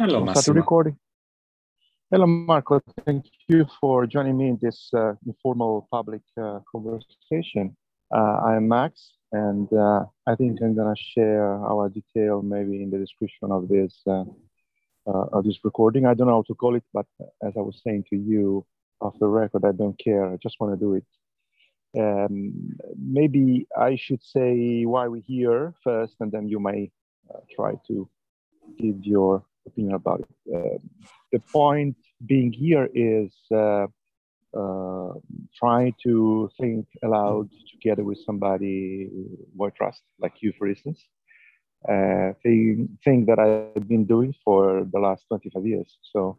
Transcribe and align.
Hello, 0.00 0.24
Massimo. 0.24 0.56
recording. 0.56 0.96
Hello, 2.10 2.26
Marco. 2.26 2.80
Thank 3.04 3.26
you 3.48 3.66
for 3.78 4.06
joining 4.06 4.38
me 4.38 4.48
in 4.48 4.58
this 4.62 4.88
uh, 4.94 5.12
informal 5.26 5.88
public 5.90 6.22
uh, 6.42 6.60
conversation. 6.72 7.76
Uh, 8.10 8.40
I'm 8.48 8.66
Max, 8.66 9.12
and 9.32 9.70
uh, 9.74 10.06
I 10.26 10.36
think 10.36 10.62
I'm 10.62 10.74
gonna 10.74 10.96
share 10.96 11.44
our 11.44 11.90
detail 11.90 12.40
maybe 12.40 12.82
in 12.82 12.88
the 12.90 12.96
description 12.96 13.52
of 13.52 13.68
this 13.68 14.00
uh, 14.06 14.24
uh, 15.06 15.26
of 15.34 15.44
this 15.44 15.58
recording. 15.64 16.06
I 16.06 16.14
don't 16.14 16.28
know 16.28 16.36
how 16.36 16.44
to 16.46 16.54
call 16.54 16.76
it, 16.76 16.84
but 16.94 17.04
as 17.46 17.52
I 17.54 17.60
was 17.60 17.82
saying 17.84 18.04
to 18.08 18.16
you 18.16 18.64
off 19.02 19.18
the 19.20 19.28
record, 19.28 19.66
I 19.66 19.72
don't 19.72 19.98
care. 20.02 20.32
I 20.32 20.38
just 20.42 20.56
want 20.60 20.72
to 20.72 20.80
do 20.80 20.94
it. 20.94 21.04
Um, 22.02 22.78
maybe 22.96 23.66
I 23.76 23.96
should 23.96 24.22
say 24.22 24.86
why 24.86 25.08
we're 25.08 25.20
here 25.26 25.74
first, 25.84 26.14
and 26.20 26.32
then 26.32 26.48
you 26.48 26.58
may 26.58 26.90
try 27.54 27.74
to 27.88 28.08
give 28.78 29.04
your 29.04 29.44
opinion 29.66 29.94
about 29.94 30.20
it. 30.20 30.54
Uh, 30.54 30.78
the 31.32 31.40
point 31.52 31.96
being 32.26 32.52
here 32.52 32.88
is 32.94 33.32
uh, 33.52 33.86
uh, 34.56 35.12
trying 35.56 35.94
to 36.02 36.50
think 36.60 36.86
aloud 37.02 37.48
together 37.70 38.04
with 38.04 38.18
somebody 38.24 39.08
who 39.56 39.64
I 39.64 39.70
trust, 39.70 40.02
like 40.18 40.34
you, 40.40 40.52
for 40.58 40.68
instance. 40.68 41.00
Uh, 41.88 42.34
thing, 42.42 42.98
thing 43.04 43.24
that 43.24 43.38
I've 43.38 43.88
been 43.88 44.04
doing 44.04 44.34
for 44.44 44.86
the 44.92 44.98
last 44.98 45.24
25 45.28 45.64
years. 45.64 45.98
So 46.12 46.38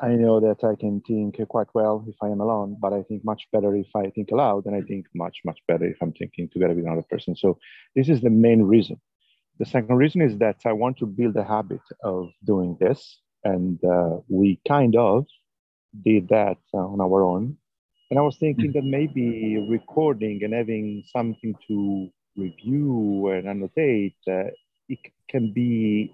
I 0.00 0.10
know 0.10 0.40
that 0.40 0.62
I 0.64 0.74
can 0.76 1.00
think 1.00 1.36
quite 1.48 1.68
well 1.74 2.04
if 2.06 2.16
I 2.22 2.28
am 2.28 2.40
alone, 2.40 2.76
but 2.80 2.92
I 2.92 3.02
think 3.02 3.24
much 3.24 3.42
better 3.52 3.74
if 3.74 3.88
I 3.94 4.10
think 4.10 4.30
aloud, 4.30 4.66
and 4.66 4.74
I 4.76 4.82
think 4.82 5.06
much, 5.14 5.38
much 5.44 5.58
better 5.66 5.84
if 5.86 5.96
I'm 6.00 6.12
thinking 6.12 6.48
together 6.48 6.74
with 6.74 6.84
another 6.84 7.06
person. 7.08 7.34
So 7.34 7.58
this 7.94 8.08
is 8.08 8.20
the 8.20 8.30
main 8.30 8.62
reason. 8.62 9.00
The 9.58 9.66
second 9.66 9.96
reason 9.96 10.20
is 10.22 10.38
that 10.38 10.58
I 10.64 10.72
want 10.72 10.98
to 10.98 11.06
build 11.06 11.36
a 11.36 11.44
habit 11.44 11.80
of 12.02 12.30
doing 12.44 12.76
this. 12.80 13.20
And 13.44 13.82
uh, 13.84 14.18
we 14.28 14.60
kind 14.66 14.96
of 14.96 15.26
did 16.04 16.28
that 16.28 16.58
uh, 16.74 16.78
on 16.78 17.00
our 17.00 17.22
own. 17.22 17.56
And 18.10 18.18
I 18.18 18.22
was 18.22 18.38
thinking 18.38 18.72
that 18.72 18.84
maybe 18.84 19.64
recording 19.68 20.42
and 20.44 20.52
having 20.54 21.02
something 21.12 21.54
to 21.68 22.08
review 22.36 23.28
and 23.28 23.48
annotate, 23.48 24.16
uh, 24.28 24.44
it 24.88 24.98
can 25.28 25.52
be 25.52 26.12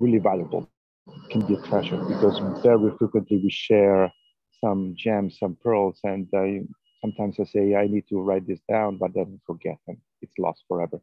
really 0.00 0.18
valuable. 0.18 0.68
It 1.08 1.30
can 1.30 1.46
be 1.46 1.54
a 1.54 1.60
treasure 1.62 1.98
because 2.08 2.38
very 2.62 2.90
frequently 2.98 3.38
we 3.42 3.50
share 3.50 4.12
some 4.60 4.94
gems, 4.96 5.38
some 5.38 5.56
pearls, 5.62 6.00
and 6.04 6.28
sometimes 7.00 7.38
I 7.40 7.44
say 7.44 7.74
I 7.74 7.86
need 7.86 8.04
to 8.08 8.20
write 8.20 8.46
this 8.46 8.60
down, 8.68 8.98
but 8.98 9.12
then 9.14 9.40
forget 9.46 9.78
and 9.88 9.98
it's 10.22 10.38
lost 10.38 10.64
forever. 10.68 11.00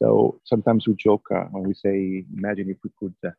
So 0.00 0.40
sometimes 0.44 0.86
we 0.86 0.94
joke 0.94 1.26
uh, 1.34 1.44
when 1.50 1.64
we 1.64 1.74
say, 1.74 2.24
imagine 2.36 2.70
if 2.70 2.78
we 2.84 2.90
could, 2.98 3.14
uh, 3.24 3.30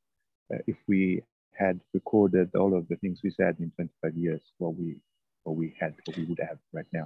uh, 0.53 0.59
if 0.67 0.75
we 0.87 1.21
had 1.57 1.79
recorded 1.93 2.53
all 2.55 2.75
of 2.77 2.87
the 2.87 2.95
things 2.97 3.19
we 3.23 3.31
said 3.31 3.55
in 3.59 3.71
25 3.71 4.17
years, 4.17 4.41
what 4.57 4.75
we, 4.75 4.97
what 5.43 5.55
we 5.55 5.73
had, 5.79 5.95
what 6.05 6.17
we 6.17 6.25
would 6.25 6.39
have 6.39 6.57
right 6.73 6.87
now. 6.93 7.05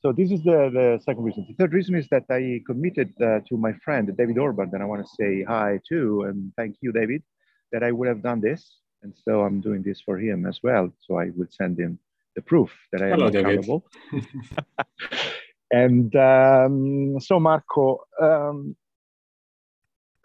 So 0.00 0.12
this 0.12 0.32
is 0.32 0.42
the, 0.42 0.68
the 0.72 1.00
second 1.04 1.22
reason. 1.22 1.46
The 1.48 1.54
third 1.54 1.72
reason 1.72 1.94
is 1.94 2.08
that 2.10 2.24
I 2.28 2.60
committed 2.66 3.14
uh, 3.22 3.40
to 3.48 3.56
my 3.56 3.72
friend, 3.84 4.14
David 4.16 4.36
Orban, 4.36 4.70
and 4.72 4.82
I 4.82 4.86
want 4.86 5.06
to 5.06 5.12
say 5.14 5.44
hi 5.44 5.78
too, 5.88 6.22
and 6.22 6.52
thank 6.56 6.76
you, 6.80 6.92
David, 6.92 7.22
that 7.70 7.84
I 7.84 7.92
would 7.92 8.08
have 8.08 8.22
done 8.22 8.40
this. 8.40 8.78
And 9.02 9.14
so 9.24 9.42
I'm 9.42 9.60
doing 9.60 9.82
this 9.82 10.00
for 10.00 10.18
him 10.18 10.44
as 10.46 10.60
well. 10.62 10.92
So 11.06 11.18
I 11.18 11.30
would 11.36 11.52
send 11.52 11.78
him 11.78 11.98
the 12.34 12.42
proof 12.42 12.70
that 12.92 13.02
I 13.02 13.10
am 13.10 13.22
accountable. 13.22 13.84
And 15.72 16.14
um, 16.16 17.18
so, 17.18 17.40
Marco, 17.40 18.04
um, 18.20 18.76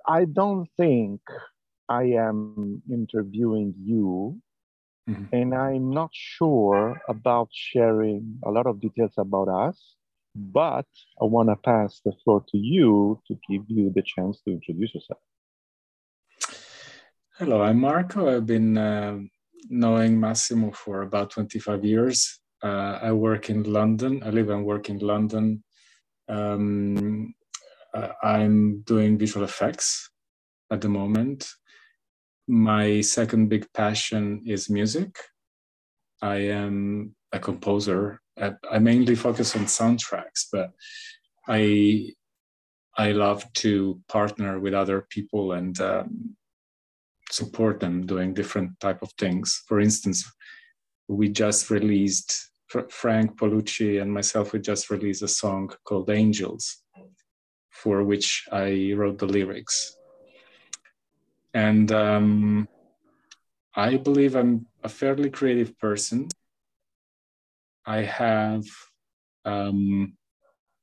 I 0.05 0.25
don't 0.25 0.67
think 0.75 1.21
I 1.87 2.03
am 2.27 2.81
interviewing 2.91 3.73
you, 3.81 4.41
mm-hmm. 5.09 5.33
and 5.33 5.55
I'm 5.55 5.89
not 5.89 6.09
sure 6.11 7.01
about 7.07 7.47
sharing 7.53 8.39
a 8.43 8.51
lot 8.51 8.67
of 8.67 8.81
details 8.81 9.13
about 9.17 9.47
us. 9.47 9.95
But 10.35 10.85
I 11.19 11.25
want 11.25 11.49
to 11.49 11.55
pass 11.55 12.01
the 12.05 12.11
floor 12.23 12.43
to 12.49 12.57
you 12.57 13.19
to 13.27 13.33
give 13.49 13.63
you 13.69 13.91
the 13.95 14.03
chance 14.03 14.39
to 14.41 14.51
introduce 14.51 14.93
yourself. 14.93 15.19
Hello, 17.39 17.61
I'm 17.61 17.79
Marco. 17.79 18.35
I've 18.35 18.45
been 18.45 18.77
uh, 18.77 19.19
knowing 19.69 20.19
Massimo 20.19 20.71
for 20.71 21.03
about 21.03 21.31
25 21.31 21.85
years. 21.85 22.39
Uh, 22.63 22.99
I 23.01 23.11
work 23.11 23.49
in 23.49 23.63
London. 23.63 24.21
I 24.25 24.29
live 24.29 24.49
and 24.49 24.65
work 24.65 24.89
in 24.89 24.99
London. 24.99 25.63
Um, 26.27 27.33
I'm 28.23 28.81
doing 28.81 29.17
visual 29.17 29.43
effects 29.43 30.09
at 30.71 30.81
the 30.81 30.89
moment. 30.89 31.49
My 32.47 33.01
second 33.01 33.49
big 33.49 33.71
passion 33.73 34.43
is 34.45 34.69
music. 34.69 35.17
I 36.21 36.37
am 36.37 37.15
a 37.31 37.39
composer. 37.39 38.21
I 38.39 38.79
mainly 38.79 39.15
focus 39.15 39.55
on 39.55 39.65
soundtracks, 39.65 40.45
but 40.51 40.71
I 41.47 42.13
I 42.97 43.11
love 43.11 43.45
to 43.55 44.01
partner 44.07 44.59
with 44.59 44.73
other 44.73 45.05
people 45.09 45.51
and 45.51 45.79
um, 45.81 46.35
support 47.29 47.79
them 47.79 48.05
doing 48.07 48.33
different 48.33 48.79
type 48.79 49.03
of 49.03 49.11
things. 49.19 49.63
For 49.67 49.79
instance, 49.79 50.25
we 51.07 51.29
just 51.29 51.69
released 51.69 52.49
Frank 52.89 53.37
Polucci 53.37 54.01
and 54.01 54.13
myself. 54.13 54.53
We 54.53 54.59
just 54.59 54.89
released 54.89 55.23
a 55.23 55.27
song 55.27 55.71
called 55.85 56.09
Angels, 56.09 56.83
for 57.69 58.03
which 58.03 58.45
I 58.51 58.93
wrote 58.95 59.19
the 59.19 59.25
lyrics. 59.25 59.95
And 61.53 61.91
um, 61.91 62.67
I 63.73 63.97
believe 63.97 64.35
I'm 64.35 64.67
a 64.83 64.89
fairly 64.89 65.29
creative 65.29 65.77
person. 65.79 66.27
I 67.85 68.01
have, 68.01 68.65
um, 69.45 70.13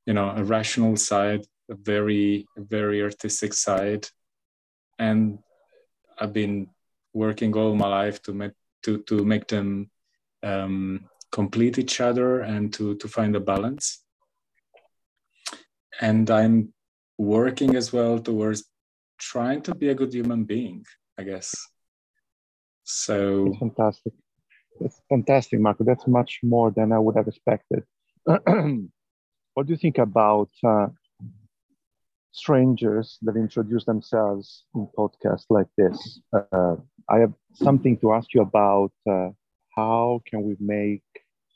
you 0.06 0.14
know, 0.14 0.30
a 0.30 0.42
rational 0.42 0.96
side, 0.96 1.44
a 1.70 1.74
very, 1.74 2.46
very 2.56 3.02
artistic 3.02 3.52
side, 3.52 4.08
and 4.98 5.38
I've 6.18 6.32
been 6.32 6.68
working 7.12 7.54
all 7.54 7.74
my 7.74 7.88
life 7.88 8.22
to 8.22 8.32
make 8.32 8.52
to 8.82 8.98
to 9.02 9.24
make 9.24 9.48
them 9.48 9.90
um, 10.44 11.08
complete 11.32 11.78
each 11.78 12.00
other 12.00 12.40
and 12.40 12.72
to 12.74 12.94
to 12.96 13.08
find 13.08 13.34
a 13.36 13.40
balance. 13.40 14.04
And 16.00 16.30
I'm 16.30 16.72
working 17.18 17.76
as 17.76 17.92
well 17.92 18.18
towards 18.18 18.64
trying 19.18 19.62
to 19.62 19.74
be 19.74 19.88
a 19.88 19.94
good 19.94 20.12
human 20.12 20.44
being, 20.44 20.84
I 21.18 21.22
guess. 21.24 21.54
So 22.84 23.44
That's 23.46 23.58
fantastic. 23.58 24.12
That's 24.80 25.00
fantastic, 25.08 25.60
Marco. 25.60 25.84
That's 25.84 26.06
much 26.06 26.40
more 26.42 26.70
than 26.70 26.92
I 26.92 26.98
would 26.98 27.16
have 27.16 27.28
expected. 27.28 27.84
what 28.24 29.66
do 29.66 29.72
you 29.72 29.76
think 29.76 29.98
about 29.98 30.50
uh, 30.66 30.88
strangers 32.32 33.18
that 33.22 33.36
introduce 33.36 33.84
themselves 33.84 34.64
in 34.74 34.88
podcasts 34.98 35.46
like 35.48 35.68
this? 35.78 36.20
Uh, 36.32 36.76
I 37.08 37.18
have 37.18 37.32
something 37.54 37.96
to 37.98 38.12
ask 38.12 38.34
you 38.34 38.42
about 38.42 38.92
uh, 39.08 39.30
how 39.76 40.22
can 40.26 40.42
we 40.42 40.56
make 40.60 41.02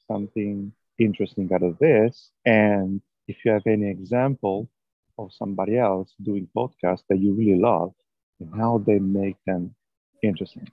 something 0.07 0.73
interesting 0.99 1.49
out 1.53 1.63
of 1.63 1.79
this? 1.79 2.31
And 2.45 3.01
if 3.27 3.45
you 3.45 3.53
have 3.53 3.67
any 3.67 3.91
example 3.91 4.69
of 5.19 5.33
somebody 5.33 5.77
else 5.79 6.15
doing 6.23 6.49
podcasts 6.57 7.05
that 7.09 7.19
you 7.19 7.35
really 7.35 7.59
love 7.59 7.93
and 8.41 8.55
how 8.55 8.79
they 8.79 8.99
make 8.99 9.37
them 9.47 9.75
interesting. 10.23 10.69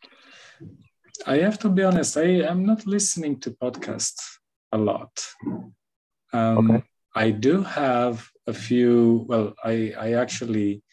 I 1.26 1.38
have 1.38 1.58
to 1.60 1.70
be 1.70 1.84
honest, 1.84 2.18
I 2.18 2.42
am 2.52 2.66
not 2.66 2.86
listening 2.86 3.40
to 3.42 3.52
podcasts 3.52 4.22
a 4.72 4.78
lot. 4.78 5.12
Um, 6.34 6.72
okay. 6.72 6.84
I 7.16 7.32
do 7.32 7.64
have 7.64 8.28
a 8.46 8.54
few, 8.54 9.26
well, 9.28 9.54
I, 9.64 9.94
I 9.98 10.14
actually, 10.14 10.84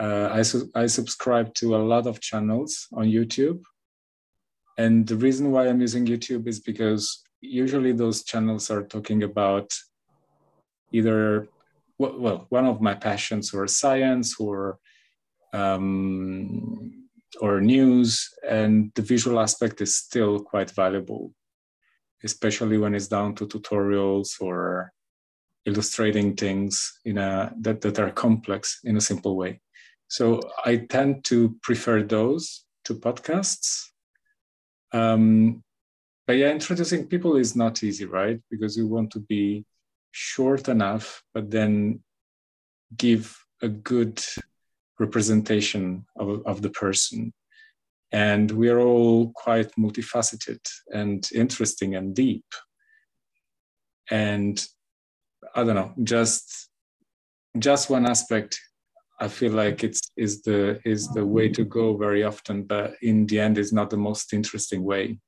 uh, 0.00 0.30
I, 0.32 0.42
su- 0.42 0.70
I 0.74 0.86
subscribe 0.86 1.52
to 1.54 1.76
a 1.76 1.84
lot 1.92 2.06
of 2.06 2.20
channels 2.20 2.86
on 2.94 3.04
YouTube. 3.06 3.60
And 4.80 5.06
the 5.06 5.16
reason 5.26 5.50
why 5.52 5.62
I'm 5.68 5.80
using 5.80 6.06
YouTube 6.06 6.46
is 6.46 6.58
because 6.70 7.22
usually 7.42 7.92
those 7.92 8.24
channels 8.30 8.70
are 8.70 8.84
talking 8.94 9.22
about 9.30 9.68
either, 10.90 11.48
well, 11.98 12.46
one 12.48 12.66
of 12.66 12.80
my 12.80 12.94
passions 12.94 13.52
or 13.52 13.66
science 13.66 14.28
or 14.40 14.78
um, 15.52 17.08
or 17.40 17.60
news, 17.60 18.08
and 18.48 18.72
the 18.94 19.02
visual 19.02 19.38
aspect 19.38 19.80
is 19.80 19.96
still 19.96 20.40
quite 20.40 20.70
valuable, 20.70 21.32
especially 22.24 22.78
when 22.78 22.94
it's 22.94 23.08
down 23.08 23.34
to 23.34 23.46
tutorials 23.46 24.40
or 24.40 24.92
illustrating 25.66 26.34
things 26.36 27.00
in 27.04 27.18
a 27.18 27.52
that, 27.60 27.80
that 27.82 27.98
are 27.98 28.10
complex 28.10 28.80
in 28.84 28.96
a 28.96 29.06
simple 29.10 29.36
way. 29.36 29.60
So 30.08 30.40
I 30.64 30.72
tend 30.94 31.24
to 31.24 31.56
prefer 31.62 32.02
those 32.02 32.64
to 32.84 32.94
podcasts. 32.94 33.89
Um, 34.92 35.62
but 36.26 36.36
yeah, 36.36 36.50
introducing 36.50 37.06
people 37.06 37.36
is 37.36 37.56
not 37.56 37.82
easy, 37.82 38.04
right? 38.04 38.40
Because 38.50 38.76
you 38.76 38.86
want 38.86 39.10
to 39.12 39.20
be 39.20 39.64
short 40.12 40.68
enough, 40.68 41.22
but 41.34 41.50
then 41.50 42.00
give 42.96 43.36
a 43.62 43.68
good 43.68 44.22
representation 44.98 46.04
of, 46.16 46.42
of 46.46 46.62
the 46.62 46.70
person. 46.70 47.32
and 48.12 48.50
we 48.50 48.68
are 48.68 48.80
all 48.80 49.30
quite 49.34 49.70
multifaceted 49.76 50.60
and 50.92 51.28
interesting 51.34 51.94
and 51.94 52.14
deep 52.14 52.44
and 54.10 54.66
i 55.54 55.62
don't 55.62 55.76
know 55.76 55.92
just 56.02 56.68
just 57.58 57.90
one 57.90 58.06
aspect 58.06 58.60
i 59.20 59.28
feel 59.28 59.52
like 59.52 59.84
it's 59.84 60.00
is 60.16 60.42
the 60.42 60.80
is 60.84 61.08
the 61.08 61.24
way 61.24 61.48
to 61.48 61.64
go 61.64 61.96
very 61.96 62.22
often 62.22 62.62
but 62.62 62.94
in 63.02 63.26
the 63.26 63.38
end 63.38 63.58
is 63.58 63.72
not 63.72 63.90
the 63.90 63.96
most 63.96 64.32
interesting 64.32 64.82
way 64.82 65.18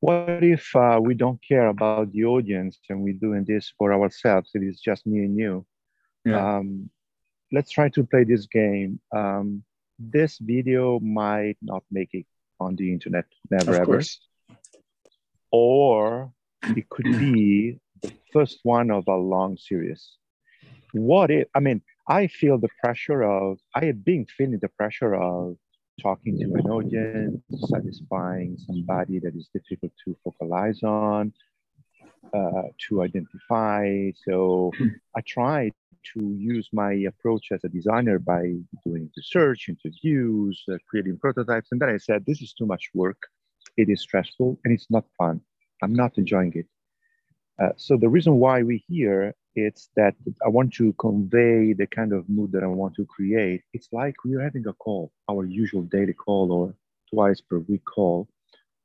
what 0.00 0.44
if 0.44 0.68
uh, 0.76 1.00
we 1.02 1.14
don't 1.14 1.40
care 1.42 1.68
about 1.68 2.12
the 2.12 2.24
audience 2.24 2.78
and 2.90 3.00
we're 3.00 3.14
doing 3.14 3.44
this 3.46 3.72
for 3.78 3.92
ourselves 3.94 4.50
it 4.54 4.62
is 4.62 4.80
just 4.80 5.06
me 5.06 5.24
and 5.24 5.38
you 5.38 5.64
yeah. 6.24 6.56
um, 6.56 6.90
let's 7.52 7.70
try 7.70 7.88
to 7.88 8.04
play 8.04 8.24
this 8.24 8.46
game 8.46 9.00
um, 9.16 9.64
this 9.98 10.38
video 10.38 10.98
might 11.00 11.56
not 11.62 11.82
make 11.90 12.10
it 12.12 12.26
on 12.60 12.76
the 12.76 12.92
internet, 12.92 13.26
never 13.50 13.74
of 13.74 13.80
ever. 13.80 13.84
Course. 13.84 14.20
Or 15.50 16.32
it 16.62 16.88
could 16.88 17.04
be 17.04 17.78
the 18.02 18.12
first 18.32 18.60
one 18.62 18.90
of 18.90 19.04
a 19.08 19.16
long 19.16 19.56
series. 19.56 20.16
What 20.94 21.32
if, 21.32 21.48
I 21.56 21.60
mean, 21.60 21.82
I 22.08 22.28
feel 22.28 22.56
the 22.56 22.68
pressure 22.80 23.22
of, 23.24 23.58
I 23.74 23.84
have 23.86 24.04
been 24.04 24.26
feeling 24.26 24.60
the 24.62 24.68
pressure 24.68 25.16
of 25.16 25.56
talking 26.00 26.38
to 26.38 26.44
an 26.54 26.70
audience, 26.70 27.42
satisfying 27.68 28.56
somebody 28.64 29.18
that 29.18 29.34
is 29.34 29.48
difficult 29.52 29.92
to 30.04 30.16
focalize 30.22 30.84
on, 30.84 31.32
uh, 32.32 32.68
to 32.88 33.02
identify. 33.02 34.12
So 34.24 34.70
I 35.16 35.20
try 35.26 35.72
to 36.14 36.20
use 36.38 36.68
my 36.72 36.92
approach 36.92 37.48
as 37.50 37.64
a 37.64 37.68
designer 37.68 38.20
by 38.20 38.54
doing 38.84 39.10
research, 39.16 39.68
interviews, 39.68 40.62
uh, 40.70 40.76
creating 40.88 41.18
prototypes. 41.18 41.68
And 41.72 41.80
then 41.80 41.88
I 41.88 41.96
said, 41.96 42.24
this 42.24 42.40
is 42.40 42.52
too 42.52 42.66
much 42.66 42.90
work. 42.94 43.20
It 43.76 43.88
is 43.88 44.02
stressful 44.02 44.60
and 44.64 44.72
it's 44.72 44.90
not 44.90 45.06
fun. 45.18 45.40
I'm 45.82 45.94
not 45.94 46.18
enjoying 46.18 46.52
it. 46.54 46.66
Uh, 47.60 47.72
so 47.76 47.96
the 47.96 48.08
reason 48.08 48.36
why 48.36 48.62
we're 48.62 48.78
here 48.86 49.34
is 49.56 49.88
that 49.96 50.14
I 50.44 50.48
want 50.48 50.72
to 50.74 50.92
convey 50.94 51.72
the 51.72 51.86
kind 51.86 52.12
of 52.12 52.28
mood 52.28 52.52
that 52.52 52.62
I 52.62 52.66
want 52.66 52.94
to 52.96 53.06
create. 53.06 53.62
It's 53.72 53.88
like 53.92 54.16
we're 54.24 54.40
having 54.40 54.66
a 54.66 54.72
call, 54.72 55.12
our 55.30 55.44
usual 55.44 55.82
daily 55.82 56.12
call 56.12 56.52
or 56.52 56.74
twice 57.12 57.40
per 57.40 57.58
week 57.58 57.84
call, 57.84 58.28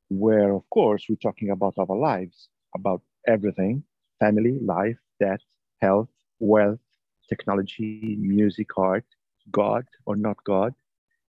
where 0.08 0.52
of 0.52 0.68
course 0.70 1.06
we're 1.08 1.16
talking 1.16 1.50
about 1.50 1.74
our 1.78 1.96
lives, 1.96 2.48
about 2.74 3.02
everything, 3.26 3.82
family, 4.18 4.58
life, 4.60 4.98
death, 5.18 5.40
health, 5.80 6.08
wealth, 6.38 6.78
technology, 7.28 8.16
music, 8.20 8.76
art, 8.76 9.04
God 9.50 9.84
or 10.06 10.16
not 10.16 10.36
God. 10.44 10.74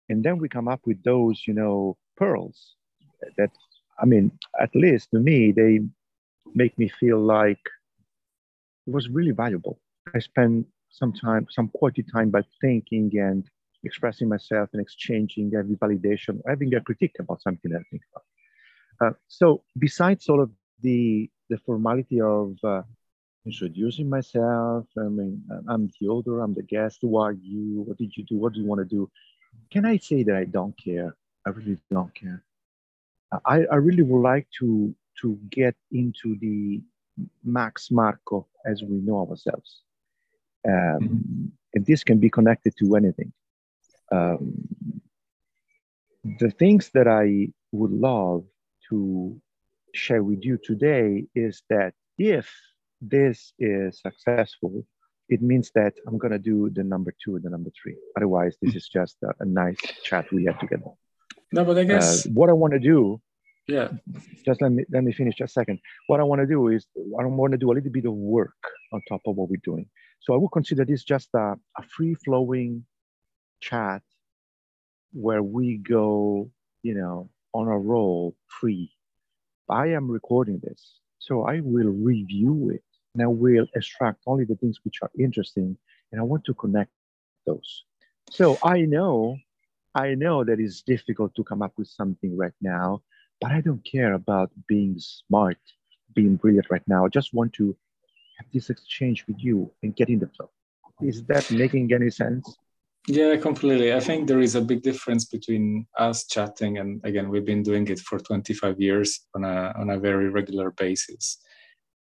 And 0.09 0.23
then 0.23 0.37
we 0.37 0.49
come 0.49 0.67
up 0.67 0.81
with 0.85 1.01
those, 1.03 1.43
you 1.47 1.53
know, 1.53 1.97
pearls 2.17 2.75
that, 3.37 3.51
I 4.01 4.05
mean, 4.05 4.31
at 4.59 4.75
least 4.75 5.11
to 5.11 5.19
me, 5.19 5.51
they 5.51 5.79
make 6.53 6.77
me 6.77 6.89
feel 6.89 7.19
like 7.19 7.61
was 8.85 9.09
really 9.09 9.31
valuable. 9.31 9.79
I 10.13 10.19
spent 10.19 10.67
some 10.89 11.13
time, 11.13 11.47
some 11.49 11.69
quality 11.69 12.03
time 12.03 12.29
by 12.29 12.43
thinking 12.59 13.11
and 13.13 13.45
expressing 13.83 14.27
myself 14.27 14.69
and 14.73 14.81
exchanging 14.81 15.51
every 15.57 15.75
validation, 15.75 16.41
having 16.47 16.73
a 16.75 16.81
critique 16.81 17.15
about 17.19 17.41
something 17.41 17.71
that 17.71 17.79
I 17.79 17.83
think 17.89 18.03
about. 18.11 18.25
Uh, 19.03 19.13
so 19.27 19.63
besides 19.79 20.29
all 20.29 20.41
of 20.41 20.51
the 20.81 21.29
the 21.49 21.57
formality 21.57 22.21
of 22.21 22.55
uh, 22.63 22.81
introducing 23.45 24.09
myself. 24.09 24.85
I 24.97 25.03
mean, 25.03 25.43
I'm 25.67 25.89
Theodore, 25.89 26.41
I'm 26.41 26.53
the 26.53 26.63
guest. 26.63 26.99
Who 27.01 27.17
are 27.17 27.33
you? 27.33 27.83
What 27.85 27.97
did 27.97 28.15
you 28.15 28.23
do? 28.23 28.37
What 28.37 28.53
do 28.53 28.61
you 28.61 28.65
want 28.65 28.79
to 28.79 28.85
do? 28.85 29.09
Can 29.69 29.85
I 29.85 29.97
say 29.97 30.23
that 30.23 30.35
I 30.35 30.45
don't 30.45 30.75
care? 30.77 31.15
I 31.45 31.49
really 31.49 31.77
don't 31.91 32.13
care. 32.13 32.43
I, 33.45 33.65
I 33.71 33.75
really 33.75 34.03
would 34.03 34.21
like 34.21 34.47
to 34.59 34.93
to 35.21 35.37
get 35.49 35.75
into 35.91 36.37
the 36.39 36.81
Max 37.43 37.91
Marco 37.91 38.47
as 38.65 38.81
we 38.83 38.97
know 38.97 39.27
ourselves. 39.29 39.81
Um, 40.67 40.73
mm-hmm. 40.73 41.45
And 41.73 41.85
this 41.85 42.03
can 42.03 42.19
be 42.19 42.29
connected 42.29 42.73
to 42.79 42.95
anything. 42.95 43.31
Um, 44.11 45.11
the 46.39 46.51
things 46.51 46.91
that 46.93 47.07
I 47.07 47.49
would 47.71 47.91
love 47.91 48.43
to 48.89 49.41
share 49.93 50.23
with 50.23 50.43
you 50.43 50.57
today 50.57 51.25
is 51.33 51.63
that 51.69 51.93
if 52.17 52.51
this 53.01 53.53
is 53.57 53.99
successful, 54.01 54.85
it 55.29 55.41
means 55.41 55.71
that 55.75 55.93
I'm 56.05 56.17
gonna 56.17 56.37
do 56.37 56.69
the 56.69 56.83
number 56.83 57.13
two 57.23 57.35
and 57.35 57.43
the 57.43 57.49
number 57.49 57.71
three. 57.81 57.95
Otherwise, 58.17 58.57
this 58.61 58.75
is 58.75 58.87
just 58.87 59.17
a, 59.23 59.31
a 59.39 59.45
nice 59.45 59.79
chat 60.03 60.31
we 60.31 60.45
have 60.45 60.59
together. 60.59 60.91
No, 61.53 61.65
but 61.65 61.77
I 61.77 61.85
guess 61.85 62.25
uh, 62.25 62.29
what 62.33 62.49
I 62.49 62.53
want 62.53 62.73
to 62.73 62.79
do. 62.79 63.21
Yeah. 63.67 63.89
Just 64.45 64.61
let 64.61 64.71
me 64.71 64.83
let 64.91 65.03
me 65.03 65.13
finish 65.13 65.35
just 65.35 65.51
a 65.51 65.59
second. 65.59 65.79
What 66.07 66.19
I 66.19 66.23
want 66.23 66.41
to 66.41 66.47
do 66.47 66.67
is 66.69 66.87
I 66.97 67.25
want 67.25 67.51
to 67.51 67.57
do 67.57 67.71
a 67.71 67.73
little 67.73 67.91
bit 67.91 68.05
of 68.05 68.13
work 68.13 68.57
on 68.91 69.01
top 69.07 69.21
of 69.25 69.35
what 69.35 69.49
we're 69.49 69.61
doing. 69.63 69.87
So 70.19 70.33
I 70.33 70.37
would 70.37 70.51
consider 70.51 70.85
this 70.85 71.03
just 71.03 71.29
a, 71.35 71.55
a 71.77 71.83
free 71.95 72.15
flowing 72.25 72.85
chat 73.61 74.01
where 75.13 75.43
we 75.43 75.77
go, 75.77 76.49
you 76.83 76.95
know, 76.95 77.29
on 77.53 77.67
a 77.67 77.77
roll 77.77 78.35
free. 78.47 78.91
I 79.69 79.87
am 79.87 80.09
recording 80.09 80.59
this, 80.63 80.99
so 81.19 81.43
I 81.43 81.61
will 81.61 81.89
review 81.89 82.71
it 82.73 82.83
and 83.13 83.23
I 83.23 83.27
will 83.27 83.67
extract 83.75 84.21
only 84.27 84.45
the 84.45 84.55
things 84.55 84.79
which 84.83 84.99
are 85.01 85.11
interesting 85.17 85.77
and 86.11 86.19
I 86.19 86.23
want 86.23 86.43
to 86.45 86.53
connect 86.53 86.91
those. 87.45 87.83
So 88.31 88.57
I 88.63 88.81
know, 88.81 89.37
I 89.95 90.15
know 90.15 90.43
that 90.43 90.59
it's 90.59 90.81
difficult 90.81 91.35
to 91.35 91.43
come 91.43 91.61
up 91.61 91.73
with 91.77 91.87
something 91.87 92.37
right 92.37 92.53
now, 92.61 93.01
but 93.41 93.51
I 93.51 93.59
don't 93.59 93.83
care 93.83 94.13
about 94.13 94.51
being 94.67 94.95
smart, 94.99 95.57
being 96.13 96.35
brilliant 96.35 96.67
right 96.69 96.87
now. 96.87 97.05
I 97.05 97.09
just 97.09 97.33
want 97.33 97.51
to 97.53 97.75
have 98.37 98.47
this 98.53 98.69
exchange 98.69 99.25
with 99.27 99.37
you 99.39 99.71
and 99.83 99.95
get 99.95 100.09
in 100.09 100.19
the 100.19 100.27
flow. 100.27 100.49
Is 101.01 101.23
that 101.23 101.51
making 101.51 101.91
any 101.91 102.11
sense? 102.11 102.57
Yeah, 103.07 103.35
completely. 103.37 103.93
I 103.93 103.99
think 103.99 104.27
there 104.27 104.41
is 104.41 104.53
a 104.53 104.61
big 104.61 104.83
difference 104.83 105.25
between 105.25 105.87
us 105.97 106.27
chatting 106.27 106.77
and 106.77 107.01
again, 107.03 107.29
we've 107.29 107.45
been 107.45 107.63
doing 107.63 107.87
it 107.87 107.99
for 107.99 108.19
25 108.19 108.79
years 108.79 109.21
on 109.35 109.43
a 109.43 109.73
on 109.75 109.89
a 109.89 109.99
very 109.99 110.29
regular 110.29 110.69
basis 110.71 111.39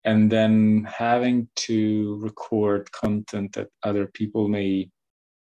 and 0.07 0.31
then 0.31 0.87
having 0.89 1.49
to 1.57 2.17
record 2.23 2.91
content 2.93 3.53
that 3.55 3.69
other 3.83 4.07
people 4.07 4.49
may 4.49 4.89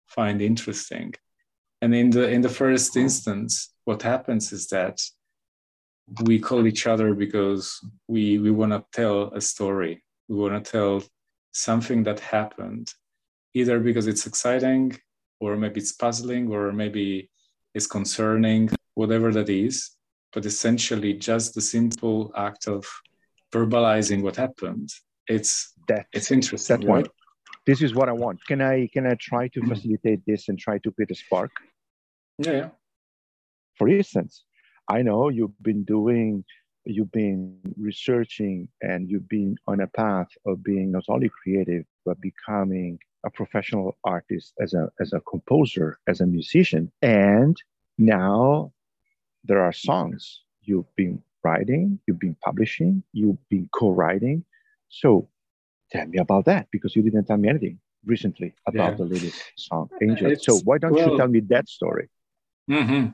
find 0.06 0.40
interesting 0.40 1.12
and 1.82 1.94
in 1.94 2.10
the 2.10 2.28
in 2.28 2.40
the 2.40 2.48
first 2.48 2.96
instance 2.96 3.74
what 3.84 4.00
happens 4.02 4.52
is 4.52 4.68
that 4.68 4.98
we 6.24 6.38
call 6.38 6.66
each 6.66 6.86
other 6.86 7.14
because 7.14 7.80
we 8.08 8.38
we 8.38 8.50
want 8.50 8.72
to 8.72 8.84
tell 8.92 9.32
a 9.34 9.40
story 9.40 10.02
we 10.28 10.36
want 10.36 10.64
to 10.64 10.70
tell 10.70 11.02
something 11.52 12.02
that 12.02 12.20
happened 12.20 12.92
either 13.54 13.78
because 13.78 14.06
it's 14.06 14.26
exciting 14.26 14.98
or 15.40 15.56
maybe 15.56 15.80
it's 15.80 15.92
puzzling 15.92 16.50
or 16.50 16.72
maybe 16.72 17.30
it's 17.74 17.86
concerning 17.86 18.70
whatever 18.94 19.30
that 19.32 19.48
is 19.48 19.96
but 20.32 20.46
essentially 20.46 21.12
just 21.12 21.54
the 21.54 21.60
simple 21.60 22.32
act 22.36 22.66
of 22.66 22.86
verbalizing 23.52 24.22
what 24.22 24.36
happened 24.36 24.88
it's 25.28 25.74
that 25.88 26.06
it's 26.12 26.30
interesting 26.30 26.80
that 26.80 26.86
right? 26.86 27.04
one 27.04 27.06
this 27.66 27.82
is 27.82 27.94
what 27.94 28.08
i 28.08 28.12
want 28.12 28.38
can 28.46 28.60
i 28.60 28.88
can 28.92 29.06
i 29.06 29.14
try 29.20 29.46
to 29.48 29.60
facilitate 29.62 30.20
this 30.26 30.48
and 30.48 30.58
try 30.58 30.78
to 30.78 30.90
create 30.92 31.10
a 31.10 31.14
spark 31.14 31.50
yeah, 32.38 32.52
yeah. 32.52 32.68
for 33.76 33.88
instance 33.88 34.44
i 34.88 35.02
know 35.02 35.28
you've 35.28 35.62
been 35.62 35.84
doing 35.84 36.44
you've 36.84 37.12
been 37.12 37.58
researching 37.76 38.68
and 38.80 39.08
you've 39.08 39.28
been 39.28 39.56
on 39.68 39.80
a 39.80 39.86
path 39.86 40.28
of 40.46 40.62
being 40.62 40.90
not 40.90 41.04
only 41.08 41.28
creative 41.28 41.84
but 42.04 42.20
becoming 42.20 42.98
a 43.24 43.30
professional 43.30 43.96
artist 44.04 44.52
as 44.60 44.74
a 44.74 44.90
as 45.00 45.12
a 45.12 45.20
composer 45.20 45.98
as 46.08 46.20
a 46.20 46.26
musician 46.26 46.90
and 47.02 47.56
now 47.98 48.72
there 49.44 49.62
are 49.62 49.72
songs 49.72 50.42
you've 50.62 50.94
been 50.96 51.22
writing, 51.44 51.98
you've 52.06 52.20
been 52.20 52.36
publishing, 52.44 53.02
you've 53.12 53.38
been 53.48 53.68
co-writing. 53.72 54.44
So 54.88 55.28
tell 55.90 56.06
me 56.06 56.18
about 56.18 56.44
that 56.46 56.68
because 56.70 56.94
you 56.94 57.02
didn't 57.02 57.24
tell 57.24 57.36
me 57.36 57.48
anything 57.48 57.78
recently 58.04 58.54
about 58.66 58.92
yeah. 58.92 58.96
the 58.96 59.04
latest 59.04 59.42
song, 59.56 59.88
Angel. 60.02 60.30
It's, 60.30 60.46
so 60.46 60.58
why 60.58 60.78
don't 60.78 60.92
well, 60.92 61.10
you 61.10 61.16
tell 61.16 61.28
me 61.28 61.40
that 61.48 61.68
story? 61.68 62.08
Mm-hmm. 62.70 63.10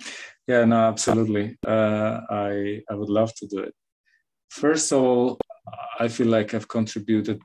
Yeah, 0.48 0.64
no, 0.64 0.76
absolutely. 0.88 1.56
Uh, 1.66 2.20
I 2.30 2.82
I 2.90 2.94
would 2.94 3.10
love 3.10 3.32
to 3.36 3.46
do 3.46 3.58
it. 3.60 3.74
First 4.48 4.92
of 4.92 5.02
all, 5.02 5.38
I 6.00 6.08
feel 6.08 6.28
like 6.28 6.54
I've 6.54 6.68
contributed. 6.68 7.40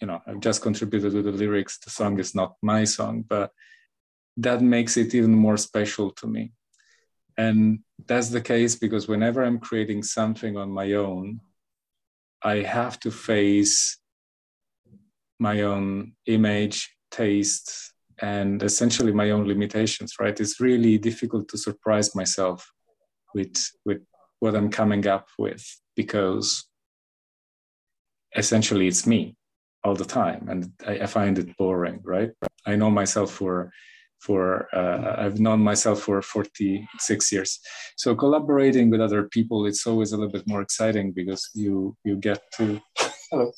You 0.00 0.08
know, 0.08 0.20
I've 0.26 0.40
just 0.40 0.62
contributed 0.62 1.12
to 1.12 1.22
the 1.22 1.32
lyrics. 1.32 1.78
The 1.78 1.90
song 1.90 2.18
is 2.18 2.34
not 2.34 2.56
my 2.62 2.84
song, 2.84 3.24
but 3.28 3.52
that 4.38 4.60
makes 4.60 4.96
it 4.96 5.14
even 5.14 5.34
more 5.34 5.56
special 5.56 6.10
to 6.12 6.26
me 6.26 6.52
and 7.40 7.80
that's 8.06 8.28
the 8.28 8.40
case 8.40 8.76
because 8.76 9.08
whenever 9.08 9.42
I'm 9.42 9.58
creating 9.58 10.02
something 10.02 10.56
on 10.58 10.70
my 10.70 10.92
own, 10.92 11.40
I 12.42 12.56
have 12.56 13.00
to 13.00 13.10
face 13.10 13.98
my 15.38 15.62
own 15.62 16.12
image, 16.26 16.94
taste, 17.10 17.94
and 18.22 18.62
essentially 18.62 19.12
my 19.12 19.30
own 19.30 19.46
limitations 19.46 20.14
right? 20.20 20.38
It's 20.38 20.60
really 20.60 20.98
difficult 20.98 21.48
to 21.48 21.58
surprise 21.58 22.14
myself 22.14 22.70
with 23.34 23.70
with 23.84 24.02
what 24.40 24.56
i'm 24.56 24.70
coming 24.70 25.06
up 25.06 25.28
with 25.38 25.64
because 25.96 26.66
essentially 28.36 28.86
it's 28.88 29.06
me 29.06 29.36
all 29.84 29.94
the 29.94 30.04
time 30.04 30.48
and 30.48 30.72
I, 30.86 31.00
I 31.00 31.06
find 31.06 31.38
it 31.38 31.56
boring 31.56 32.00
right? 32.04 32.30
I 32.66 32.76
know 32.76 32.90
myself 32.90 33.30
for 33.30 33.72
for 34.20 34.68
uh, 34.74 35.16
i've 35.24 35.40
known 35.40 35.60
myself 35.60 36.00
for 36.02 36.20
46 36.20 37.32
years. 37.32 37.58
So 37.96 38.14
collaborating 38.14 38.90
with 38.90 39.00
other 39.00 39.24
people 39.28 39.66
it's 39.66 39.86
always 39.86 40.12
a 40.12 40.16
little 40.16 40.32
bit 40.32 40.46
more 40.46 40.62
exciting 40.62 41.12
because 41.12 41.48
you 41.54 41.96
you 42.04 42.16
get 42.16 42.40
to 42.56 42.80
hello 43.30 43.52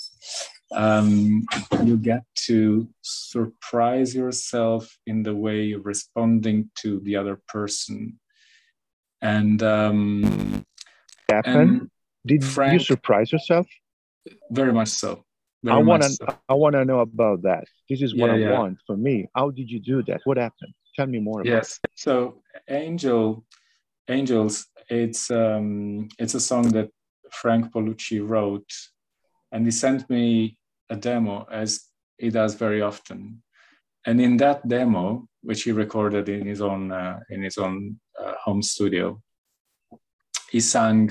um, 0.75 1.47
you 1.85 1.97
get 1.97 2.25
to 2.47 2.88
surprise 3.02 4.14
yourself 4.14 4.97
in 5.07 5.23
the 5.23 5.35
way 5.35 5.62
you're 5.62 5.81
responding 5.81 6.71
to 6.81 7.00
the 7.00 7.17
other 7.17 7.41
person. 7.49 8.19
And 9.21 9.62
um, 9.62 10.64
and 11.29 11.91
did 12.26 12.45
Frank, 12.45 12.75
you 12.75 12.79
surprise 12.81 13.33
yourself? 13.33 13.67
Very 14.50 14.73
much 14.73 14.88
so. 14.88 15.25
Very 15.62 15.76
I 15.76 15.81
want 15.81 16.02
to. 16.02 16.11
So. 16.11 16.26
I 16.49 16.55
want 16.55 16.75
to 16.75 16.85
know 16.85 17.00
about 17.00 17.43
that. 17.43 17.64
This 17.88 18.02
is 18.02 18.14
what 18.14 18.29
yeah, 18.29 18.33
I 18.33 18.38
yeah. 18.38 18.59
want 18.59 18.79
for 18.87 18.97
me. 18.97 19.29
How 19.35 19.50
did 19.50 19.71
you 19.71 19.81
do 19.81 20.02
that? 20.05 20.21
What 20.25 20.37
happened? 20.37 20.75
Tell 20.97 21.07
me 21.07 21.21
more. 21.21 21.43
yes. 21.45 21.79
It. 21.85 21.91
So, 21.95 22.43
Angel, 22.69 23.45
Angels. 24.09 24.67
It's 24.88 25.31
um, 25.31 26.09
it's 26.19 26.35
a 26.35 26.41
song 26.41 26.69
that 26.71 26.91
Frank 27.31 27.73
Polucci 27.73 28.21
wrote, 28.26 28.71
and 29.52 29.64
he 29.64 29.71
sent 29.71 30.11
me 30.11 30.59
a 30.91 30.97
demo 30.97 31.47
as 31.51 31.89
he 32.19 32.31
does 32.31 32.55
very 32.55 32.83
often. 32.83 33.43
And 34.07 34.21
in 34.21 34.37
that 34.39 34.67
demo, 34.67 35.29
which 35.43 35.62
he 35.62 35.73
recorded 35.73 36.29
in 36.29 36.47
his 36.47 36.61
own 36.61 36.91
uh, 36.93 37.21
in 37.31 37.43
his 37.43 37.57
own 37.59 38.01
uh, 38.19 38.35
home 38.45 38.62
studio, 38.62 39.21
he 40.51 40.61
sang 40.61 41.11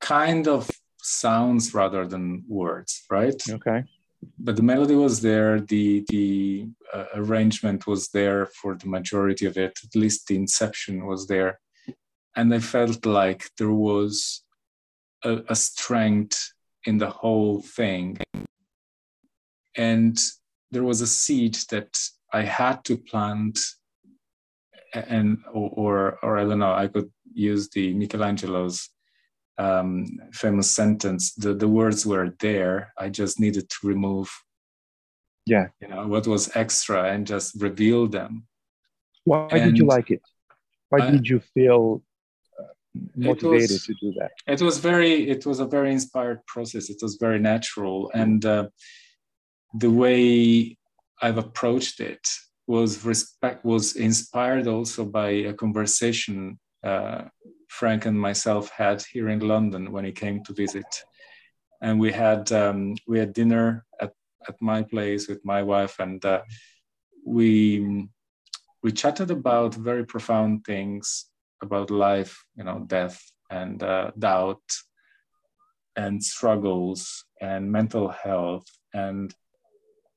kind 0.00 0.48
of 0.48 0.70
sounds 1.00 1.74
rather 1.74 2.06
than 2.06 2.44
words, 2.48 3.04
right? 3.10 3.40
Okay. 3.48 3.84
But 4.38 4.56
the 4.56 4.62
melody 4.62 4.96
was 4.96 5.20
there, 5.20 5.60
the 5.60 6.04
the 6.08 6.68
uh, 6.92 7.04
arrangement 7.14 7.86
was 7.86 8.08
there 8.08 8.46
for 8.46 8.74
the 8.74 8.88
majority 8.88 9.46
of 9.46 9.56
it. 9.56 9.78
At 9.84 9.94
least 9.94 10.26
the 10.26 10.36
inception 10.36 11.06
was 11.06 11.28
there, 11.28 11.60
and 12.34 12.52
I 12.52 12.58
felt 12.58 13.06
like 13.06 13.50
there 13.56 13.76
was 13.90 14.42
a, 15.22 15.42
a 15.48 15.54
strength 15.54 16.52
in 16.84 16.98
the 16.98 17.10
whole 17.10 17.60
thing 17.62 18.16
and 19.78 20.18
there 20.70 20.84
was 20.84 21.00
a 21.00 21.06
seed 21.06 21.54
that 21.70 21.96
I 22.32 22.42
had 22.42 22.84
to 22.84 22.98
plant, 22.98 23.58
and 24.92 25.38
or 25.52 25.70
or, 25.70 26.18
or 26.22 26.38
I 26.38 26.44
don't 26.44 26.58
know, 26.58 26.74
I 26.74 26.88
could 26.88 27.10
use 27.32 27.70
the 27.70 27.94
Michelangelo's 27.94 28.90
um, 29.56 30.06
famous 30.32 30.70
sentence. 30.70 31.32
The 31.34 31.54
the 31.54 31.68
words 31.68 32.04
were 32.04 32.34
there. 32.40 32.92
I 32.98 33.08
just 33.08 33.40
needed 33.40 33.70
to 33.70 33.86
remove, 33.86 34.30
yeah, 35.46 35.68
you 35.80 35.88
know, 35.88 36.06
what 36.06 36.26
was 36.26 36.54
extra 36.54 37.10
and 37.12 37.26
just 37.26 37.60
reveal 37.62 38.08
them. 38.08 38.46
Why 39.24 39.48
and 39.52 39.64
did 39.64 39.78
you 39.78 39.86
like 39.86 40.10
it? 40.10 40.22
Why 40.90 41.06
I, 41.06 41.10
did 41.10 41.28
you 41.28 41.40
feel 41.40 42.02
motivated 43.16 43.70
was, 43.70 43.84
to 43.86 43.94
do 44.00 44.12
that? 44.18 44.32
It 44.46 44.62
was 44.62 44.78
very. 44.78 45.28
It 45.28 45.46
was 45.46 45.60
a 45.60 45.66
very 45.66 45.92
inspired 45.92 46.44
process. 46.46 46.90
It 46.90 46.98
was 47.02 47.16
very 47.16 47.38
natural 47.38 48.10
and. 48.14 48.44
Uh, 48.44 48.68
the 49.74 49.90
way 49.90 50.76
I've 51.20 51.38
approached 51.38 52.00
it 52.00 52.26
was 52.66 53.04
respect 53.04 53.64
was 53.64 53.96
inspired 53.96 54.66
also 54.66 55.04
by 55.04 55.30
a 55.30 55.52
conversation 55.52 56.58
uh, 56.84 57.24
Frank 57.68 58.06
and 58.06 58.18
myself 58.18 58.70
had 58.70 59.02
here 59.02 59.28
in 59.28 59.40
London 59.40 59.92
when 59.92 60.04
he 60.04 60.12
came 60.12 60.42
to 60.44 60.54
visit, 60.54 60.86
and 61.82 61.98
we 61.98 62.12
had 62.12 62.50
um, 62.52 62.94
we 63.06 63.18
had 63.18 63.32
dinner 63.32 63.84
at 64.00 64.12
at 64.48 64.54
my 64.60 64.82
place 64.82 65.28
with 65.28 65.44
my 65.44 65.62
wife, 65.62 65.98
and 65.98 66.24
uh, 66.24 66.42
we 67.26 68.08
we 68.82 68.92
chatted 68.92 69.30
about 69.30 69.74
very 69.74 70.04
profound 70.04 70.64
things 70.64 71.26
about 71.62 71.90
life, 71.90 72.44
you 72.56 72.64
know, 72.64 72.84
death 72.86 73.20
and 73.50 73.82
uh, 73.82 74.10
doubt 74.18 74.62
and 75.96 76.22
struggles 76.22 77.24
and 77.40 77.70
mental 77.70 78.08
health 78.08 78.66
and 78.94 79.34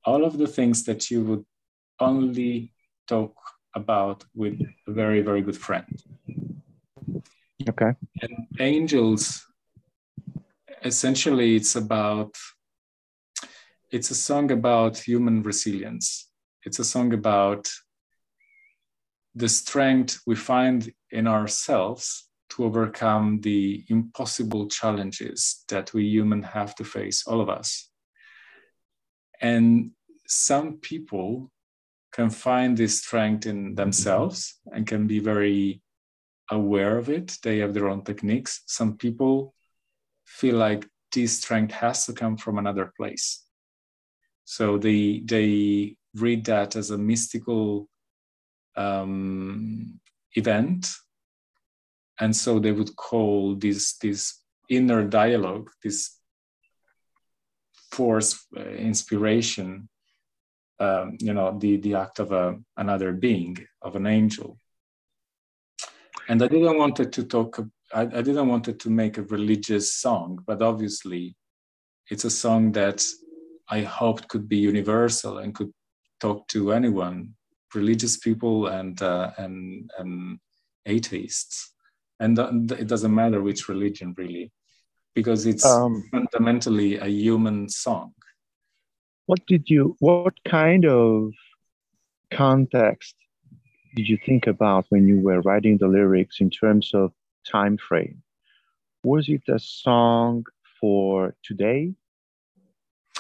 all 0.06 0.24
of 0.24 0.38
the 0.38 0.48
things 0.48 0.84
that 0.86 1.10
you 1.12 1.24
would 1.24 1.46
only 2.00 2.74
talk 3.08 3.34
about 3.76 4.24
with 4.36 4.60
a 4.88 4.92
very, 4.92 5.22
very 5.22 5.42
good 5.42 5.58
friend. 5.58 6.04
Okay. 7.70 7.94
And 8.22 8.48
angels, 8.60 9.46
essentially, 10.84 11.56
it's 11.56 11.76
about, 11.76 12.36
it's 13.92 14.12
a 14.12 14.16
song 14.16 14.52
about 14.52 14.98
human 14.98 15.44
resilience. 15.44 16.30
It's 16.64 16.80
a 16.80 16.84
song 16.84 17.14
about 17.14 17.70
the 19.36 19.50
strength 19.50 20.20
we 20.26 20.36
find 20.36 20.92
in 21.12 21.28
ourselves 21.28 22.28
to 22.50 22.66
overcome 22.66 23.40
the 23.42 23.84
impossible 23.88 24.68
challenges 24.68 25.64
that 25.70 25.94
we 25.94 26.04
human 26.04 26.44
have 26.44 26.76
to 26.76 26.84
face, 26.84 27.26
all 27.26 27.40
of 27.40 27.50
us. 27.50 27.90
And 29.40 29.92
some 30.28 30.78
people 30.78 31.50
can 32.12 32.30
find 32.30 32.78
this 32.78 33.00
strength 33.00 33.46
in 33.46 33.76
themselves 33.76 34.60
and 34.74 34.86
can 34.86 35.08
be 35.08 35.20
very 35.20 35.82
aware 36.50 36.98
of 36.98 37.10
it. 37.10 37.38
They 37.42 37.60
have 37.60 37.74
their 37.74 37.88
own 37.88 38.04
techniques. 38.04 38.64
Some 38.68 38.98
people 38.98 39.54
feel 40.26 40.58
like 40.58 40.86
this 41.14 41.38
strength 41.38 41.74
has 41.74 42.06
to 42.06 42.14
come 42.14 42.38
from 42.38 42.58
another 42.58 42.92
place. 42.98 43.46
So 44.44 44.78
they 44.78 45.22
they 45.26 45.96
read 46.16 46.46
that 46.46 46.76
as 46.76 46.92
a 46.92 46.98
mystical 46.98 47.88
um, 48.76 50.00
event, 50.36 50.88
and 52.20 52.36
so 52.36 52.60
they 52.60 52.72
would 52.72 52.96
call 52.96 53.56
this 53.56 53.98
this 53.98 54.42
inner 54.70 55.04
dialogue, 55.04 55.70
this 55.84 56.18
force, 57.92 58.46
uh, 58.58 58.62
inspiration, 58.62 59.90
um, 60.80 61.18
you 61.20 61.34
know, 61.34 61.58
the, 61.60 61.78
the 61.78 61.96
act 61.96 62.20
of 62.20 62.32
a, 62.32 62.58
another 62.78 63.12
being, 63.12 63.58
of 63.82 63.96
an 63.96 64.08
angel. 64.08 64.58
And 66.28 66.42
I 66.42 66.48
didn't 66.48 66.78
want 66.78 67.00
it 67.00 67.12
to 67.14 67.24
talk, 67.24 67.60
I, 67.94 68.02
I 68.02 68.22
didn't 68.22 68.48
want 68.48 68.68
it 68.68 68.80
to 68.80 68.90
make 68.90 69.18
a 69.18 69.24
religious 69.24 69.94
song, 69.94 70.40
but 70.48 70.62
obviously 70.62 71.36
it's 72.10 72.24
a 72.24 72.30
song 72.30 72.72
that 72.72 73.04
I 73.70 73.82
hoped 73.82 74.28
could 74.30 74.48
be 74.48 74.58
universal 74.58 75.40
and 75.40 75.54
could 75.54 75.72
talk 76.20 76.48
to 76.50 76.72
anyone, 76.72 77.36
religious 77.74 78.18
people 78.18 78.68
and, 78.68 79.02
uh, 79.02 79.32
and, 79.38 79.90
and 79.98 80.40
atheists. 80.86 81.74
And 82.20 82.38
it 82.72 82.88
doesn't 82.88 83.14
matter 83.14 83.42
which 83.42 83.68
religion, 83.68 84.14
really 84.18 84.52
because 85.16 85.46
it's 85.46 85.66
um, 85.66 86.04
fundamentally 86.12 86.98
a 86.98 87.08
human 87.08 87.68
song. 87.68 88.14
What 89.26 89.46
did 89.46 89.70
you, 89.70 89.96
what 90.00 90.34
kind 90.46 90.86
of 90.86 91.34
context 92.32 93.16
did 93.96 94.08
you 94.08 94.18
think 94.26 94.48
about 94.48 94.86
when 94.90 95.08
you 95.08 95.20
were 95.20 95.42
writing 95.42 95.78
the 95.78 95.88
lyrics 95.88 96.40
in 96.40 96.50
terms 96.50 96.92
of 96.94 97.12
time 97.46 97.78
frame? 97.78 98.24
Was 99.04 99.28
it 99.30 99.42
a 99.50 99.60
song 99.60 100.46
for 100.80 101.36
today, 101.44 101.94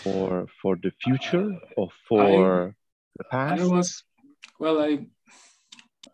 or 0.05 0.47
for 0.61 0.77
the 0.81 0.91
future, 1.03 1.57
or 1.75 1.89
for 2.07 2.67
I, 2.67 2.73
the 3.17 3.23
past? 3.25 3.61
I 3.61 3.65
was, 3.65 4.03
well, 4.61 4.79
I 4.79 4.91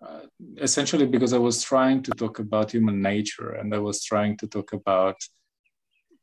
uh, 0.02 0.26
essentially 0.58 1.06
because 1.06 1.34
I 1.34 1.38
was 1.38 1.62
trying 1.62 2.02
to 2.04 2.12
talk 2.12 2.40
about 2.40 2.72
human 2.72 3.02
nature, 3.02 3.52
and 3.60 3.74
I 3.76 3.80
was 3.80 4.04
trying 4.04 4.38
to 4.38 4.48
talk 4.48 4.72
about 4.72 5.18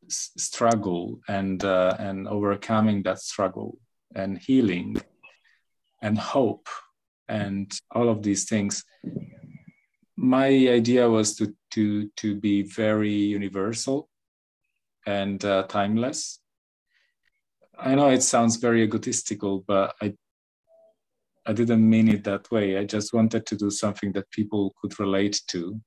struggle 0.08 1.20
and 1.28 1.62
uh, 1.64 1.96
and 1.98 2.26
overcoming 2.26 3.02
that 3.02 3.18
struggle 3.20 3.78
and 4.14 4.38
healing 4.38 4.96
and 6.02 6.18
hope 6.18 6.68
and 7.28 7.72
all 7.90 8.08
of 8.10 8.22
these 8.22 8.44
things 8.44 8.84
my 10.16 10.48
idea 10.80 11.08
was 11.08 11.34
to 11.36 11.54
to 11.70 12.08
to 12.16 12.36
be 12.36 12.62
very 12.62 13.16
universal 13.38 14.08
and 15.06 15.44
uh, 15.44 15.62
timeless. 15.64 16.40
I 17.78 17.94
know 17.94 18.10
it 18.10 18.22
sounds 18.22 18.56
very 18.56 18.82
egotistical 18.82 19.64
but 19.66 19.94
i 20.00 20.14
i 21.46 21.52
didn't 21.52 21.88
mean 21.88 22.08
it 22.08 22.24
that 22.24 22.50
way 22.50 22.78
i 22.78 22.84
just 22.84 23.12
wanted 23.12 23.44
to 23.46 23.56
do 23.56 23.70
something 23.70 24.12
that 24.12 24.30
people 24.30 24.74
could 24.80 24.98
relate 24.98 25.40
to 25.46 25.80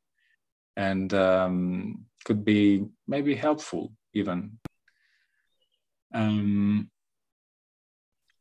and 0.77 1.13
um, 1.13 2.05
could 2.23 2.45
be 2.45 2.85
maybe 3.07 3.35
helpful 3.35 3.91
even. 4.13 4.59
Um, 6.13 6.89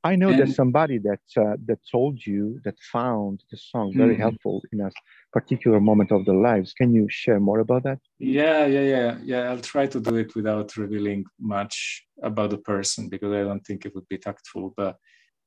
I 0.04 0.14
know 0.14 0.28
and, 0.28 0.38
there's 0.38 0.54
somebody 0.54 0.98
that 0.98 1.24
uh, 1.36 1.56
that 1.64 1.80
told 1.90 2.24
you 2.24 2.60
that 2.64 2.78
found 2.92 3.42
the 3.50 3.56
song 3.56 3.92
very 3.96 4.12
mm-hmm. 4.12 4.22
helpful 4.22 4.62
in 4.72 4.80
a 4.80 4.90
particular 5.32 5.80
moment 5.80 6.12
of 6.12 6.24
their 6.24 6.40
lives. 6.50 6.72
Can 6.74 6.94
you 6.94 7.06
share 7.08 7.40
more 7.40 7.60
about 7.60 7.82
that? 7.84 7.98
Yeah, 8.18 8.66
yeah, 8.66 8.86
yeah, 8.94 9.18
yeah. 9.24 9.42
I'll 9.50 9.68
try 9.74 9.86
to 9.88 9.98
do 9.98 10.14
it 10.16 10.36
without 10.36 10.76
revealing 10.76 11.24
much 11.40 12.06
about 12.22 12.50
the 12.50 12.58
person 12.58 13.08
because 13.08 13.32
I 13.32 13.42
don't 13.42 13.66
think 13.66 13.84
it 13.84 13.94
would 13.96 14.08
be 14.08 14.18
tactful. 14.18 14.74
But 14.76 14.96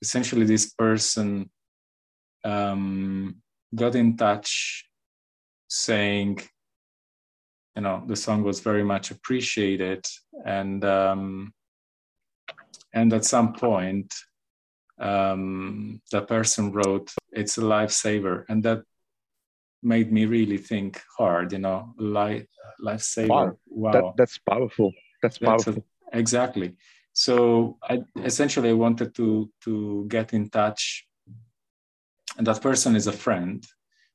essentially, 0.01 0.45
this 0.45 0.73
person 0.73 1.49
um, 2.43 3.35
got 3.73 3.95
in 3.95 4.17
touch, 4.17 4.85
saying, 5.67 6.39
you 7.75 7.81
know, 7.81 8.03
the 8.07 8.15
song 8.15 8.43
was 8.43 8.59
very 8.59 8.83
much 8.83 9.11
appreciated, 9.11 10.05
and 10.45 10.83
um, 10.83 11.53
and 12.93 13.13
at 13.13 13.25
some 13.25 13.53
point 13.53 14.13
um, 14.99 16.01
the 16.11 16.21
person 16.21 16.71
wrote, 16.71 17.13
"It's 17.31 17.57
a 17.57 17.61
lifesaver," 17.61 18.45
and 18.49 18.63
that 18.63 18.83
made 19.81 20.11
me 20.11 20.25
really 20.25 20.57
think 20.57 21.01
hard. 21.17 21.51
You 21.51 21.59
know, 21.59 21.93
life 21.97 22.47
lifesaver. 22.83 23.29
Wow, 23.29 23.57
wow. 23.67 23.91
That, 23.91 24.03
that's 24.17 24.37
powerful. 24.39 24.93
That's 25.21 25.37
powerful. 25.37 25.73
That's 25.73 25.85
a, 26.13 26.17
exactly. 26.17 26.75
So 27.13 27.77
I 27.83 28.03
essentially 28.23 28.69
I 28.69 28.73
wanted 28.73 29.15
to 29.15 29.51
to 29.65 30.05
get 30.07 30.33
in 30.33 30.49
touch, 30.49 31.07
and 32.39 32.47
that 32.47 32.61
person 32.61 32.95
is 32.95 33.05
a 33.05 33.11
friend, 33.11 33.63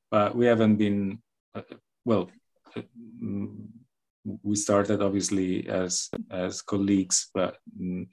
but 0.09 0.35
we 0.35 0.47
haven't 0.47 0.75
been 0.75 1.19
uh, 1.53 1.61
well. 2.03 2.29
Uh, 2.75 2.81
we 4.43 4.55
started 4.55 5.01
obviously 5.01 5.69
as 5.69 6.09
as 6.31 6.63
colleagues, 6.63 7.29
but 7.33 7.57
mm, 7.79 8.07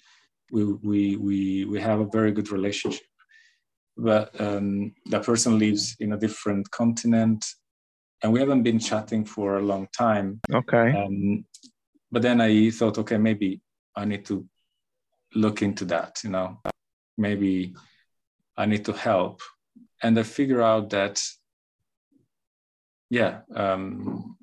we 0.53 0.65
we 0.65 1.17
we 1.17 1.65
we 1.65 1.81
have 1.81 2.01
a 2.01 2.11
very 2.13 2.31
good 2.31 2.53
relationship. 2.53 3.07
But 3.97 4.39
um, 4.39 4.95
that 5.07 5.25
person 5.25 5.59
lives 5.59 5.97
in 5.99 6.13
a 6.13 6.19
different 6.19 6.71
continent, 6.71 7.47
and 8.23 8.33
we 8.33 8.41
haven't 8.41 8.63
been 8.63 8.79
chatting 8.79 9.25
for 9.25 9.57
a 9.57 9.63
long 9.63 9.89
time. 9.97 10.41
Okay. 10.53 10.93
Um, 10.93 11.47
but 12.11 12.21
then 12.21 12.43
I 12.43 12.69
thought, 12.71 12.99
okay, 12.99 13.17
maybe 13.17 13.63
I 13.97 14.05
need 14.05 14.27
to 14.27 14.47
look 15.35 15.63
into 15.63 15.87
that. 15.87 16.21
You 16.23 16.31
know, 16.31 16.61
maybe 17.17 17.75
I 18.59 18.67
need 18.67 18.85
to 18.85 18.93
help, 18.93 19.41
and 20.03 20.19
I 20.19 20.23
figure 20.23 20.63
out 20.63 20.91
that, 20.91 21.23
yeah, 23.11 23.41
um, 23.55 24.37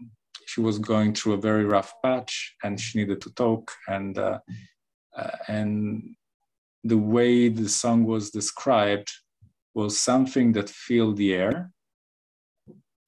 she 0.46 0.62
was 0.62 0.80
going 0.80 1.14
through 1.14 1.34
a 1.34 1.42
very 1.42 1.66
rough 1.66 1.94
patch, 2.04 2.56
and 2.64 2.80
she 2.80 3.00
needed 3.00 3.22
to 3.22 3.34
talk, 3.34 3.72
and 3.88 4.18
uh, 4.18 4.40
uh, 5.16 5.32
and 5.48 6.16
the 6.84 6.98
way 6.98 7.50
the 7.50 7.68
song 7.68 8.06
was 8.06 8.32
described 8.32 9.10
was 9.74 10.00
something 10.00 10.54
that 10.54 10.70
filled 10.70 11.18
the 11.18 11.34
air 11.34 11.72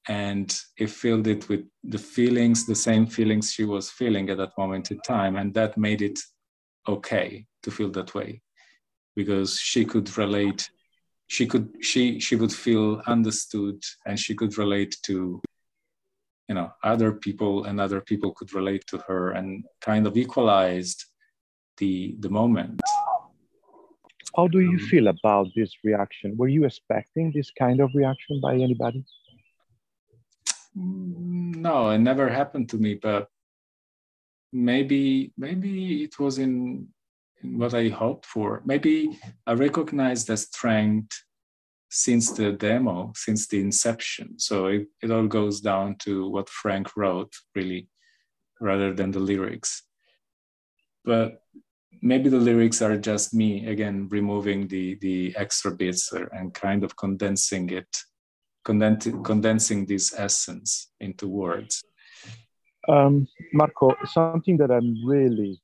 and 0.08 0.58
it 0.78 0.90
filled 0.90 1.26
it 1.26 1.48
with 1.48 1.64
the 1.84 1.98
feelings 1.98 2.66
the 2.66 2.74
same 2.74 3.06
feelings 3.06 3.52
she 3.52 3.64
was 3.64 3.90
feeling 3.90 4.28
at 4.30 4.36
that 4.36 4.56
moment 4.58 4.90
in 4.90 4.98
time. 5.00 5.36
And 5.36 5.54
that 5.54 5.78
made 5.78 6.02
it 6.02 6.18
okay 6.88 7.46
to 7.62 7.70
feel 7.70 7.90
that 7.92 8.14
way 8.14 8.42
because 9.14 9.58
she 9.58 9.84
could 9.84 10.16
relate 10.18 10.68
she 11.34 11.46
could 11.46 11.66
she 11.80 12.20
she 12.20 12.36
would 12.36 12.52
feel 12.52 13.00
understood 13.06 13.78
and 14.06 14.20
she 14.24 14.34
could 14.34 14.58
relate 14.58 14.94
to 15.02 15.40
you 16.48 16.54
know 16.54 16.68
other 16.84 17.10
people 17.26 17.64
and 17.64 17.80
other 17.80 18.00
people 18.10 18.30
could 18.38 18.52
relate 18.52 18.84
to 18.86 18.98
her 19.08 19.30
and 19.30 19.64
kind 19.80 20.06
of 20.06 20.12
equalized 20.24 21.00
the 21.78 21.94
the 22.24 22.28
moment. 22.28 22.82
How 24.36 24.46
do 24.46 24.60
you 24.60 24.78
um, 24.82 24.88
feel 24.90 25.06
about 25.08 25.46
this 25.56 25.72
reaction? 25.84 26.36
Were 26.36 26.52
you 26.56 26.64
expecting 26.64 27.32
this 27.34 27.50
kind 27.64 27.80
of 27.80 27.88
reaction 27.94 28.34
by 28.46 28.54
anybody? 28.66 29.02
No 31.66 31.90
it 31.94 32.02
never 32.10 32.26
happened 32.28 32.68
to 32.72 32.78
me 32.84 32.92
but 33.06 33.22
maybe 34.70 35.32
maybe 35.46 36.04
it 36.06 36.14
was 36.18 36.34
in, 36.38 36.52
in 36.52 37.01
what 37.42 37.74
i 37.74 37.88
hoped 37.88 38.26
for. 38.26 38.62
Maybe 38.64 39.18
i 39.46 39.52
recognized 39.52 40.26
the 40.26 40.36
strength 40.36 41.12
since 41.90 42.30
the 42.30 42.52
demo 42.52 43.12
since 43.14 43.46
the 43.46 43.60
inception. 43.60 44.38
So 44.38 44.66
it, 44.66 44.88
it 45.02 45.10
all 45.10 45.26
goes 45.26 45.60
down 45.60 45.96
to 46.00 46.28
what 46.28 46.48
frank 46.48 46.96
wrote 46.96 47.32
really 47.54 47.88
rather 48.60 48.94
than 48.94 49.10
the 49.10 49.20
lyrics. 49.20 49.82
But 51.04 51.42
maybe 52.00 52.28
the 52.28 52.38
lyrics 52.38 52.82
are 52.82 52.96
just 52.96 53.34
me 53.34 53.66
again 53.66 54.08
removing 54.10 54.66
the 54.66 54.96
the 54.96 55.34
extra 55.36 55.70
bits 55.70 56.12
and 56.12 56.52
kind 56.52 56.82
of 56.84 56.96
condensing 56.96 57.70
it 57.70 57.96
condensing 58.64 59.22
condensing 59.22 59.86
this 59.86 60.12
essence 60.16 60.90
into 61.00 61.28
words. 61.28 61.84
Um, 62.88 63.28
marco 63.52 63.94
something 64.06 64.56
that 64.56 64.72
i'm 64.72 64.96
really 65.06 65.61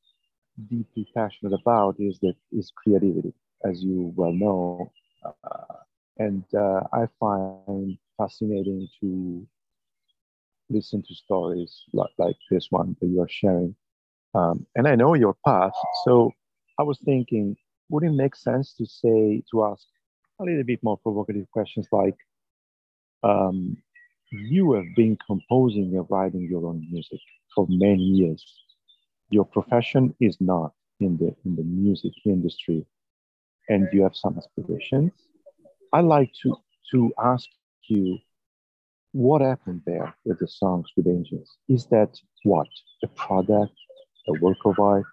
deeply 0.66 1.06
passionate 1.14 1.52
about 1.52 1.96
is 1.98 2.18
that 2.20 2.34
is 2.52 2.72
creativity 2.76 3.32
as 3.64 3.82
you 3.82 4.12
well 4.16 4.32
know 4.32 4.90
uh, 5.24 5.74
and 6.18 6.44
uh, 6.54 6.80
i 6.92 7.06
find 7.20 7.96
fascinating 8.16 8.88
to 9.00 9.46
listen 10.70 11.02
to 11.06 11.14
stories 11.14 11.84
like, 11.92 12.10
like 12.18 12.36
this 12.50 12.68
one 12.70 12.96
that 13.00 13.06
you 13.06 13.20
are 13.20 13.28
sharing 13.28 13.74
um, 14.34 14.66
and 14.76 14.86
I 14.86 14.94
know 14.94 15.14
your 15.14 15.36
path. 15.44 15.72
So 16.04 16.32
I 16.78 16.82
was 16.82 16.98
thinking, 17.04 17.56
would 17.88 18.04
it 18.04 18.10
make 18.12 18.36
sense 18.36 18.74
to 18.74 18.86
say, 18.86 19.42
to 19.50 19.64
ask 19.64 19.86
a 20.40 20.44
little 20.44 20.64
bit 20.64 20.80
more 20.82 20.98
provocative 20.98 21.50
questions 21.50 21.88
like, 21.92 22.16
um, 23.22 23.76
you 24.30 24.72
have 24.72 24.84
been 24.96 25.16
composing 25.26 25.94
and 25.96 26.06
writing 26.10 26.46
your 26.50 26.66
own 26.66 26.86
music 26.90 27.20
for 27.54 27.66
many 27.68 28.02
years. 28.02 28.44
Your 29.30 29.44
profession 29.44 30.14
is 30.20 30.36
not 30.40 30.72
in 31.00 31.16
the 31.16 31.34
in 31.44 31.56
the 31.56 31.62
music 31.62 32.12
industry, 32.24 32.84
and 33.68 33.88
you 33.92 34.02
have 34.02 34.16
some 34.16 34.38
aspirations. 34.38 35.12
I 35.92 36.00
like 36.00 36.32
to 36.42 36.56
to 36.92 37.12
ask 37.22 37.48
you, 37.88 38.18
what 39.12 39.40
happened 39.42 39.82
there 39.86 40.14
with 40.24 40.38
the 40.38 40.48
songs 40.48 40.88
with 40.96 41.06
angels? 41.06 41.58
Is 41.68 41.86
that 41.86 42.18
what 42.44 42.68
the 43.02 43.08
product 43.08 43.72
a 44.28 44.32
work 44.40 44.58
of 44.64 44.78
art? 44.78 45.04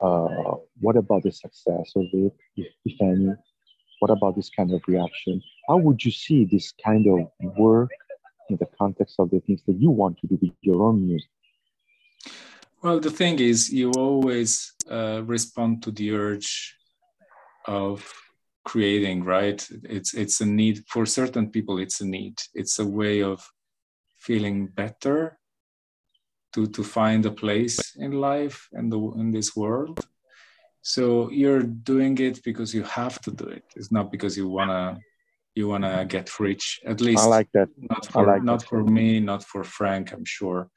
Uh, 0.00 0.56
what 0.80 0.96
about 0.96 1.22
the 1.24 1.32
success 1.32 1.92
of 1.96 2.04
it, 2.12 2.32
if, 2.56 2.66
if 2.84 3.00
any? 3.00 3.32
What 4.00 4.10
about 4.10 4.36
this 4.36 4.50
kind 4.50 4.72
of 4.72 4.80
reaction? 4.86 5.42
How 5.68 5.76
would 5.78 6.04
you 6.04 6.12
see 6.12 6.44
this 6.44 6.72
kind 6.84 7.06
of 7.06 7.28
work 7.58 7.90
in 8.48 8.56
the 8.58 8.68
context 8.78 9.16
of 9.18 9.30
the 9.30 9.40
things 9.40 9.62
that 9.66 9.76
you 9.80 9.90
want 9.90 10.18
to 10.18 10.26
do 10.28 10.38
with 10.40 10.52
your 10.60 10.82
own 10.84 11.04
music? 11.04 11.30
Well, 12.82 13.00
the 13.00 13.10
thing 13.10 13.38
is, 13.40 13.72
you 13.72 13.92
always 13.92 14.72
uh, 14.90 15.22
respond 15.24 15.82
to 15.82 15.90
the 15.90 16.12
urge 16.12 16.76
of 17.66 18.10
creating, 18.64 19.24
right? 19.24 19.66
It's 19.84 20.14
it's 20.14 20.40
a 20.40 20.46
need 20.46 20.84
for 20.88 21.06
certain 21.06 21.50
people. 21.50 21.78
It's 21.78 22.00
a 22.00 22.06
need. 22.06 22.36
It's 22.54 22.78
a 22.78 22.86
way 22.86 23.22
of 23.22 23.44
feeling 24.16 24.66
better 24.66 25.38
to 26.54 26.66
to 26.66 26.82
find 26.82 27.24
a 27.26 27.30
place 27.30 27.96
in 27.96 28.12
life 28.12 28.68
and 28.72 28.90
the 28.92 28.98
in 29.20 29.30
this 29.30 29.54
world 29.56 30.06
so 30.82 31.30
you're 31.30 31.62
doing 31.62 32.16
it 32.18 32.42
because 32.42 32.74
you 32.74 32.82
have 32.82 33.20
to 33.20 33.30
do 33.30 33.44
it 33.44 33.64
it's 33.76 33.92
not 33.92 34.10
because 34.10 34.36
you 34.36 34.48
wanna 34.48 34.98
you 35.54 35.68
wanna 35.68 36.04
get 36.04 36.40
rich 36.40 36.80
at 36.86 37.00
least 37.00 37.22
i 37.22 37.26
like 37.26 37.50
that 37.52 37.68
not 37.76 38.06
for 38.06 38.26
like 38.26 38.42
not 38.42 38.60
that. 38.60 38.68
for 38.68 38.82
me 38.84 39.20
not 39.20 39.44
for 39.44 39.62
frank 39.64 40.12
i'm 40.12 40.24
sure 40.24 40.70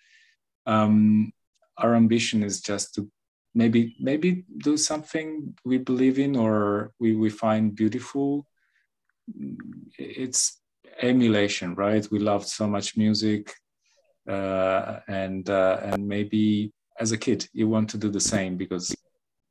um 0.65 1.31
our 1.81 1.95
ambition 1.95 2.43
is 2.43 2.61
just 2.61 2.93
to 2.95 3.09
maybe 3.53 3.95
maybe 3.99 4.45
do 4.59 4.77
something 4.77 5.53
we 5.65 5.77
believe 5.77 6.17
in 6.19 6.35
or 6.35 6.93
we, 6.99 7.15
we 7.15 7.29
find 7.29 7.75
beautiful 7.75 8.45
it's 9.97 10.61
emulation 11.01 11.75
right 11.75 12.07
we 12.11 12.19
loved 12.19 12.47
so 12.47 12.67
much 12.67 12.97
music 12.97 13.53
uh, 14.29 14.99
and 15.07 15.49
uh, 15.49 15.79
and 15.83 16.07
maybe 16.07 16.71
as 16.99 17.11
a 17.11 17.17
kid 17.17 17.47
you 17.53 17.67
want 17.67 17.89
to 17.89 17.97
do 17.97 18.09
the 18.09 18.19
same 18.19 18.55
because 18.57 18.95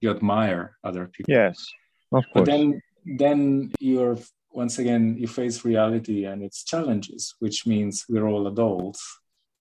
you 0.01 0.11
admire 0.11 0.77
other 0.85 1.07
people. 1.07 1.33
Yes, 1.33 1.67
of 2.13 2.25
course. 2.33 2.33
But 2.35 2.45
then 2.47 2.81
then 3.05 3.73
you're 3.81 4.19
once 4.53 4.79
again 4.79 5.17
you 5.19 5.29
face 5.29 5.65
reality 5.65 6.25
and 6.25 6.43
its 6.43 6.65
challenges, 6.65 7.35
which 7.39 7.67
means 7.67 8.05
we're 8.09 8.29
all 8.29 8.47
adults 8.47 9.03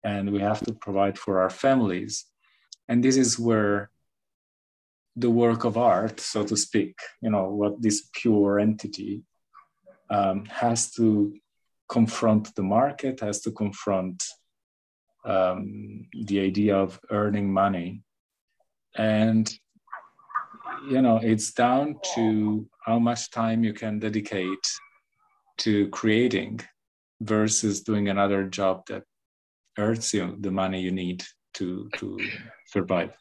and 0.03 0.31
we 0.31 0.39
have 0.39 0.61
to 0.61 0.73
provide 0.73 1.17
for 1.17 1.41
our 1.41 1.49
families, 1.49 2.25
and 2.87 3.03
this 3.03 3.17
is 3.17 3.37
where 3.37 3.89
the 5.15 5.29
work 5.29 5.63
of 5.65 5.77
art, 5.77 6.19
so 6.19 6.43
to 6.43 6.55
speak, 6.55 6.95
you 7.21 7.29
know, 7.29 7.49
what 7.49 7.81
this 7.81 8.09
pure 8.13 8.59
entity 8.59 9.23
um, 10.09 10.45
has 10.45 10.91
to 10.91 11.33
confront 11.89 12.53
the 12.55 12.63
market, 12.63 13.19
has 13.19 13.41
to 13.41 13.51
confront 13.51 14.23
um, 15.25 16.07
the 16.25 16.39
idea 16.39 16.77
of 16.77 16.99
earning 17.09 17.51
money. 17.51 18.03
And 18.95 19.51
you 20.89 21.01
know, 21.01 21.19
it's 21.21 21.51
down 21.51 21.99
to 22.15 22.67
how 22.85 22.99
much 22.99 23.31
time 23.31 23.63
you 23.63 23.73
can 23.73 23.99
dedicate 23.99 24.65
to 25.57 25.89
creating 25.89 26.61
versus 27.21 27.81
doing 27.81 28.09
another 28.09 28.43
job 28.43 28.85
that 28.87 29.03
earns 29.77 30.13
you 30.13 30.37
the 30.39 30.51
money 30.51 30.81
you 30.81 30.91
need 30.91 31.23
to 31.55 31.89
to 31.97 32.19
survive. 32.77 33.11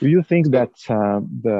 Do 0.00 0.08
you 0.08 0.22
think 0.22 0.44
that 0.58 0.74
uh, 0.88 1.20
the 1.44 1.58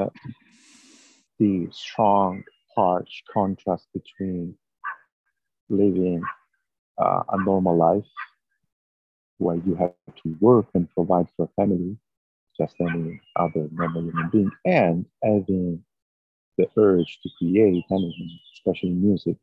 the 1.40 1.68
strong, 1.70 2.42
harsh 2.76 3.14
contrast 3.32 3.86
between 3.98 4.54
living 5.68 6.22
uh, 7.02 7.22
a 7.34 7.38
normal 7.44 7.76
life 7.76 8.10
where 9.38 9.56
you 9.66 9.74
have 9.76 9.94
to 10.22 10.36
work 10.40 10.66
and 10.74 10.90
provide 10.94 11.28
for 11.36 11.44
a 11.44 11.52
family, 11.60 11.96
just 12.58 12.74
any 12.80 13.20
other 13.36 13.68
normal 13.72 14.02
human 14.02 14.28
being, 14.30 14.50
and 14.64 15.06
having 15.22 15.82
the 16.58 16.66
urge 16.76 17.18
to 17.22 17.28
create 17.38 17.84
anything, 17.90 18.38
especially 18.54 18.90
music. 19.08 19.36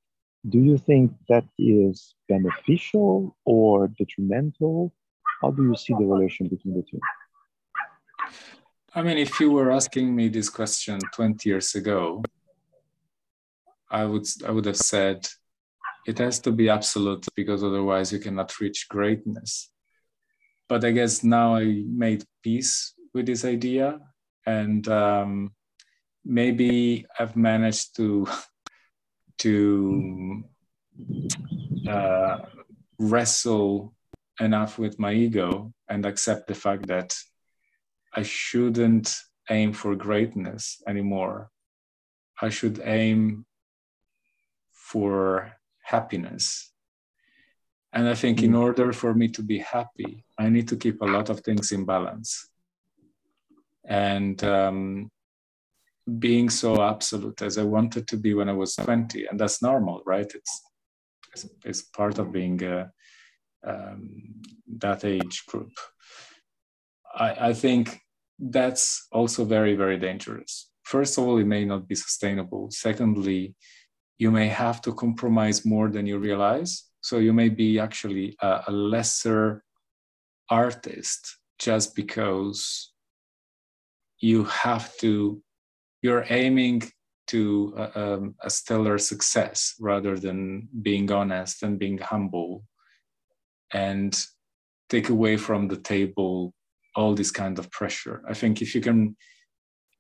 Do 0.50 0.60
you 0.60 0.78
think 0.78 1.12
that 1.30 1.46
is 1.60 2.16
beneficial 2.28 3.36
or 3.46 3.88
detrimental? 3.88 4.92
How 5.42 5.52
do 5.52 5.64
you 5.64 5.76
see 5.76 5.94
the 5.94 6.06
relation 6.06 6.48
between 6.48 6.76
the 6.76 6.84
two? 6.90 7.00
I 8.96 9.02
mean, 9.02 9.18
if 9.18 9.40
you 9.40 9.50
were 9.50 9.72
asking 9.72 10.16
me 10.16 10.28
this 10.28 10.50
question 10.50 11.00
20 11.14 11.50
years 11.50 11.74
ago, 11.74 12.24
I 13.90 14.06
would 14.06 14.28
I 14.46 14.52
would 14.52 14.66
have 14.66 14.78
said 14.78 15.28
it 16.06 16.20
has 16.20 16.40
to 16.42 16.52
be 16.52 16.70
absolute 16.70 17.26
because 17.36 17.64
otherwise 17.64 18.14
you 18.14 18.20
cannot 18.20 18.60
reach 18.60 18.88
greatness. 18.90 19.72
But 20.70 20.86
I 20.86 20.92
guess 20.92 21.24
now 21.24 21.56
I 21.56 21.84
made 21.88 22.24
peace 22.44 22.94
with 23.16 23.26
this 23.26 23.46
idea, 23.46 24.00
and 24.46 24.88
um, 24.88 25.54
maybe 26.24 27.06
I've 27.20 27.36
managed 27.36 27.96
to 27.96 28.28
to 29.40 30.44
uh, 31.90 32.38
wrestle 33.00 33.96
enough 34.40 34.78
with 34.78 35.00
my 35.00 35.14
ego 35.14 35.74
and 35.90 36.06
accept 36.06 36.48
the 36.48 36.56
fact 36.56 36.86
that 36.88 37.14
I 38.16 38.24
shouldn't 38.24 39.16
aim 39.50 39.74
for 39.74 39.96
greatness 39.96 40.82
anymore. 40.88 41.50
I 42.42 42.50
should 42.50 42.82
aim 42.84 43.46
for 44.72 45.52
happiness. 45.84 46.72
And 47.92 48.08
I 48.08 48.16
think 48.16 48.42
in 48.42 48.54
mm. 48.54 48.60
order 48.60 48.92
for 48.94 49.14
me 49.14 49.28
to 49.30 49.44
be 49.44 49.60
happy, 49.60 50.26
I 50.38 50.50
need 50.50 50.68
to 50.70 50.78
keep 50.78 51.02
a 51.02 51.06
lot 51.06 51.30
of 51.30 51.42
things 51.42 51.72
in 51.72 51.86
balance. 51.86 52.50
And 53.86 54.44
um, 54.44 55.12
being 56.20 56.50
so 56.50 56.82
absolute 56.82 57.42
as 57.42 57.58
I 57.58 57.64
wanted 57.64 58.08
to 58.08 58.18
be 58.18 58.34
when 58.34 58.50
I 58.50 58.54
was 58.54 58.76
20, 58.76 59.28
and 59.28 59.40
that's 59.40 59.62
normal, 59.62 60.02
right? 60.06 60.32
It's 60.34 60.62
it's, 61.34 61.50
it's 61.66 61.82
part 61.82 62.20
of 62.20 62.32
being 62.32 62.64
uh, 62.64 62.88
um, 63.66 64.42
that 64.78 65.04
age 65.04 65.44
group. 65.48 65.72
I, 67.14 67.50
I 67.50 67.54
think 67.54 68.00
that's 68.40 69.08
also 69.12 69.46
very, 69.46 69.76
very 69.76 69.98
dangerous. 69.98 70.70
First 70.84 71.18
of 71.18 71.26
all, 71.26 71.38
it 71.38 71.46
may 71.46 71.66
not 71.66 71.88
be 71.88 71.96
sustainable. 71.96 72.70
Secondly, 72.72 73.56
you 74.18 74.32
may 74.32 74.48
have 74.48 74.82
to 74.82 74.94
compromise 74.94 75.66
more 75.66 75.90
than 75.90 76.06
you 76.06 76.18
realize. 76.18 76.86
So 77.02 77.18
you 77.18 77.34
may 77.34 77.50
be 77.50 77.80
actually 77.80 78.36
a, 78.42 78.64
a 78.68 78.72
lesser 78.72 79.64
artist 80.50 81.38
just 81.60 81.96
because 81.96 82.92
you 84.20 84.46
have 84.46 84.96
to, 84.98 85.42
you're 86.02 86.26
aiming 86.30 86.84
to 87.28 87.74
a, 87.78 88.14
um, 88.14 88.36
a, 88.42 88.50
stellar 88.50 88.98
success 88.98 89.76
rather 89.80 90.18
than 90.18 90.68
being 90.82 91.10
honest 91.12 91.64
and 91.64 91.80
being 91.80 91.98
humble 91.98 92.64
and 93.72 94.26
take 94.90 95.10
away 95.10 95.38
from 95.38 95.68
the 95.68 95.78
table 95.78 96.54
all 96.96 97.14
this 97.14 97.32
kind 97.32 97.58
of 97.60 97.72
pressure. 97.72 98.24
I 98.28 98.34
think 98.34 98.62
if 98.62 98.76
you 98.76 98.82
can 98.82 99.16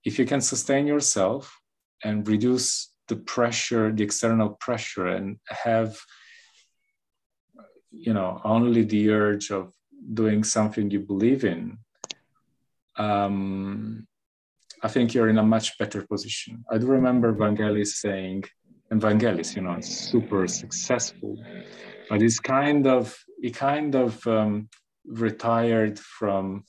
if 0.03 0.19
you 0.19 0.25
can 0.25 0.41
sustain 0.41 0.85
yourself 0.85 1.57
and 2.03 2.27
reduce 2.27 2.93
the 3.07 3.15
pressure 3.15 3.91
the 3.91 4.03
external 4.03 4.49
pressure 4.59 5.07
and 5.07 5.37
have 5.47 5.97
you 7.91 8.13
know 8.13 8.41
only 8.43 8.83
the 8.83 9.09
urge 9.11 9.51
of 9.51 9.73
doing 10.13 10.43
something 10.43 10.89
you 10.89 10.99
believe 10.99 11.43
in 11.43 11.77
um, 12.97 14.07
i 14.81 14.87
think 14.87 15.13
you're 15.13 15.29
in 15.29 15.37
a 15.37 15.43
much 15.55 15.77
better 15.77 16.05
position. 16.07 16.63
I 16.71 16.77
do 16.77 16.87
remember 16.87 17.33
vangelis 17.33 17.91
saying 18.03 18.43
and 18.89 19.01
vangelis 19.01 19.55
you 19.55 19.61
know 19.61 19.79
super 19.81 20.47
successful 20.47 21.37
but 22.09 22.21
he's 22.21 22.39
kind 22.39 22.87
of 22.87 23.15
he 23.41 23.51
kind 23.51 23.95
of 23.95 24.25
um, 24.27 24.69
retired 25.05 25.99
from 25.99 26.63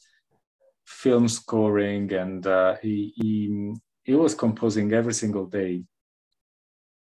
film 0.85 1.29
scoring 1.29 2.13
and 2.13 2.47
uh, 2.47 2.77
he, 2.83 3.13
he, 3.17 3.75
he 4.05 4.15
was 4.15 4.35
composing 4.35 4.93
every 4.93 5.15
single 5.15 5.47
day 5.47 5.83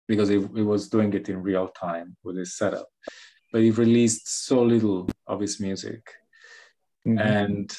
because 0.06 0.28
he, 0.28 0.36
he 0.54 0.62
was 0.62 0.88
doing 0.88 1.12
it 1.12 1.28
in 1.28 1.42
real 1.42 1.68
time 1.68 2.16
with 2.24 2.36
his 2.36 2.56
setup. 2.56 2.88
But 3.52 3.62
he 3.62 3.70
released 3.70 4.46
so 4.46 4.62
little 4.62 5.08
of 5.26 5.40
his 5.40 5.60
music. 5.60 6.02
Mm-hmm. 7.06 7.18
and 7.18 7.78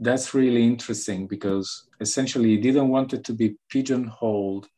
that's 0.00 0.32
really 0.32 0.64
interesting 0.64 1.26
because 1.26 1.88
essentially 2.00 2.50
he 2.50 2.56
didn't 2.56 2.88
want 2.88 3.12
it 3.12 3.24
to 3.24 3.32
be 3.32 3.56
pigeonholed 3.68 4.68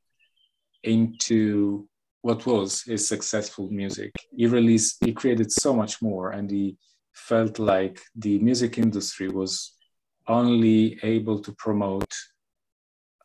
into 0.82 1.87
what 2.22 2.44
was 2.46 2.82
his 2.82 3.06
successful 3.06 3.70
music. 3.70 4.12
He 4.35 4.46
released 4.46 4.96
he 5.04 5.12
created 5.12 5.52
so 5.52 5.74
much 5.74 6.02
more 6.02 6.30
and 6.30 6.50
he 6.50 6.76
felt 7.12 7.59
like 7.59 8.00
the 8.14 8.38
music 8.40 8.78
industry 8.78 9.28
was 9.28 9.75
only 10.28 10.98
able 11.02 11.40
to 11.40 11.52
promote 11.52 12.12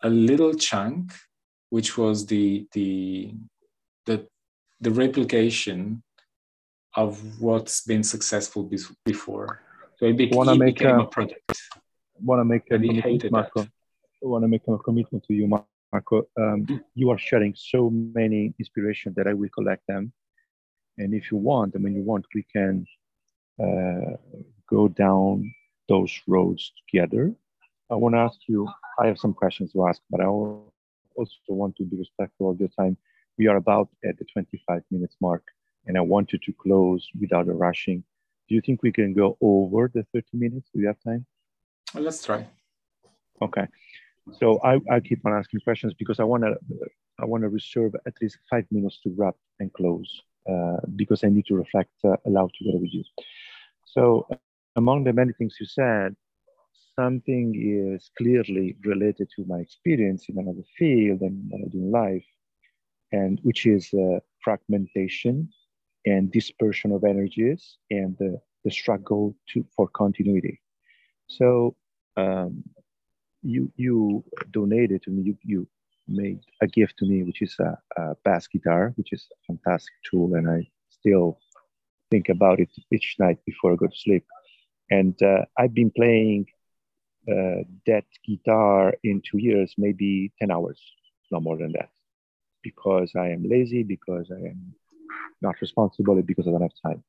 a 0.04 0.10
little 0.10 0.54
chunk, 0.54 1.12
which 1.70 1.98
was 1.98 2.26
the 2.26 2.68
the 2.74 3.34
the, 4.06 4.28
the 4.80 4.92
replication 4.92 6.04
of 6.96 7.40
what's 7.40 7.82
been 7.82 8.04
successful 8.04 8.70
before. 9.06 9.62
So 9.98 10.06
it, 10.08 10.18
be, 10.18 10.30
wanna 10.32 10.54
it 10.54 10.60
make 10.60 10.76
became 10.76 11.00
a, 11.00 11.04
a 11.04 11.08
product. 11.08 11.62
Want 12.20 12.40
to 12.40 12.46
make 12.46 12.66
a 12.72 12.78
commitment, 12.78 13.32
Marco. 13.32 13.68
Want 14.22 14.44
to 14.44 14.48
make 14.48 14.62
a 14.68 14.78
commitment 14.78 15.24
to 15.28 15.34
you, 15.34 15.48
Marco. 15.48 16.28
Um, 16.38 16.84
you 16.96 17.10
are 17.10 17.18
sharing 17.18 17.54
so 17.56 17.90
many 17.90 18.54
inspiration 18.60 19.14
that 19.16 19.28
I 19.28 19.34
will 19.34 19.50
collect 19.50 19.84
them, 19.88 20.12
and 20.98 21.14
if 21.14 21.32
you 21.32 21.38
want, 21.38 21.76
I 21.76 21.80
mean, 21.80 21.96
you 21.96 22.04
want, 22.04 22.26
we 22.36 22.44
can 22.44 22.86
uh, 23.62 24.18
go 24.70 24.88
down 24.88 25.52
those 25.92 26.14
roads 26.26 26.64
together. 26.82 27.24
I 27.94 27.96
want 27.96 28.16
to 28.16 28.20
ask 28.28 28.40
you, 28.48 28.60
I 29.02 29.08
have 29.08 29.20
some 29.20 29.34
questions 29.34 29.74
to 29.74 29.80
ask, 29.90 30.00
but 30.10 30.22
I 30.22 30.26
also 30.26 31.52
want 31.62 31.76
to 31.78 31.84
be 31.84 31.98
respectful 31.98 32.50
of 32.52 32.60
your 32.62 32.70
time. 32.80 32.96
We 33.38 33.48
are 33.48 33.58
about 33.58 33.90
at 34.10 34.18
the 34.18 34.26
25 34.34 34.84
minutes 34.90 35.16
mark, 35.20 35.44
and 35.86 35.98
I 35.98 36.02
want 36.14 36.32
you 36.32 36.40
to 36.48 36.54
close 36.54 37.02
without 37.20 37.48
a 37.50 37.56
rushing. 37.68 38.04
Do 38.48 38.56
you 38.56 38.62
think 38.66 38.78
we 38.82 38.94
can 39.00 39.14
go 39.14 39.38
over 39.42 39.92
the 39.94 40.04
30 40.14 40.26
minutes? 40.34 40.70
Do 40.74 40.80
you 40.82 40.88
have 40.88 41.02
time? 41.04 41.26
Well, 41.94 42.04
let's 42.04 42.24
try. 42.24 42.48
Okay. 43.42 43.66
So 44.40 44.46
I, 44.64 44.74
I 44.96 45.00
keep 45.00 45.26
on 45.26 45.34
asking 45.34 45.62
questions 45.62 45.94
because 46.02 46.20
I 46.20 46.24
want 46.24 46.44
to 46.44 46.54
I 47.20 47.26
want 47.26 47.44
to 47.44 47.50
reserve 47.50 47.94
at 48.08 48.14
least 48.22 48.38
five 48.50 48.66
minutes 48.72 49.00
to 49.04 49.14
wrap 49.18 49.36
and 49.60 49.72
close 49.74 50.10
uh, 50.52 50.80
because 50.96 51.24
I 51.26 51.30
need 51.36 51.46
to 51.48 51.56
reflect 51.56 51.96
uh, 52.06 52.16
aloud 52.26 52.52
together 52.58 52.80
with 52.84 52.94
you. 52.94 53.04
So 53.86 54.28
among 54.76 55.04
the 55.04 55.14
many 55.14 55.34
things 55.34 55.58
you 55.60 55.66
said, 55.66 56.16
something 57.00 57.54
is 57.56 58.12
clearly 58.18 58.76
related 58.84 59.30
to 59.36 59.46
my 59.46 59.60
experience 59.60 60.26
in 60.30 60.38
another 60.38 60.64
field 60.78 61.22
and 61.22 61.44
what 61.50 61.62
I 61.62 61.68
do 61.70 61.80
in 61.80 61.92
life, 61.92 62.26
and 63.12 63.40
which 63.44 63.66
is 63.66 63.94
uh, 63.94 64.20
fragmentation 64.44 65.50
and 66.06 66.32
dispersion 66.32 66.92
of 66.92 67.04
energies 67.04 67.78
and 67.90 68.18
the, 68.18 68.40
the 68.64 68.72
struggle 68.72 69.36
to, 69.50 69.66
for 69.76 69.88
continuity. 69.88 70.60
So 71.28 71.76
um, 72.18 72.64
you 73.44 73.72
you 73.76 74.24
donated 74.52 75.04
to 75.04 75.12
me, 75.12 75.24
you, 75.24 75.38
you 75.44 75.68
made 76.08 76.40
a 76.62 76.68
gift 76.68 76.98
to 77.00 77.06
me, 77.06 77.24
which 77.24 77.42
is 77.42 77.56
a, 77.60 77.78
a 77.98 78.16
bass 78.24 78.48
guitar, 78.48 78.94
which 78.96 79.14
is 79.14 79.28
a 79.32 79.38
fantastic 79.48 79.94
tool, 80.10 80.36
and 80.36 80.50
I 80.50 80.68
still 80.90 81.40
think 82.10 82.30
about 82.30 82.60
it 82.60 82.70
each 82.92 83.16
night 83.20 83.40
before 83.46 83.74
I 83.74 83.76
go 83.76 83.88
to 83.88 83.98
sleep. 83.98 84.26
And 84.92 85.22
uh, 85.24 85.46
I've 85.58 85.76
been 85.76 85.92
playing 85.92 86.48
uh, 87.30 87.64
that 87.88 88.06
guitar 88.26 88.94
in 89.04 89.22
two 89.30 89.40
years, 89.40 89.74
maybe 89.78 90.32
10 90.40 90.52
hours, 90.52 90.80
no 91.32 91.40
more 91.42 91.58
than 91.58 91.74
that, 91.74 91.90
because 92.64 93.12
I 93.18 93.30
am 93.30 93.44
lazy, 93.50 93.84
because 93.84 94.32
I 94.32 94.40
am 94.50 94.76
not 95.42 95.56
responsible, 95.62 96.22
because 96.24 96.48
I 96.48 96.52
don't 96.52 96.62
have 96.62 96.82
time. 96.86 97.04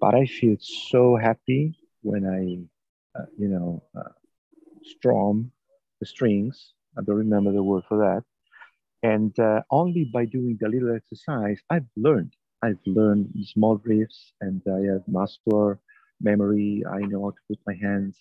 But 0.00 0.14
I 0.14 0.26
feel 0.26 0.56
so 0.60 1.16
happy 1.16 1.74
when 2.02 2.24
I, 2.26 3.20
uh, 3.20 3.26
you 3.38 3.48
know, 3.48 3.82
uh, 3.96 4.10
strum 4.84 5.52
the 6.00 6.06
strings 6.06 6.72
I 6.98 7.02
don't 7.02 7.16
remember 7.16 7.52
the 7.52 7.62
word 7.62 7.84
for 7.88 7.98
that. 7.98 8.24
And 9.02 9.38
uh, 9.38 9.62
only 9.70 10.04
by 10.04 10.26
doing 10.26 10.58
the 10.60 10.68
little 10.68 10.94
exercise, 10.94 11.60
I've 11.70 11.86
learned. 11.96 12.34
I've 12.62 12.80
learned 12.86 13.32
small 13.44 13.78
riffs 13.78 14.32
and 14.40 14.62
I 14.66 14.92
have 14.92 15.06
muscular 15.08 15.78
memory. 16.20 16.82
I 16.90 17.00
know 17.00 17.22
how 17.24 17.30
to 17.30 17.42
put 17.48 17.58
my 17.66 17.74
hands. 17.74 18.16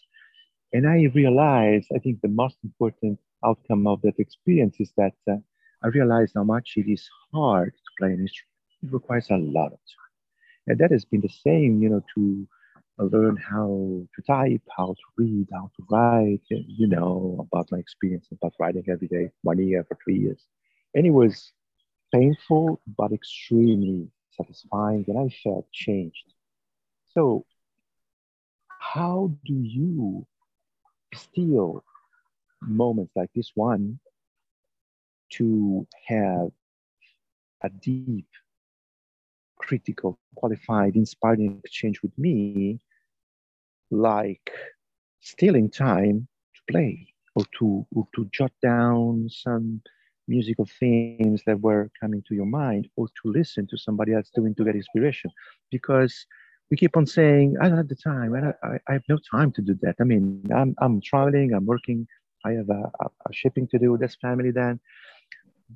And 0.73 0.87
I 0.87 1.05
realized, 1.13 1.87
I 1.95 1.99
think 1.99 2.21
the 2.21 2.27
most 2.29 2.57
important 2.63 3.19
outcome 3.45 3.87
of 3.87 4.01
that 4.01 4.19
experience 4.19 4.75
is 4.79 4.91
that 4.97 5.13
uh, 5.29 5.37
I 5.83 5.87
realized 5.87 6.33
how 6.35 6.43
much 6.43 6.73
it 6.77 6.89
is 6.91 7.07
hard 7.33 7.73
to 7.73 7.91
play 7.99 8.09
an 8.13 8.21
instrument. 8.21 8.51
It 8.83 8.91
requires 8.93 9.27
a 9.29 9.37
lot 9.37 9.73
of 9.73 9.79
time. 9.79 10.13
And 10.67 10.79
that 10.79 10.91
has 10.91 11.05
been 11.05 11.21
the 11.21 11.29
same, 11.29 11.81
you 11.81 11.89
know, 11.89 12.03
to 12.15 12.47
learn 12.99 13.37
how 13.37 14.05
to 14.15 14.21
type, 14.27 14.61
how 14.77 14.93
to 14.93 15.05
read, 15.17 15.47
how 15.53 15.69
to 15.77 15.85
write, 15.91 16.41
you 16.49 16.87
know, 16.87 17.37
about 17.51 17.69
my 17.71 17.77
experience 17.79 18.27
about 18.31 18.53
writing 18.59 18.83
every 18.89 19.07
day, 19.07 19.29
one 19.43 19.59
year 19.59 19.83
for 19.87 19.97
three 20.03 20.17
years. 20.19 20.45
And 20.95 21.05
it 21.05 21.11
was 21.11 21.51
painful, 22.13 22.81
but 22.97 23.11
extremely 23.11 24.09
satisfying. 24.31 25.05
And 25.07 25.17
I 25.17 25.29
felt 25.43 25.71
changed. 25.71 26.33
So, 27.13 27.45
how 28.95 29.29
do 29.43 29.53
you 29.53 30.25
steal 31.13 31.83
moments 32.61 33.11
like 33.13 33.29
this 33.35 33.51
one 33.53 33.99
to 35.29 35.85
have 36.07 36.49
a 37.63 37.69
deep, 37.81 38.29
critical, 39.57 40.17
qualified, 40.35 40.95
inspiring 40.95 41.59
exchange 41.61 42.01
with 42.01 42.17
me, 42.17 42.79
like 43.91 44.49
stealing 45.19 45.69
time 45.69 46.25
to 46.55 46.61
play 46.71 47.05
or 47.35 47.43
to, 47.59 47.85
or 47.93 48.07
to 48.15 48.29
jot 48.31 48.53
down 48.63 49.27
some 49.29 49.81
musical 50.29 50.65
themes 50.79 51.41
that 51.45 51.59
were 51.59 51.91
coming 51.99 52.23
to 52.25 52.33
your 52.33 52.45
mind 52.45 52.87
or 52.95 53.07
to 53.21 53.29
listen 53.29 53.67
to 53.67 53.77
somebody 53.77 54.13
else 54.13 54.31
doing 54.33 54.55
to 54.55 54.63
get 54.63 54.75
inspiration? 54.75 55.29
Because 55.69 56.25
we 56.69 56.77
keep 56.77 56.97
on 56.97 57.05
saying 57.05 57.55
i 57.61 57.67
don't 57.67 57.77
have 57.77 57.87
the 57.87 57.95
time 57.95 58.33
I, 58.33 58.67
I, 58.67 58.79
I 58.87 58.93
have 58.93 59.03
no 59.07 59.17
time 59.31 59.51
to 59.53 59.61
do 59.61 59.77
that 59.81 59.95
i 59.99 60.03
mean 60.03 60.43
i'm, 60.55 60.75
I'm 60.79 61.01
traveling 61.01 61.53
i'm 61.53 61.65
working 61.65 62.07
I 62.45 62.51
have 62.53 62.69
a, 62.69 62.91
a, 63.01 63.33
shipping 63.33 63.67
to 63.69 63.79
do. 63.79 63.97
this 63.97 64.15
family 64.15 64.51
then. 64.51 64.79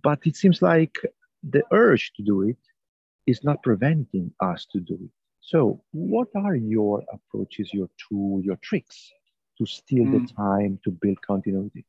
But 0.04 0.20
it 0.24 0.36
seems 0.36 0.62
like 0.62 0.96
the 1.42 1.64
urge 1.72 2.14
to 2.16 2.24
do 2.24 2.44
it 2.44 2.58
is 3.26 3.44
not 3.44 3.64
preventing 3.64 4.32
us 4.40 4.68
to 4.72 4.80
do 4.80 4.94
it. 4.94 5.10
So, 5.42 5.82
what 5.92 6.28
are 6.36 6.56
your 6.56 7.04
approaches, 7.12 7.74
your 7.74 7.90
tools, 8.08 8.46
your 8.46 8.58
tricks 8.58 9.12
to 9.58 9.66
steal 9.66 10.06
mm. 10.06 10.12
the 10.12 10.20
hmm. 10.20 10.44
time 10.44 10.80
to 10.84 10.92
build 10.92 11.20
continuity? 11.22 11.86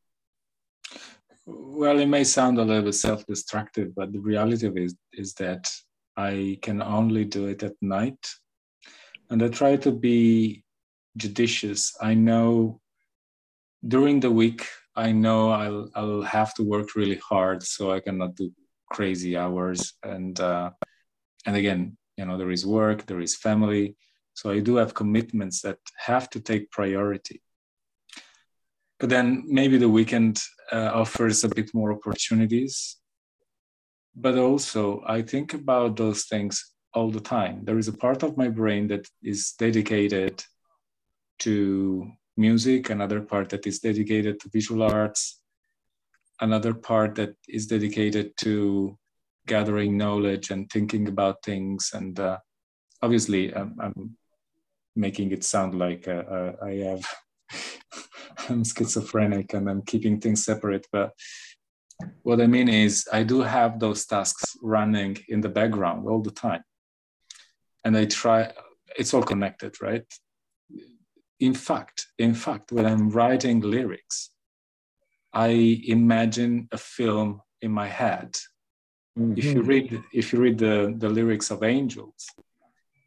Well, 1.44 1.98
it 1.98 2.06
may 2.06 2.24
sound 2.24 2.58
a 2.58 2.64
little 2.64 2.84
bit 2.84 2.94
self-destructive, 2.94 3.94
but 3.94 4.12
the 4.12 4.20
reality 4.20 4.66
of 4.66 4.76
it 4.76 4.84
is, 4.84 4.94
is 5.12 5.34
that 5.34 5.68
I 6.16 6.58
can 6.62 6.80
only 6.80 7.24
do 7.24 7.46
it 7.46 7.62
at 7.62 7.74
night. 7.82 8.24
And 9.30 9.42
I 9.42 9.48
try 9.48 9.76
to 9.76 9.92
be 9.92 10.64
judicious. 11.16 11.96
I 12.00 12.14
know 12.14 12.80
during 13.86 14.20
the 14.20 14.30
week 14.30 14.66
i 14.94 15.10
know 15.10 15.50
i'll 15.50 15.90
i'll 15.94 16.22
have 16.22 16.52
to 16.52 16.62
work 16.62 16.94
really 16.94 17.16
hard 17.16 17.62
so 17.62 17.90
i 17.90 17.98
cannot 17.98 18.34
do 18.36 18.52
crazy 18.90 19.36
hours. 19.36 19.94
And 20.02 20.38
uh, 20.40 20.70
and 21.46 21.56
again 21.56 21.96
you 22.16 22.26
know 22.26 22.36
there 22.36 22.50
is 22.50 22.66
work 22.66 23.06
there 23.06 23.20
is 23.20 23.36
family. 23.36 23.96
So 24.34 24.50
i 24.50 24.60
do 24.60 24.76
have 24.76 24.94
commitments 24.94 25.62
that 25.62 25.78
have 25.96 26.28
to 26.30 26.40
take 26.40 26.70
priority. 26.70 27.40
But 28.98 29.08
then 29.08 29.44
maybe 29.46 29.78
the 29.78 29.88
weekend 29.88 30.40
uh, 30.72 30.90
offers 30.92 31.44
a 31.44 31.48
bit 31.48 31.70
more 31.72 31.92
opportunities. 31.92 32.96
But 34.14 34.36
also 34.36 35.02
i 35.06 35.22
think 35.22 35.54
about 35.54 35.96
those 35.96 36.24
things 36.24 36.54
all 36.94 37.10
the 37.10 37.20
time 37.20 37.64
there 37.64 37.78
is 37.78 37.88
a 37.88 37.92
part 37.92 38.22
of 38.22 38.36
my 38.36 38.48
brain 38.48 38.88
that 38.88 39.06
is 39.22 39.52
dedicated 39.58 40.44
to 41.40 42.10
music, 42.36 42.90
another 42.90 43.20
part 43.20 43.48
that 43.50 43.66
is 43.66 43.80
dedicated 43.80 44.38
to 44.40 44.48
visual 44.50 44.82
arts, 44.82 45.40
another 46.40 46.74
part 46.74 47.14
that 47.16 47.34
is 47.48 47.66
dedicated 47.66 48.36
to 48.38 48.96
gathering 49.46 49.96
knowledge 49.96 50.50
and 50.50 50.70
thinking 50.70 51.08
about 51.08 51.42
things. 51.42 51.90
And 51.92 52.18
uh, 52.20 52.38
obviously, 53.02 53.54
I'm, 53.54 53.76
I'm, 53.80 54.16
making 54.96 55.30
it 55.30 55.44
sound 55.44 55.78
like 55.78 56.08
uh, 56.08 56.24
uh, 56.36 56.52
I 56.62 56.72
have 56.88 57.04
I'm 58.50 58.64
schizophrenic 58.64 59.54
and 59.54 59.70
I'm 59.70 59.82
keeping 59.82 60.20
things 60.20 60.44
separate, 60.44 60.84
but 60.90 61.12
what 62.22 62.40
I 62.40 62.46
mean 62.48 62.68
is 62.68 63.08
I 63.12 63.22
do 63.22 63.40
have 63.40 63.78
those 63.78 64.04
tasks 64.04 64.56
running 64.60 65.16
in 65.28 65.40
the 65.40 65.48
background 65.48 66.08
all 66.08 66.20
the 66.20 66.32
time. 66.32 66.62
And 67.84 67.96
I 67.96 68.04
try, 68.04 68.52
it's 68.98 69.14
all 69.14 69.22
connected, 69.22 69.80
right? 69.80 70.04
in 71.40 71.54
fact, 71.54 72.06
in 72.18 72.34
fact, 72.34 72.70
when 72.70 72.86
I'm 72.86 73.08
writing 73.10 73.60
lyrics, 73.60 74.30
I 75.32 75.80
imagine 75.86 76.68
a 76.70 76.78
film 76.78 77.40
in 77.62 77.72
my 77.72 77.88
head. 77.88 78.36
Mm-hmm. 79.18 79.34
If 79.38 79.44
you 79.44 79.62
read, 79.62 80.02
if 80.12 80.32
you 80.32 80.38
read 80.38 80.58
the, 80.58 80.94
the 80.96 81.08
lyrics 81.08 81.50
of 81.50 81.62
Angels, 81.62 82.26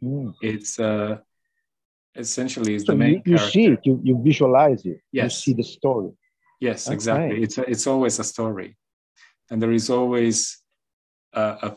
mm. 0.03 0.33
it's 0.41 0.79
uh, 0.79 1.17
essentially 2.15 2.75
it's 2.75 2.85
so 2.85 2.93
the 2.93 2.97
main. 2.97 3.21
You, 3.25 3.33
you 3.33 3.37
see 3.37 3.65
it, 3.67 3.79
you, 3.83 3.99
you 4.03 4.21
visualize 4.21 4.85
it. 4.85 5.01
Yes. 5.11 5.23
You 5.23 5.53
see 5.53 5.57
the 5.57 5.63
story. 5.63 6.11
Yes, 6.59 6.87
okay. 6.87 6.95
exactly. 6.95 7.43
It's 7.43 7.57
a, 7.57 7.69
it's 7.69 7.87
always 7.87 8.19
a 8.19 8.23
story, 8.23 8.77
and 9.51 9.61
there 9.61 9.71
is 9.71 9.89
always 9.89 10.59
a, 11.33 11.41
a, 11.41 11.75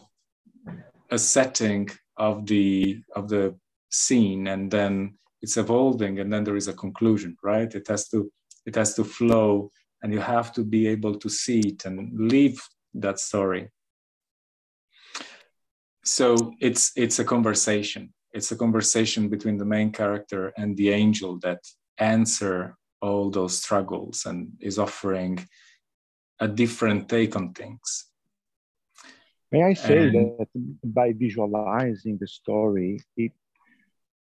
a 1.10 1.18
setting 1.18 1.90
of 2.16 2.46
the 2.46 3.02
of 3.14 3.28
the 3.28 3.54
scene, 3.90 4.48
and 4.48 4.70
then 4.70 5.16
it's 5.42 5.56
evolving 5.56 6.18
and 6.20 6.32
then 6.32 6.44
there 6.44 6.56
is 6.56 6.68
a 6.68 6.72
conclusion 6.72 7.36
right? 7.42 7.72
It 7.74 7.86
has 7.88 8.08
to 8.08 8.30
it 8.64 8.74
has 8.74 8.94
to 8.94 9.04
flow 9.04 9.70
and 10.02 10.12
you 10.12 10.20
have 10.20 10.52
to 10.54 10.64
be 10.64 10.86
able 10.88 11.14
to 11.16 11.28
see 11.28 11.60
it 11.60 11.84
and 11.84 12.10
live 12.18 12.58
that 12.94 13.18
story. 13.20 13.68
So 16.04 16.52
it's 16.60 16.92
it's 16.96 17.18
a 17.18 17.24
conversation. 17.24 18.12
It's 18.32 18.52
a 18.52 18.56
conversation 18.56 19.28
between 19.28 19.56
the 19.56 19.64
main 19.64 19.92
character 19.92 20.52
and 20.56 20.76
the 20.76 20.90
angel 20.90 21.38
that 21.40 21.60
answer 21.98 22.76
all 23.00 23.30
those 23.30 23.58
struggles 23.62 24.26
and 24.26 24.48
is 24.60 24.78
offering 24.78 25.46
a 26.40 26.48
different 26.48 27.08
take 27.08 27.34
on 27.36 27.52
things 27.52 28.06
may 29.52 29.62
i 29.62 29.74
say 29.74 29.98
and, 29.98 30.12
that 30.14 30.48
by 30.84 31.12
visualizing 31.12 32.18
the 32.18 32.26
story 32.26 33.00
it 33.16 33.32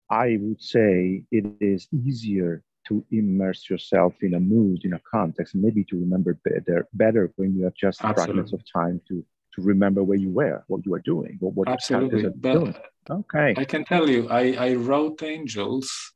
I 0.08 0.38
would 0.40 0.62
say 0.62 1.24
it 1.30 1.44
is 1.60 1.88
easier 1.92 2.62
to 2.88 3.04
immerse 3.10 3.68
yourself 3.68 4.14
in 4.22 4.34
a 4.34 4.40
mood, 4.40 4.84
in 4.84 4.92
a 4.92 5.00
context, 5.10 5.54
and 5.54 5.62
maybe 5.62 5.84
to 5.84 5.96
remember 5.96 6.38
better, 6.44 6.86
better 6.92 7.32
when 7.36 7.56
you 7.56 7.64
have 7.64 7.74
just 7.74 8.04
Absolutely. 8.04 8.24
fragments 8.24 8.52
of 8.52 8.62
time 8.72 9.00
to 9.08 9.24
to 9.54 9.62
remember 9.62 10.04
where 10.04 10.18
you 10.18 10.28
were, 10.28 10.62
what 10.68 10.84
you 10.84 10.92
were 10.92 11.00
doing, 11.00 11.38
or 11.40 11.50
what 11.50 11.66
Absolutely. 11.66 12.28
doing. 12.40 12.74
Okay. 13.08 13.54
I 13.56 13.64
can 13.64 13.84
tell 13.84 14.06
you, 14.06 14.28
I, 14.28 14.52
I 14.52 14.74
wrote 14.74 15.22
Angels 15.22 16.12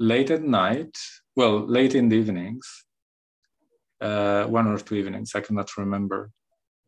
late 0.00 0.32
at 0.32 0.42
night, 0.42 0.98
well, 1.36 1.64
late 1.64 1.94
in 1.94 2.08
the 2.08 2.16
evenings, 2.16 2.66
uh, 4.00 4.44
one 4.46 4.66
or 4.66 4.76
two 4.78 4.96
evenings, 4.96 5.36
I 5.36 5.40
cannot 5.40 5.76
remember. 5.76 6.32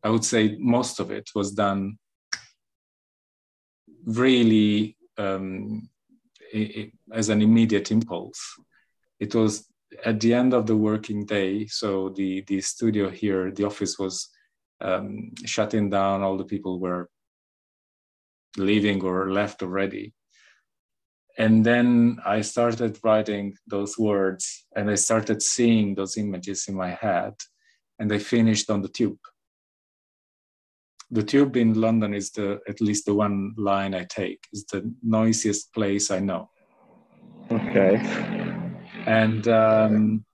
I 0.03 0.09
would 0.09 0.23
say 0.23 0.55
most 0.59 0.99
of 0.99 1.11
it 1.11 1.29
was 1.35 1.51
done 1.51 1.97
really 4.05 4.97
um, 5.17 5.89
it, 6.51 6.93
as 7.13 7.29
an 7.29 7.41
immediate 7.41 7.91
impulse. 7.91 8.39
It 9.19 9.35
was 9.35 9.67
at 10.05 10.19
the 10.19 10.33
end 10.33 10.53
of 10.53 10.65
the 10.67 10.77
working 10.77 11.25
day, 11.25 11.67
so 11.67 12.09
the 12.09 12.41
the 12.47 12.61
studio 12.61 13.09
here, 13.09 13.51
the 13.51 13.65
office 13.65 13.99
was 13.99 14.29
um, 14.81 15.31
shutting 15.45 15.89
down. 15.89 16.23
All 16.23 16.37
the 16.37 16.45
people 16.45 16.79
were 16.79 17.09
leaving 18.57 19.03
or 19.03 19.31
left 19.31 19.61
already. 19.61 20.13
And 21.37 21.65
then 21.65 22.19
I 22.25 22.41
started 22.41 22.99
writing 23.03 23.55
those 23.65 23.97
words 23.97 24.65
and 24.75 24.89
I 24.89 24.95
started 24.95 25.41
seeing 25.41 25.95
those 25.95 26.17
images 26.17 26.67
in 26.67 26.75
my 26.75 26.91
head 26.91 27.33
and 27.97 28.11
I 28.11 28.17
finished 28.17 28.69
on 28.69 28.81
the 28.81 28.89
tube 28.89 29.19
the 31.11 31.23
tube 31.23 31.57
in 31.57 31.73
London 31.73 32.13
is 32.13 32.31
the 32.31 32.59
at 32.67 32.81
least 32.81 33.05
the 33.05 33.13
one 33.13 33.53
line 33.57 33.95
I 33.95 34.05
take. 34.05 34.47
is 34.53 34.65
the 34.65 34.91
noisiest 35.03 35.73
place 35.73 36.11
I 36.11 36.19
know. 36.19 36.49
Okay. 37.51 37.95
And 39.05 39.47
um, 39.47 40.25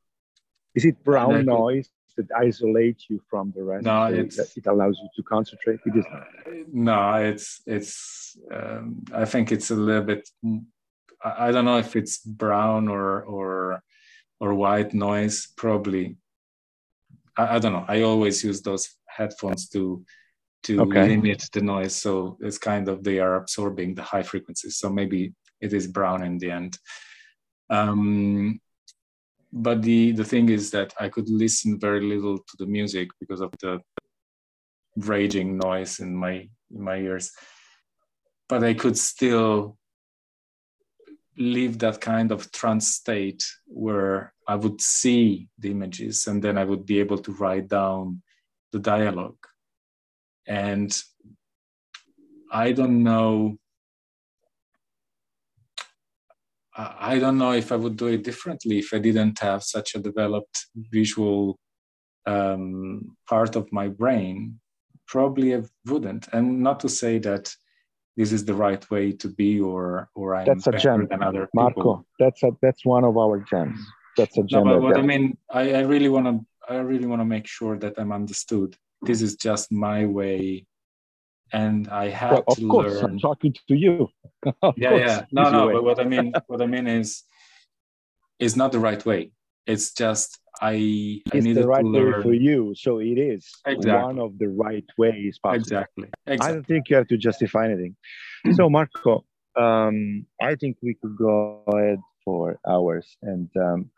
is 0.73 0.85
it 0.85 1.01
brown 1.03 1.45
noise 1.45 1.89
that 2.17 2.27
isolates 2.35 3.05
you 3.09 3.21
from 3.29 3.53
the 3.55 3.63
rest? 3.63 3.85
No, 3.85 4.05
it's, 4.05 4.37
it 4.37 4.67
allows 4.67 4.99
you 5.01 5.09
to 5.15 5.23
concentrate. 5.23 5.79
It 5.85 5.95
is 5.95 6.05
not. 6.11 6.27
No, 6.73 7.13
it's 7.15 7.61
it's. 7.65 8.37
Um, 8.53 9.03
I 9.13 9.25
think 9.25 9.51
it's 9.51 9.71
a 9.71 9.75
little 9.75 10.03
bit. 10.03 10.27
I 11.23 11.51
don't 11.51 11.65
know 11.65 11.77
if 11.77 11.95
it's 11.95 12.17
brown 12.17 12.89
or 12.89 13.23
or 13.23 13.81
or 14.41 14.53
white 14.53 14.93
noise. 14.93 15.47
Probably 15.55 16.17
I, 17.37 17.55
I, 17.55 17.59
don't 17.59 17.73
know. 17.73 17.85
I 17.87 18.01
always 18.01 18.43
use 18.43 18.61
those 18.61 18.95
headphones 19.07 19.69
to 19.69 20.03
to 20.65 20.81
okay. 20.81 21.07
limit 21.07 21.43
the 21.53 21.61
noise. 21.61 21.95
So 21.95 22.37
it's 22.41 22.57
kind 22.57 22.89
of 22.89 23.03
they 23.03 23.19
are 23.19 23.35
absorbing 23.35 23.95
the 23.95 24.03
high 24.03 24.23
frequencies. 24.23 24.77
So 24.77 24.89
maybe 24.89 25.33
it 25.61 25.73
is 25.73 25.87
brown 25.87 26.23
in 26.23 26.37
the 26.37 26.51
end. 26.51 26.77
Um, 27.69 28.59
but 29.51 29.81
the 29.81 30.11
the 30.11 30.25
thing 30.25 30.49
is 30.49 30.71
that 30.71 30.93
I 30.99 31.07
could 31.09 31.29
listen 31.29 31.79
very 31.79 32.01
little 32.01 32.37
to 32.37 32.55
the 32.57 32.65
music 32.65 33.09
because 33.19 33.41
of 33.41 33.51
the 33.61 33.79
raging 34.97 35.57
noise 35.57 35.99
in 35.99 36.15
my 36.15 36.49
in 36.71 36.81
my 36.89 36.97
ears. 36.97 37.31
But 38.49 38.63
I 38.63 38.73
could 38.73 38.97
still 38.97 39.77
live 41.37 41.79
that 41.79 41.99
kind 41.99 42.31
of 42.31 42.51
trance 42.51 42.87
state 42.87 43.43
where 43.65 44.33
I 44.47 44.55
would 44.55 44.79
see 44.81 45.49
the 45.59 45.71
images 45.71 46.27
and 46.27 46.41
then 46.41 46.57
I 46.57 46.63
would 46.63 46.85
be 46.85 46.99
able 46.99 47.17
to 47.19 47.31
write 47.33 47.67
down 47.67 48.21
the 48.71 48.79
dialogue. 48.79 49.37
And 50.47 50.95
I 52.51 52.71
don't 52.71 53.03
know. 53.03 53.57
I 56.77 57.19
don't 57.19 57.37
know 57.37 57.53
if 57.53 57.71
I 57.71 57.77
would 57.77 57.95
do 57.95 58.07
it 58.07 58.23
differently 58.23 58.79
if 58.79 58.93
I 58.93 58.99
didn't 58.99 59.39
have 59.39 59.63
such 59.63 59.95
a 59.95 59.99
developed 59.99 60.65
visual 60.91 61.57
um, 62.25 63.15
part 63.29 63.55
of 63.55 63.71
my 63.71 63.87
brain. 63.87 64.59
Probably 65.07 65.55
I 65.55 65.63
wouldn't. 65.85 66.27
And 66.33 66.61
not 66.61 66.81
to 66.81 66.89
say 66.89 67.19
that 67.19 67.55
this 68.17 68.31
is 68.31 68.45
the 68.45 68.53
right 68.53 68.89
way 68.89 69.11
to 69.11 69.27
be 69.27 69.59
or 69.59 70.09
or 70.15 70.35
I'm 70.35 70.45
that's 70.45 70.67
a 70.67 70.71
gem. 70.71 71.07
than 71.09 71.21
other 71.21 71.49
Marco, 71.53 71.75
people. 71.75 72.05
that's 72.19 72.43
a 72.43 72.51
that's 72.61 72.85
one 72.85 73.03
of 73.03 73.17
our 73.17 73.39
gems. 73.39 73.79
That's 74.17 74.37
a 74.37 74.43
gem. 74.43 74.63
No, 74.63 74.75
but 74.75 74.81
what 74.81 74.97
I 74.97 75.01
mean, 75.01 75.37
I, 75.49 75.73
I 75.73 75.81
really 75.81 76.09
want 76.09 76.25
to 76.25 76.73
I 76.73 76.77
really 76.79 77.07
want 77.07 77.21
to 77.21 77.25
make 77.25 77.47
sure 77.47 77.77
that 77.77 77.93
I'm 77.97 78.11
understood. 78.11 78.75
This 79.05 79.21
is 79.21 79.35
just 79.35 79.71
my 79.71 80.05
way, 80.05 80.65
and 81.51 81.87
I 81.87 82.09
have 82.09 82.31
well, 82.31 82.43
of 82.47 82.57
to 82.57 82.67
course, 82.67 82.93
learn. 82.95 83.05
I'm 83.05 83.19
talking 83.19 83.55
to 83.67 83.75
you. 83.75 84.09
yeah, 84.45 84.51
course, 84.53 84.81
yeah. 84.81 85.25
No, 85.31 85.49
no. 85.49 85.67
Way. 85.67 85.73
But 85.73 85.83
what 85.83 85.99
I 85.99 86.03
mean, 86.03 86.33
what 86.47 86.61
I 86.61 86.67
mean 86.67 86.87
is, 86.87 87.23
it's 88.39 88.55
not 88.55 88.71
the 88.71 88.79
right 88.79 89.03
way. 89.05 89.31
It's 89.65 89.93
just 89.93 90.39
I, 90.61 90.69
I 90.69 91.21
it's 91.33 91.45
needed 91.45 91.63
the 91.63 91.67
right 91.67 91.81
to 91.81 91.87
learn. 91.87 92.17
way 92.17 92.21
for 92.23 92.33
you, 92.33 92.73
so 92.75 92.99
it 92.99 93.17
is 93.17 93.51
exactly. 93.65 93.91
one 93.91 94.19
of 94.19 94.37
the 94.37 94.49
right 94.49 94.85
ways. 94.97 95.39
Possible. 95.39 95.61
Exactly. 95.61 96.09
exactly. 96.27 96.49
I 96.49 96.53
don't 96.53 96.67
think 96.67 96.89
you 96.89 96.95
have 96.95 97.07
to 97.07 97.17
justify 97.17 97.65
anything. 97.65 97.95
so, 98.53 98.69
Marco, 98.75 99.25
um, 99.55 100.25
I 100.41 100.55
think 100.55 100.77
we 100.81 100.95
could 100.95 101.17
go 101.17 101.63
ahead 101.67 101.99
for 102.23 102.59
hours, 102.67 103.17
and 103.21 103.49
um, 103.57 103.89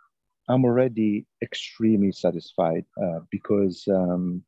I'm 0.49 0.63
already 0.65 1.25
extremely 1.41 2.11
satisfied 2.11 2.85
uh, 3.01 3.19
because 3.31 3.83
um, 3.87 4.43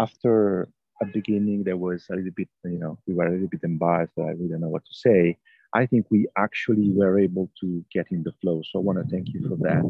after 0.00 0.68
a 1.02 1.06
beginning 1.06 1.64
there 1.64 1.76
was 1.76 2.06
a 2.10 2.16
little 2.16 2.32
bit, 2.36 2.48
you 2.64 2.78
know, 2.78 2.98
we 3.06 3.14
were 3.14 3.26
a 3.26 3.32
little 3.32 3.48
bit 3.48 3.64
embarrassed. 3.64 4.12
I 4.18 4.30
really 4.30 4.48
don't 4.48 4.60
know 4.60 4.68
what 4.68 4.84
to 4.84 4.94
say. 4.94 5.38
I 5.72 5.86
think 5.86 6.06
we 6.10 6.26
actually 6.36 6.90
were 6.90 7.18
able 7.18 7.50
to 7.60 7.84
get 7.92 8.06
in 8.10 8.22
the 8.22 8.32
flow. 8.40 8.60
So 8.64 8.80
I 8.80 8.82
want 8.82 8.98
to 8.98 9.10
thank 9.10 9.28
you 9.28 9.40
for 9.48 9.56
that. 9.68 9.84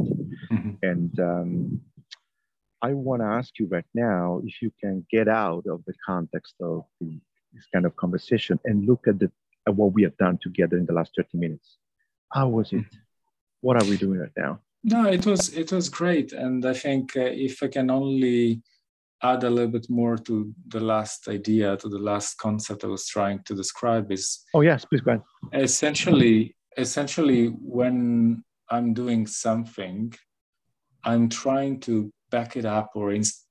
Mm-hmm. 0.52 0.70
And 0.82 1.20
um, 1.20 1.80
I 2.82 2.92
want 2.92 3.22
to 3.22 3.26
ask 3.26 3.58
you 3.58 3.66
right 3.66 3.90
now 3.94 4.40
if 4.44 4.60
you 4.62 4.70
can 4.82 5.06
get 5.10 5.26
out 5.28 5.64
of 5.66 5.82
the 5.86 5.94
context 6.04 6.54
of 6.60 6.84
the, 7.00 7.18
this 7.54 7.66
kind 7.72 7.86
of 7.86 7.96
conversation 7.96 8.60
and 8.64 8.86
look 8.86 9.06
at, 9.08 9.18
the, 9.18 9.30
at 9.66 9.74
what 9.74 9.92
we 9.94 10.02
have 10.02 10.16
done 10.18 10.38
together 10.42 10.76
in 10.76 10.86
the 10.86 10.92
last 10.92 11.12
30 11.16 11.38
minutes. 11.38 11.78
How 12.32 12.48
was 12.48 12.72
it? 12.72 12.76
Mm-hmm. 12.76 12.96
What 13.62 13.82
are 13.82 13.88
we 13.88 13.96
doing 13.96 14.20
right 14.20 14.36
now? 14.36 14.60
No, 14.82 15.06
it 15.06 15.26
was 15.26 15.50
it 15.50 15.70
was 15.72 15.90
great, 15.90 16.32
and 16.32 16.64
I 16.64 16.72
think 16.72 17.14
uh, 17.14 17.20
if 17.20 17.62
I 17.62 17.68
can 17.68 17.90
only 17.90 18.62
add 19.22 19.44
a 19.44 19.50
little 19.50 19.70
bit 19.70 19.88
more 19.90 20.16
to 20.16 20.52
the 20.68 20.80
last 20.80 21.28
idea, 21.28 21.76
to 21.76 21.88
the 21.88 21.98
last 21.98 22.38
concept 22.38 22.84
I 22.84 22.88
was 22.88 23.06
trying 23.06 23.42
to 23.44 23.54
describe 23.54 24.10
is. 24.10 24.44
Oh 24.54 24.62
yes, 24.62 24.84
please 24.84 25.00
go 25.02 25.12
ahead. 25.12 25.22
Essentially, 25.52 26.56
essentially, 26.76 27.48
when 27.48 28.42
I'm 28.70 28.94
doing 28.94 29.26
something, 29.26 30.12
I'm 31.04 31.28
trying 31.28 31.80
to 31.80 32.12
back 32.30 32.56
it 32.56 32.64
up 32.64 32.90
or 32.94 33.12
ins- 33.12 33.46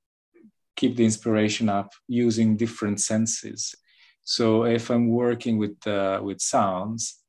keep 0.76 0.96
the 0.96 1.06
inspiration 1.06 1.70
up 1.70 1.92
using 2.08 2.58
different 2.58 3.02
senses. 3.02 3.76
So 4.24 4.66
if 4.66 4.90
I'm 4.90 5.10
working 5.10 5.58
with 5.58 5.86
uh, 5.88 6.20
with 6.24 6.42
sounds, 6.42 7.20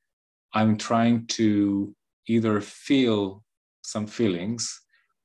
I'm 0.55 0.77
trying 0.77 1.27
to 1.39 1.95
either 2.27 2.61
feel 2.61 3.43
some 3.83 4.07
feelings 4.07 4.81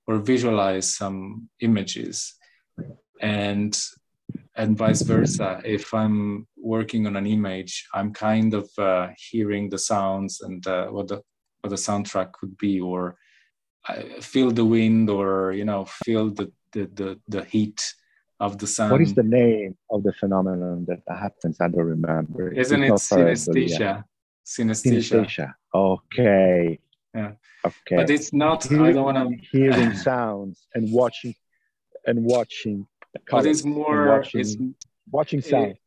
or 0.07 0.19
visualize 0.19 0.95
some 0.95 1.49
images 1.61 2.35
and 3.21 3.77
and 4.55 4.77
vice 4.77 5.01
versa. 5.01 5.61
If 5.63 5.93
i'm 5.93 6.47
working 6.57 7.05
on 7.05 7.15
an 7.15 7.27
image 7.27 7.87
i'm 7.93 8.11
kind 8.11 8.53
of 8.53 8.67
uh, 8.79 9.09
hearing 9.29 9.69
the 9.69 9.77
sounds 9.77 10.41
and 10.41 10.65
uh, 10.65 10.87
what 10.87 11.07
the 11.07 11.21
what 11.61 11.69
the 11.69 11.75
soundtrack 11.75 12.31
could 12.33 12.57
be 12.57 12.79
or 12.79 13.17
I 13.87 14.19
feel 14.21 14.51
the 14.51 14.65
wind 14.65 15.09
or 15.09 15.51
you 15.51 15.65
know 15.65 15.85
feel 15.85 16.29
the 16.29 16.51
the 16.73 16.89
the, 16.93 17.19
the 17.27 17.43
heat 17.45 17.81
of 18.39 18.57
the 18.57 18.67
sun. 18.67 18.91
What 18.91 19.01
is 19.01 19.13
the 19.13 19.23
name 19.23 19.77
of 19.89 20.03
the 20.03 20.13
phenomenon 20.13 20.85
that 20.87 21.01
happens? 21.07 21.57
I 21.61 21.67
don't 21.67 21.89
remember. 21.97 22.51
Isn't 22.51 22.83
it's 22.83 23.11
it 23.11 23.15
synesthesia? 23.15 24.03
Synesthesia. 24.45 25.25
Synesthesia. 25.25 25.53
Okay. 25.73 26.79
Yeah. 27.13 27.31
Okay. 27.65 27.95
But 27.95 28.09
it's 28.09 28.33
not 28.33 28.69
i 28.71 28.91
don't 28.91 29.03
want 29.03 29.17
to 29.17 29.47
hearing 29.51 29.93
sounds 29.93 30.67
and 30.75 30.91
watching 30.91 31.33
and 32.05 32.23
watching 32.25 32.85
but 33.29 33.45
it's 33.45 33.65
more 33.65 34.07
watching, 34.07 34.39
it's 34.41 34.57
watching 35.11 35.41
sound. 35.41 35.71
it, 35.71 35.77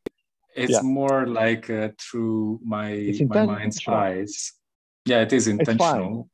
it's 0.55 0.73
yeah. 0.73 0.81
more 0.83 1.27
like 1.27 1.69
uh, 1.71 1.91
through 1.99 2.61
my 2.65 3.13
my 3.29 3.47
mind's 3.47 3.87
eyes. 3.87 4.53
Yeah 5.05 5.23
it 5.23 5.33
is 5.33 5.49
intentional 5.49 6.29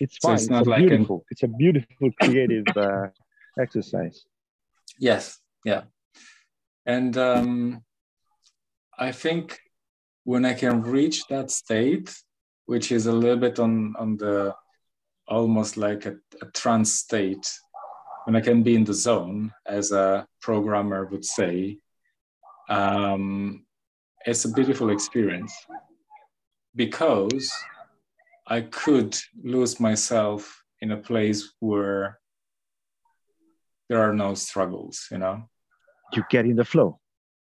it's 0.00 0.16
fine. 0.18 0.34
it's, 0.34 0.46
so 0.46 0.46
it's 0.46 0.50
not 0.50 0.66
like 0.66 0.80
beautiful 0.80 1.16
an... 1.18 1.22
it's 1.30 1.42
a 1.42 1.48
beautiful 1.48 2.10
creative 2.20 2.64
uh, 2.76 3.06
exercise. 3.58 4.24
Yes 4.98 5.38
yeah. 5.64 5.82
And 6.86 7.16
um 7.16 7.82
i 8.98 9.12
think 9.12 9.58
when 10.24 10.44
i 10.44 10.54
can 10.54 10.82
reach 10.82 11.26
that 11.28 11.50
state 11.50 12.14
which 12.66 12.92
is 12.92 13.06
a 13.06 13.12
little 13.12 13.38
bit 13.46 13.58
on 13.58 13.94
on 13.98 14.16
the 14.16 14.54
almost 15.26 15.76
like 15.76 16.06
a, 16.06 16.16
a 16.42 16.46
trance 16.52 16.92
state 16.94 17.46
when 18.24 18.36
I 18.36 18.40
can 18.40 18.62
be 18.62 18.74
in 18.74 18.84
the 18.84 18.94
zone, 18.94 19.52
as 19.66 19.92
a 19.92 20.26
programmer 20.40 21.06
would 21.06 21.24
say, 21.24 21.78
um, 22.68 23.64
it's 24.26 24.44
a 24.44 24.52
beautiful 24.52 24.90
experience 24.90 25.54
because 26.76 27.52
I 28.46 28.62
could 28.62 29.16
lose 29.42 29.80
myself 29.80 30.62
in 30.80 30.92
a 30.92 30.96
place 30.96 31.52
where 31.60 32.18
there 33.88 34.00
are 34.00 34.14
no 34.14 34.34
struggles, 34.34 35.08
you 35.10 35.18
know. 35.18 35.48
You 36.12 36.24
get 36.30 36.44
in 36.44 36.56
the 36.56 36.64
flow. 36.64 37.00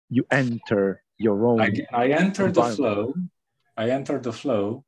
You 0.10 0.26
enter 0.32 1.02
your 1.18 1.46
own. 1.46 1.62
I, 1.62 1.72
I 1.94 2.08
enter 2.10 2.52
the 2.52 2.64
flow. 2.64 3.14
I 3.78 3.90
enter 3.90 4.20
the 4.20 4.34
flow, 4.34 4.86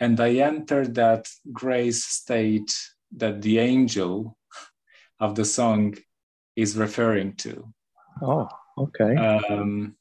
and 0.00 0.18
I 0.20 0.34
enter 0.34 0.86
that 0.86 1.28
grace 1.52 2.04
state 2.04 2.74
that 3.16 3.42
the 3.42 3.58
angel 3.58 4.35
of 5.20 5.34
the 5.34 5.44
song 5.44 5.94
is 6.54 6.76
referring 6.76 7.34
to. 7.36 7.72
Oh, 8.22 8.48
okay. 8.78 9.16
Um, 9.16 9.96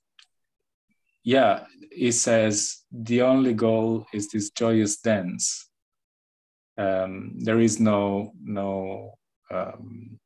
yeah, 1.23 1.65
he 1.91 2.11
says 2.11 2.83
the 2.91 3.21
only 3.21 3.53
goal 3.53 4.05
is 4.13 4.29
this 4.29 4.51
joyous 4.51 5.01
dance. 5.01 5.69
Um, 6.77 7.35
there 7.37 7.59
is 7.59 7.79
no 7.79 8.33
no 8.43 9.13
um, 9.51 10.19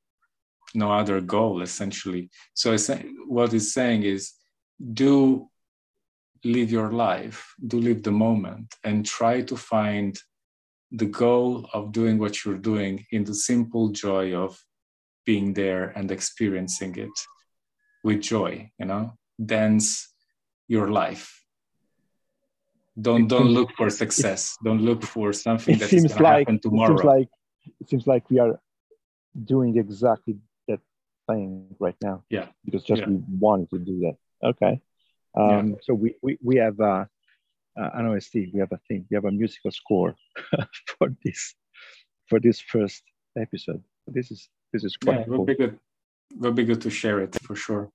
no 0.74 0.92
other 0.92 1.22
goal 1.22 1.62
essentially. 1.62 2.30
So 2.54 2.76
what 3.28 3.52
he's 3.52 3.74
saying 3.74 4.04
is, 4.04 4.34
do 4.94 5.50
live 6.44 6.72
your 6.72 6.92
life, 6.92 7.54
do 7.68 7.80
live 7.80 8.04
the 8.04 8.12
moment, 8.12 8.74
and 8.84 9.06
try 9.06 9.42
to 9.42 9.56
find 9.58 10.18
the 10.92 11.06
goal 11.06 11.70
of 11.74 11.92
doing 11.92 12.18
what 12.18 12.44
you're 12.44 12.58
doing 12.58 13.06
in 13.12 13.24
the 13.24 13.34
simple 13.34 13.90
joy 13.90 14.34
of 14.34 14.60
being 15.32 15.54
there 15.54 15.84
and 15.98 16.08
experiencing 16.18 16.94
it 17.06 17.16
with 18.06 18.20
joy 18.34 18.54
you 18.80 18.88
know? 18.92 19.04
Dance 19.56 19.88
your 20.76 20.88
life. 21.02 21.26
Don't 23.08 23.28
don't 23.34 23.52
look 23.58 23.70
for 23.78 23.90
success. 24.04 24.42
Don't 24.68 24.84
look 24.90 25.02
for 25.16 25.28
something 25.48 25.76
that 25.80 25.94
is 25.94 26.04
going 26.04 26.18
to 26.18 26.24
like, 26.24 26.40
happen 26.40 26.60
tomorrow 26.60 26.94
it 26.94 26.98
seems 26.98 27.12
like 27.14 27.30
it 27.82 27.90
seems 27.90 28.06
like 28.14 28.24
we 28.34 28.38
are 28.44 28.54
doing 29.54 29.72
exactly 29.84 30.36
that 30.68 30.82
thing 31.28 31.48
right 31.86 32.00
now. 32.10 32.18
Yeah. 32.38 32.48
Because 32.66 32.84
just 32.92 33.02
yeah. 33.02 33.10
we 33.10 33.16
wanted 33.46 33.70
to 33.74 33.80
do 33.92 33.96
that. 34.06 34.16
Okay. 34.52 34.74
Um 35.42 35.66
yeah. 35.68 35.76
so 35.86 35.92
we 36.02 36.10
we, 36.26 36.32
we 36.50 36.56
have 36.66 36.78
uh, 36.94 37.06
uh 37.82 37.90
an 37.98 38.04
OST 38.12 38.36
we 38.54 38.60
have 38.64 38.74
a 38.78 38.82
thing 38.88 39.00
we 39.10 39.16
have 39.20 39.28
a 39.32 39.36
musical 39.42 39.72
score 39.82 40.12
for 40.92 41.08
this 41.24 41.42
for 42.30 42.38
this 42.46 42.60
first 42.74 43.04
episode. 43.46 43.84
This 44.18 44.30
is 44.36 44.42
this 44.74 44.84
is 44.84 44.96
quite 44.98 45.20
yeah, 45.20 45.26
cool. 45.26 45.46
be 45.46 45.56
good. 45.56 45.80
will 46.38 46.52
be 46.52 46.64
good 46.64 46.82
to 46.82 46.90
share 46.90 47.20
it 47.20 47.36
for 47.44 47.56
sure. 47.56 47.92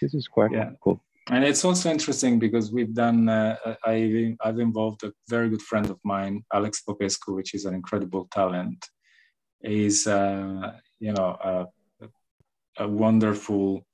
This 0.00 0.14
is 0.14 0.28
quite 0.28 0.52
yeah. 0.52 0.70
cool. 0.82 1.02
And 1.28 1.44
it's 1.44 1.64
also 1.64 1.90
interesting 1.90 2.38
because 2.38 2.72
we've 2.72 2.94
done. 2.94 3.28
Uh, 3.28 3.56
I, 3.84 4.36
I've 4.42 4.58
involved 4.58 5.04
a 5.04 5.12
very 5.28 5.48
good 5.48 5.62
friend 5.62 5.88
of 5.88 5.98
mine, 6.04 6.44
Alex 6.52 6.82
Popescu, 6.82 7.34
which 7.34 7.54
is 7.54 7.66
an 7.66 7.74
incredible 7.74 8.28
talent. 8.32 8.84
He's, 9.62 10.06
uh, 10.06 10.72
you 10.98 11.12
know, 11.12 11.36
a, 11.44 11.66
a 12.78 12.88
wonderful 12.88 13.86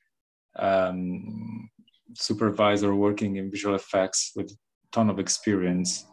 um, 0.59 1.69
supervisor 2.15 2.95
working 2.95 3.37
in 3.37 3.51
visual 3.51 3.75
effects 3.75 4.33
with 4.35 4.51
a 4.51 4.57
ton 4.93 5.11
of 5.11 5.19
experience, 5.19 6.07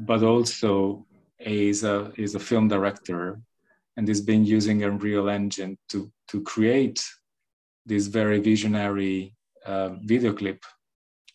but 0.00 0.22
also 0.22 1.06
is 1.38 1.84
a 1.84 2.12
is 2.16 2.34
a 2.34 2.40
film 2.40 2.68
director 2.68 3.40
and 3.96 4.06
he's 4.08 4.20
been 4.20 4.44
using 4.44 4.82
Unreal 4.82 5.28
Engine 5.28 5.78
to 5.88 6.10
to 6.28 6.42
create 6.42 7.04
this 7.86 8.06
very 8.08 8.40
visionary 8.40 9.34
uh, 9.64 9.90
video 10.02 10.32
clip 10.32 10.64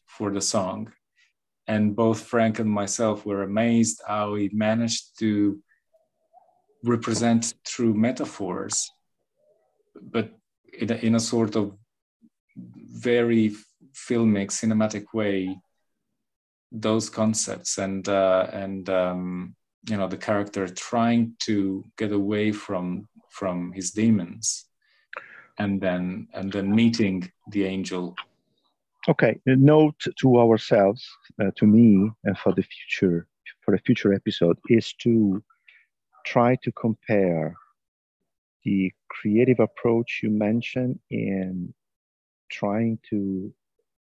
for 0.05 0.31
the 0.31 0.41
song. 0.41 0.91
And 1.67 1.95
both 1.95 2.21
Frank 2.21 2.59
and 2.59 2.69
myself 2.69 3.25
were 3.25 3.43
amazed 3.43 4.01
how 4.05 4.35
he 4.35 4.49
managed 4.51 5.17
to 5.19 5.59
represent 6.83 7.53
through 7.65 7.93
metaphors, 7.93 8.91
but 10.01 10.31
in 10.73 10.91
a, 10.91 10.95
in 10.95 11.15
a 11.15 11.19
sort 11.19 11.55
of 11.55 11.77
very 12.55 13.55
filmic, 13.93 14.49
cinematic 14.51 15.05
way, 15.13 15.57
those 16.71 17.09
concepts 17.09 17.77
and 17.77 18.07
uh, 18.07 18.47
and 18.51 18.89
um, 18.89 19.55
you 19.89 19.97
know 19.97 20.07
the 20.07 20.17
character 20.17 20.67
trying 20.67 21.33
to 21.39 21.83
get 21.97 22.11
away 22.11 22.51
from 22.51 23.07
from 23.29 23.71
his 23.73 23.91
demons 23.91 24.65
and 25.57 25.81
then 25.81 26.27
and 26.33 26.51
then 26.51 26.73
meeting 26.73 27.31
the 27.51 27.65
angel. 27.65 28.15
Okay 29.09 29.39
a 29.47 29.55
note 29.55 30.01
to 30.19 30.39
ourselves 30.39 31.07
uh, 31.41 31.51
to 31.55 31.65
me 31.65 32.09
and 32.23 32.37
for 32.37 32.53
the 32.53 32.63
future 32.63 33.27
for 33.61 33.73
a 33.73 33.79
future 33.79 34.13
episode 34.13 34.57
is 34.69 34.93
to 34.93 35.43
try 36.25 36.55
to 36.63 36.71
compare 36.73 37.55
the 38.63 38.91
creative 39.09 39.59
approach 39.59 40.19
you 40.21 40.29
mentioned 40.29 40.99
in 41.09 41.73
trying 42.49 42.99
to 43.09 43.51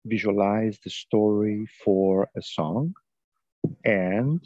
visualize 0.06 0.80
the 0.84 0.90
story 0.90 1.68
for 1.84 2.30
a 2.38 2.42
song 2.42 2.94
and 3.84 4.40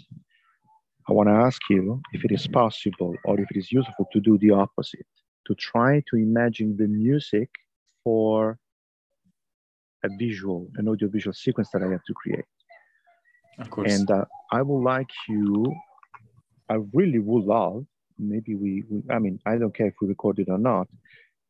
I 1.09 1.11
want 1.11 1.27
to 1.27 1.33
ask 1.33 1.59
you 1.71 1.99
if 2.13 2.23
it 2.23 2.31
is 2.31 2.45
possible 2.45 3.15
or 3.25 3.39
if 3.39 3.49
it 3.49 3.57
is 3.57 3.71
useful 3.71 4.05
to 4.13 4.19
do 4.19 4.37
the 4.37 4.51
opposite, 4.51 5.07
to 5.47 5.55
try 5.55 6.03
to 6.09 6.17
imagine 6.17 6.77
the 6.77 6.87
music 6.87 7.49
for 8.03 8.59
a 10.03 10.09
visual, 10.19 10.67
an 10.75 10.87
audiovisual 10.87 11.33
sequence 11.33 11.69
that 11.73 11.81
I 11.81 11.87
have 11.87 12.03
to 12.05 12.13
create. 12.13 12.45
Of 13.57 13.71
course. 13.71 13.91
And 13.91 14.09
uh, 14.11 14.25
I 14.51 14.61
would 14.61 14.83
like 14.83 15.09
you, 15.27 15.73
I 16.69 16.77
really 16.93 17.17
would 17.17 17.43
love, 17.43 17.85
maybe 18.19 18.53
we, 18.53 18.83
we, 18.87 19.01
I 19.09 19.17
mean, 19.17 19.39
I 19.47 19.57
don't 19.57 19.73
care 19.73 19.87
if 19.87 19.95
we 19.99 20.07
record 20.07 20.37
it 20.37 20.47
or 20.47 20.59
not, 20.59 20.87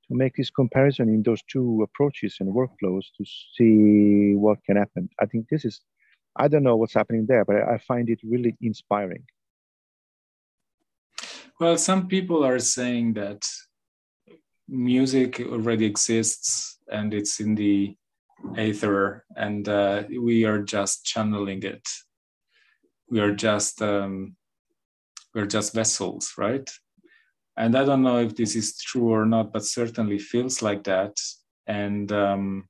to 0.07 0.15
make 0.15 0.35
this 0.37 0.49
comparison 0.49 1.09
in 1.09 1.21
those 1.21 1.43
two 1.51 1.81
approaches 1.83 2.37
and 2.39 2.55
workflows 2.55 3.03
to 3.17 3.25
see 3.55 4.35
what 4.35 4.63
can 4.63 4.77
happen. 4.77 5.09
I 5.19 5.25
think 5.25 5.49
this 5.49 5.65
is, 5.65 5.81
I 6.37 6.47
don't 6.47 6.63
know 6.63 6.77
what's 6.77 6.93
happening 6.93 7.25
there, 7.27 7.43
but 7.43 7.57
I 7.57 7.77
find 7.77 8.09
it 8.09 8.19
really 8.23 8.55
inspiring. 8.61 9.25
Well, 11.59 11.77
some 11.77 12.07
people 12.07 12.45
are 12.45 12.59
saying 12.59 13.13
that 13.15 13.43
music 14.69 15.41
already 15.41 15.85
exists 15.85 16.79
and 16.89 17.13
it's 17.13 17.41
in 17.41 17.55
the 17.55 17.97
aether, 18.55 19.25
and 19.35 19.67
uh, 19.67 20.03
we 20.21 20.45
are 20.45 20.59
just 20.59 21.03
channeling 21.03 21.63
it. 21.63 21.85
We 23.09 23.19
are 23.19 23.33
just 23.35 23.81
um, 23.81 24.37
we're 25.35 25.47
just 25.47 25.73
vessels, 25.73 26.33
right? 26.37 26.69
And 27.57 27.75
I 27.75 27.83
don't 27.83 28.03
know 28.03 28.19
if 28.19 28.37
this 28.37 28.55
is 28.55 28.77
true 28.77 29.09
or 29.09 29.25
not, 29.25 29.51
but 29.51 29.65
certainly 29.65 30.17
feels 30.17 30.61
like 30.61 30.85
that. 30.85 31.17
And 31.67 32.09
um, 32.13 32.69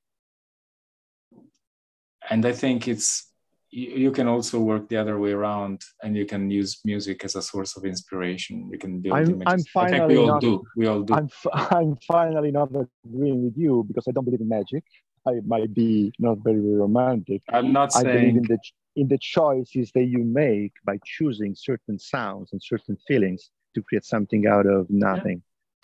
and 2.28 2.44
I 2.44 2.54
think 2.54 2.88
it's 2.88 3.29
you 3.72 4.12
can 4.12 4.28
also 4.28 4.60
work 4.60 4.90
the 4.90 4.98
other 4.98 5.20
way 5.20 5.32
around 5.32 5.82
and 6.02 6.16
you 6.16 6.26
can 6.26 6.50
use 6.50 6.80
music 6.86 7.24
as 7.24 7.36
a 7.36 7.42
source 7.42 7.78
of 7.78 7.86
inspiration 7.86 8.68
you 8.72 8.80
can 8.80 9.00
build 9.00 9.16
I'm, 9.16 9.30
images. 9.30 9.44
I'm 9.46 9.64
finally 9.66 9.96
I 9.96 10.08
think 10.08 10.10
we 10.10 10.18
all 10.18 10.28
not, 10.28 10.42
do 10.42 10.64
we 10.76 10.88
all 10.88 11.02
do 11.02 11.14
I'm, 11.14 11.30
I'm 11.54 11.98
finally 12.08 12.52
not 12.52 12.70
agreeing 13.06 13.44
with 13.44 13.58
you 13.58 13.86
because 13.88 14.08
i 14.08 14.12
don't 14.12 14.26
believe 14.26 14.42
in 14.42 14.50
magic 14.50 14.84
i 15.28 15.34
might 15.46 15.74
be 15.74 16.12
not 16.18 16.40
very 16.44 16.60
romantic 16.60 17.42
i'm 17.50 17.72
not 17.72 17.92
saying 17.92 18.08
i 18.08 18.12
believe 18.12 18.38
in 18.38 18.44
the 18.44 18.60
in 18.96 19.08
the 19.08 19.20
choices 19.20 19.92
that 19.94 20.06
you 20.06 20.24
make 20.24 20.74
by 20.84 20.98
choosing 21.06 21.54
certain 21.56 22.00
sounds 22.00 22.52
and 22.54 22.62
certain 22.64 22.98
feelings 23.08 23.52
to 23.76 23.84
create 23.84 24.04
something 24.04 24.48
out 24.48 24.66
of 24.66 24.90
nothing 24.90 25.44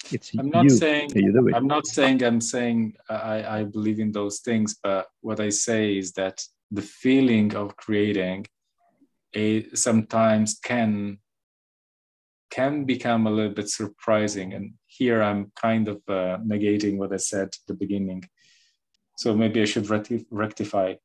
yeah. 0.10 0.16
it's 0.16 0.32
I'm 0.38 0.50
not 0.50 0.70
saying 0.70 1.10
you 1.16 1.32
do 1.32 1.48
it. 1.48 1.56
I'm 1.56 1.66
not 1.66 1.88
saying 1.88 2.24
I'm 2.24 2.40
saying 2.40 2.94
I, 3.10 3.60
I 3.60 3.64
believe 3.64 4.00
in 4.00 4.12
those 4.12 4.40
things, 4.40 4.78
but 4.84 5.08
what 5.22 5.40
I 5.40 5.50
say 5.50 5.98
is 5.98 6.12
that 6.14 6.46
the 6.72 6.82
feeling 6.82 7.56
of 7.56 7.76
creating 7.78 8.46
it 9.34 9.78
sometimes 9.78 10.60
can 10.64 11.20
can 12.50 12.86
become 12.86 13.28
a 13.28 13.32
little 13.32 13.54
bit 13.54 13.70
surprising. 13.70 14.54
And 14.54 14.74
here 14.88 15.22
i'm 15.22 15.52
kind 15.62 15.88
of 15.88 15.98
uh, 16.08 16.38
negating 16.54 16.98
what 16.98 17.14
i 17.14 17.18
said 17.18 17.48
at 17.48 17.66
the 17.68 17.74
beginning. 17.74 18.24
So 19.18 19.36
maybe 19.36 19.62
i 19.62 19.66
should 19.66 19.90
rectify. 20.32 20.96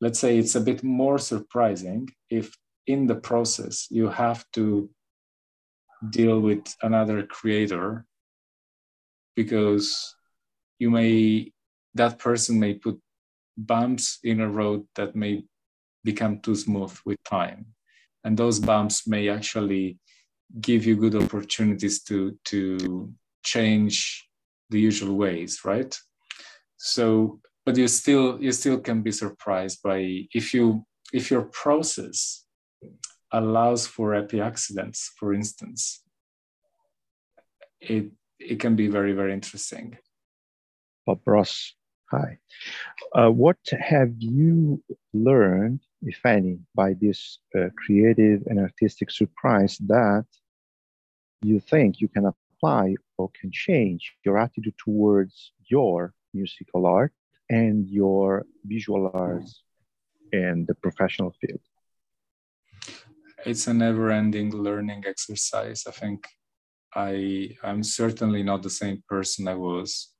Let's 0.00 0.18
say 0.18 0.38
it's 0.38 0.56
a 0.56 0.60
bit 0.60 0.82
more 0.82 1.18
surprising 1.18 2.10
if 2.28 2.56
in 2.86 3.06
the 3.06 3.14
process 3.14 3.86
you 3.90 4.08
have 4.08 4.44
to 4.52 4.90
deal 6.10 6.40
with 6.40 6.64
another 6.82 7.22
creator 7.22 8.04
because 9.34 10.14
you 10.78 10.90
may 10.90 11.52
that 11.94 12.18
person 12.18 12.58
may 12.58 12.74
put 12.74 13.00
bumps 13.56 14.18
in 14.22 14.40
a 14.40 14.48
road 14.48 14.86
that 14.96 15.14
may 15.14 15.44
become 16.04 16.40
too 16.40 16.54
smooth 16.54 16.96
with 17.04 17.18
time. 17.24 17.66
And 18.24 18.36
those 18.36 18.58
bumps 18.58 19.06
may 19.06 19.28
actually 19.28 19.98
give 20.60 20.86
you 20.86 20.96
good 20.96 21.14
opportunities 21.14 22.02
to, 22.04 22.38
to 22.46 23.12
change 23.44 24.26
the 24.70 24.80
usual 24.80 25.16
ways, 25.16 25.60
right? 25.64 25.96
So, 26.76 27.40
but 27.64 27.76
you 27.76 27.88
still 27.88 28.42
you 28.42 28.52
still 28.52 28.78
can 28.78 29.02
be 29.02 29.12
surprised 29.12 29.82
by 29.82 30.26
if 30.34 30.52
you 30.52 30.84
if 31.12 31.30
your 31.30 31.42
process 31.42 32.44
allows 33.32 33.86
for 33.86 34.14
happy 34.14 34.40
accidents, 34.40 35.12
for 35.18 35.32
instance, 35.32 36.02
it 37.80 38.10
it 38.38 38.60
can 38.60 38.76
be 38.76 38.88
very, 38.88 39.12
very 39.12 39.32
interesting. 39.32 39.96
Bob 41.06 41.20
Ross 41.26 41.74
Hi. 42.10 42.38
Uh, 43.14 43.30
what 43.30 43.58
have 43.78 44.12
you 44.18 44.82
learned, 45.12 45.80
if 46.02 46.24
any, 46.26 46.58
by 46.74 46.94
this 47.00 47.38
uh, 47.56 47.68
creative 47.76 48.42
and 48.46 48.58
artistic 48.58 49.10
surprise 49.10 49.78
that 49.86 50.26
you 51.42 51.60
think 51.60 52.00
you 52.00 52.08
can 52.08 52.26
apply 52.26 52.94
or 53.16 53.30
can 53.40 53.50
change 53.50 54.12
your 54.24 54.38
attitude 54.38 54.74
towards 54.78 55.52
your 55.66 56.12
musical 56.34 56.86
art 56.86 57.12
and 57.48 57.88
your 57.88 58.44
visual 58.64 59.10
arts 59.14 59.62
in 60.32 60.64
the 60.68 60.74
professional 60.74 61.34
field? 61.40 61.60
It's 63.46 63.66
a 63.66 63.74
never-ending 63.74 64.50
learning 64.54 65.04
exercise. 65.06 65.84
I 65.86 65.90
think 65.90 66.26
I 66.94 67.56
I'm 67.62 67.82
certainly 67.82 68.42
not 68.42 68.62
the 68.62 68.70
same 68.70 69.02
person 69.08 69.48
I 69.48 69.54
was 69.54 70.13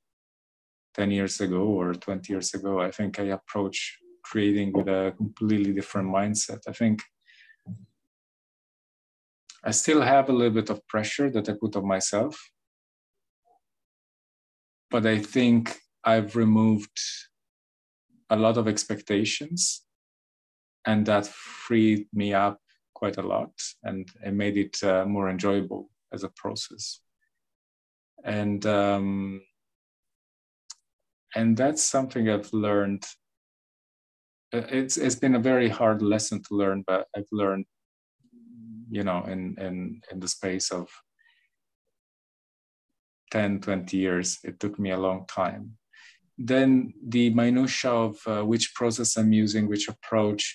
10 0.95 1.11
years 1.11 1.41
ago 1.41 1.63
or 1.63 1.95
20 1.95 2.33
years 2.33 2.55
ago. 2.55 2.81
I 2.81 2.91
think 2.91 3.19
I 3.19 3.25
approach 3.25 3.99
creating 4.23 4.73
with 4.73 4.89
a 4.89 5.13
completely 5.17 5.73
different 5.73 6.09
mindset. 6.09 6.61
I 6.67 6.73
think 6.73 7.03
I 9.63 9.71
still 9.71 10.03
have 10.03 10.29
a 10.29 10.33
little 10.33 10.55
bit 10.55 10.71
of 10.71 10.87
pressure 10.87 11.31
that 11.31 11.49
I 11.49 11.55
put 11.61 11.77
on 11.77 11.87
myself, 11.87 12.39
but 14.91 15.07
I 15.07 15.19
think 15.19 15.81
I've 16.05 16.37
removed 16.37 16.99
a 18.31 18.37
lot 18.37 18.57
of 18.57 18.69
expectations 18.69 19.85
and 20.87 21.07
that 21.07 21.27
freed 21.27 22.07
me 22.13 22.35
up 22.35 22.59
quite 22.95 23.17
a 23.17 23.23
lot 23.23 23.53
and 23.83 24.09
it 24.25 24.35
made 24.35 24.57
it 24.57 24.83
uh, 24.83 25.05
more 25.07 25.31
enjoyable 25.31 25.91
as 26.13 26.25
a 26.25 26.29
process. 26.37 27.01
And 28.23 28.65
um, 28.67 29.43
and 31.35 31.57
that's 31.57 31.83
something 31.83 32.29
I've 32.29 32.53
learned. 32.53 33.05
Uh, 34.53 34.63
it's 34.69 34.97
it's 34.97 35.17
been 35.17 35.35
a 35.35 35.47
very 35.51 35.69
hard 35.69 36.03
lesson 36.03 36.43
to 36.45 36.55
learn, 36.55 36.85
but 36.87 37.07
I've 37.17 37.33
learned, 37.33 37.67
you 38.91 39.03
know, 39.03 39.25
in 39.25 39.57
in 39.59 40.01
in 40.11 40.21
the 40.21 40.29
space 40.29 40.71
of 40.71 40.89
10, 43.31 43.61
20 43.61 43.97
years. 43.97 44.39
It 44.45 44.61
took 44.61 44.79
me 44.79 44.91
a 44.93 44.99
long 44.99 45.27
time. 45.27 45.77
Then 46.39 46.95
the 47.07 47.31
minutia 47.31 47.91
of 47.91 48.17
uh, 48.27 48.43
which 48.45 48.75
process 48.75 49.17
I'm 49.17 49.33
using, 49.33 49.69
which 49.69 49.89
approach, 49.89 50.53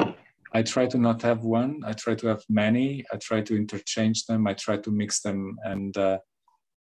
I 0.53 0.61
try 0.63 0.87
to 0.87 0.97
not 0.97 1.21
have 1.21 1.43
one. 1.43 1.81
I 1.85 1.93
try 1.93 2.15
to 2.15 2.27
have 2.27 2.43
many. 2.49 3.05
I 3.13 3.17
try 3.17 3.41
to 3.41 3.55
interchange 3.55 4.25
them. 4.25 4.47
I 4.47 4.53
try 4.53 4.77
to 4.77 4.91
mix 4.91 5.21
them 5.21 5.57
and 5.63 5.95
uh, 5.97 6.19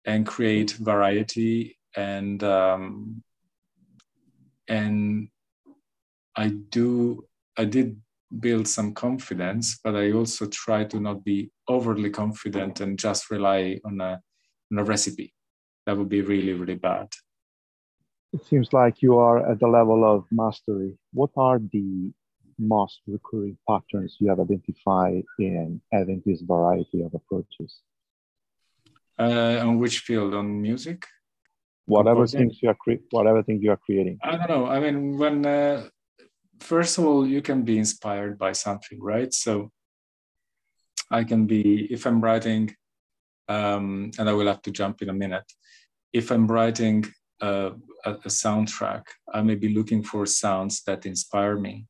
and 0.05 0.27
create 0.27 0.71
variety 0.71 1.77
and 1.95 2.43
um, 2.43 3.23
and 4.73 5.27
I 6.35 6.47
do 6.77 7.25
I 7.57 7.65
did 7.65 8.01
build 8.45 8.67
some 8.67 8.93
confidence, 8.93 9.79
but 9.83 9.95
I 9.95 10.11
also 10.11 10.47
try 10.47 10.85
to 10.85 10.99
not 10.99 11.23
be 11.23 11.51
overly 11.67 12.09
confident 12.09 12.81
and 12.81 12.97
just 12.97 13.29
rely 13.29 13.79
on 13.85 14.01
a 14.01 14.13
on 14.71 14.79
a 14.79 14.83
recipe. 14.83 15.33
That 15.85 15.97
would 15.97 16.09
be 16.09 16.21
really 16.21 16.53
really 16.53 16.79
bad. 16.89 17.09
It 18.35 18.43
seems 18.49 18.73
like 18.73 19.03
you 19.03 19.13
are 19.19 19.39
at 19.51 19.59
the 19.59 19.67
level 19.67 20.01
of 20.03 20.25
mastery. 20.31 20.97
What 21.19 21.29
are 21.37 21.59
the 21.59 22.11
most 22.57 23.01
recurring 23.05 23.57
patterns 23.69 24.17
you 24.19 24.29
have 24.29 24.39
identified 24.39 25.23
in 25.37 25.81
having 25.91 26.23
this 26.25 26.41
variety 26.41 27.03
of 27.03 27.13
approaches? 27.13 27.71
Uh, 29.19 29.57
on 29.67 29.77
which 29.77 29.99
field? 29.99 30.33
On 30.33 30.47
music? 30.61 31.05
Whatever 31.85 32.25
things 32.27 32.59
you 32.61 32.69
are 32.69 32.75
cre- 32.75 33.03
whatever 33.11 33.43
things 33.43 33.61
you 33.61 33.71
are 33.71 33.79
creating. 33.85 34.17
I 34.23 34.37
don't 34.37 34.49
know. 34.49 34.67
I 34.67 34.79
mean, 34.79 35.17
when 35.17 35.45
uh, 35.45 35.87
first 36.59 36.97
of 36.97 37.05
all, 37.05 37.27
you 37.27 37.41
can 37.41 37.63
be 37.63 37.77
inspired 37.77 38.37
by 38.37 38.53
something, 38.53 38.99
right? 39.01 39.33
So 39.33 39.71
I 41.11 41.23
can 41.23 41.45
be 41.45 41.87
if 41.91 42.05
I'm 42.05 42.21
writing, 42.21 42.73
um, 43.49 44.11
and 44.17 44.29
I 44.29 44.33
will 44.33 44.47
have 44.47 44.61
to 44.63 44.71
jump 44.71 45.01
in 45.01 45.09
a 45.09 45.13
minute. 45.13 45.51
If 46.13 46.31
I'm 46.31 46.47
writing 46.47 47.05
uh, 47.41 47.71
a, 48.05 48.11
a 48.11 48.29
soundtrack, 48.29 49.03
I 49.33 49.41
may 49.41 49.55
be 49.55 49.69
looking 49.69 50.03
for 50.03 50.25
sounds 50.25 50.83
that 50.83 51.05
inspire 51.05 51.57
me 51.57 51.87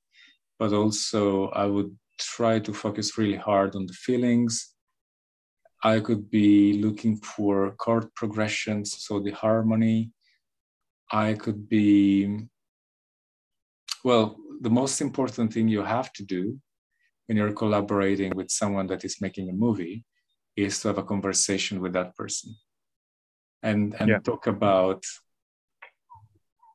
but 0.59 0.73
also 0.73 1.49
I 1.49 1.65
would 1.65 1.95
try 2.19 2.59
to 2.59 2.73
focus 2.73 3.17
really 3.17 3.35
hard 3.35 3.75
on 3.75 3.85
the 3.85 3.93
feelings. 3.93 4.72
I 5.83 5.99
could 5.99 6.29
be 6.29 6.81
looking 6.81 7.17
for 7.17 7.71
chord 7.71 8.13
progressions, 8.15 8.95
so 9.05 9.19
the 9.19 9.31
harmony. 9.31 10.11
I 11.11 11.33
could 11.33 11.67
be, 11.67 12.47
well, 14.03 14.37
the 14.61 14.69
most 14.69 15.01
important 15.01 15.53
thing 15.53 15.67
you 15.67 15.83
have 15.83 16.11
to 16.13 16.23
do 16.23 16.59
when 17.27 17.37
you're 17.37 17.53
collaborating 17.53 18.31
with 18.35 18.49
someone 18.49 18.87
that 18.87 19.03
is 19.03 19.21
making 19.21 19.49
a 19.49 19.53
movie 19.53 20.05
is 20.55 20.79
to 20.81 20.87
have 20.89 20.97
a 20.97 21.03
conversation 21.03 21.81
with 21.81 21.93
that 21.93 22.15
person 22.15 22.55
and, 23.61 23.95
and 23.99 24.09
yeah. 24.09 24.19
talk 24.19 24.47
about 24.47 25.03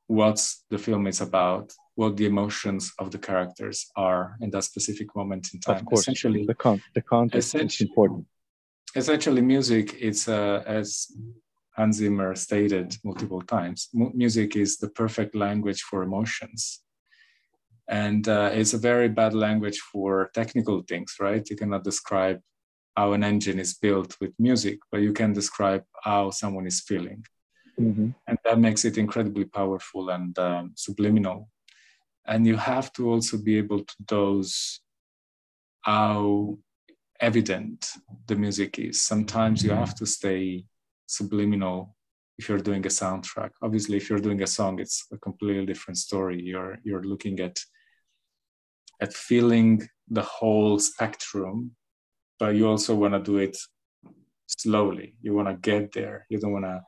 what 0.06 0.44
the 0.70 0.78
film 0.78 1.06
is 1.06 1.20
about 1.20 1.72
what 1.94 2.16
the 2.16 2.26
emotions 2.26 2.92
of 2.98 3.11
the 3.11 3.18
characters 3.18 3.86
are 3.96 4.36
in 4.40 4.50
that 4.50 4.64
specific 4.64 5.14
moment 5.16 5.48
in 5.52 5.61
time. 5.61 5.76
Of 5.76 5.86
course, 5.86 6.02
essentially, 6.02 6.46
the, 6.46 6.54
con- 6.54 6.82
the 6.94 7.02
context 7.02 7.54
is 7.54 7.80
important. 7.80 8.26
Essentially, 8.95 9.43
music 9.43 9.95
is, 9.95 10.28
uh, 10.28 10.62
as 10.66 11.09
Hans 11.76 11.97
Zimmer 11.97 12.34
stated 12.34 12.97
multiple 13.05 13.43
times, 13.43 13.89
m- 13.95 14.12
music 14.14 14.57
is 14.57 14.78
the 14.78 14.89
perfect 14.89 15.34
language 15.34 15.82
for 15.82 16.03
emotions. 16.03 16.82
And 17.89 18.28
uh, 18.28 18.51
it's 18.53 18.74
a 18.74 18.78
very 18.78 19.09
bad 19.09 19.34
language 19.34 19.78
for 19.78 20.30
technical 20.34 20.82
things, 20.82 21.14
right? 21.20 21.49
You 21.49 21.57
cannot 21.57 21.84
describe 21.84 22.41
how 22.97 23.12
an 23.12 23.24
engine 23.24 23.59
is 23.59 23.74
built 23.74 24.16
with 24.20 24.32
music, 24.39 24.78
but 24.91 25.01
you 25.01 25.12
can 25.12 25.32
describe 25.32 25.84
how 26.03 26.30
someone 26.30 26.66
is 26.66 26.80
feeling. 26.80 27.24
Mm-hmm. 27.80 28.11
And 28.26 28.39
that 28.45 28.59
makes 28.59 28.84
it 28.84 28.99
incredibly 28.99 29.45
powerful 29.45 30.11
and 30.11 30.39
um, 30.39 30.72
subliminal 30.74 31.49
and 32.28 32.47
you 32.47 32.57
have 32.57 32.93
to 32.93 33.11
also 33.11 33.39
be 33.39 33.57
able 33.57 33.82
to 33.82 33.95
dose 34.05 34.80
how 35.80 36.59
evident 37.21 37.91
the 38.27 38.37
music 38.37 38.79
is. 38.79 39.03
Sometimes 39.03 39.62
you 39.62 39.71
mm-hmm. 39.71 39.81
have 39.81 39.95
to 39.97 40.07
stay 40.07 40.64
subliminal 41.07 41.97
if 42.39 42.49
you're 42.49 42.59
doing 42.59 42.85
a 42.87 42.89
soundtrack. 42.89 43.51
Obviously 43.62 43.97
if 43.97 44.09
you're 44.09 44.19
doing 44.19 44.43
a 44.43 44.47
song 44.47 44.79
it's 44.79 45.07
a 45.12 45.19
completely 45.19 45.66
different 45.66 45.99
story. 45.99 46.41
You're 46.43 46.79
you're 46.85 47.03
looking 47.03 47.41
at 47.41 47.59
at 49.01 49.12
feeling 49.12 49.89
the 50.09 50.23
whole 50.23 50.79
spectrum 50.79 51.73
but 52.39 52.55
you 52.55 52.69
also 52.69 52.95
want 52.95 53.14
to 53.14 53.21
do 53.21 53.39
it 53.39 53.57
slowly. 54.47 55.14
You 55.21 55.35
want 55.35 55.49
to 55.49 55.55
get 55.55 55.93
there. 55.93 56.27
You 56.29 56.39
don't 56.39 56.53
want 56.53 56.64
to 56.64 56.83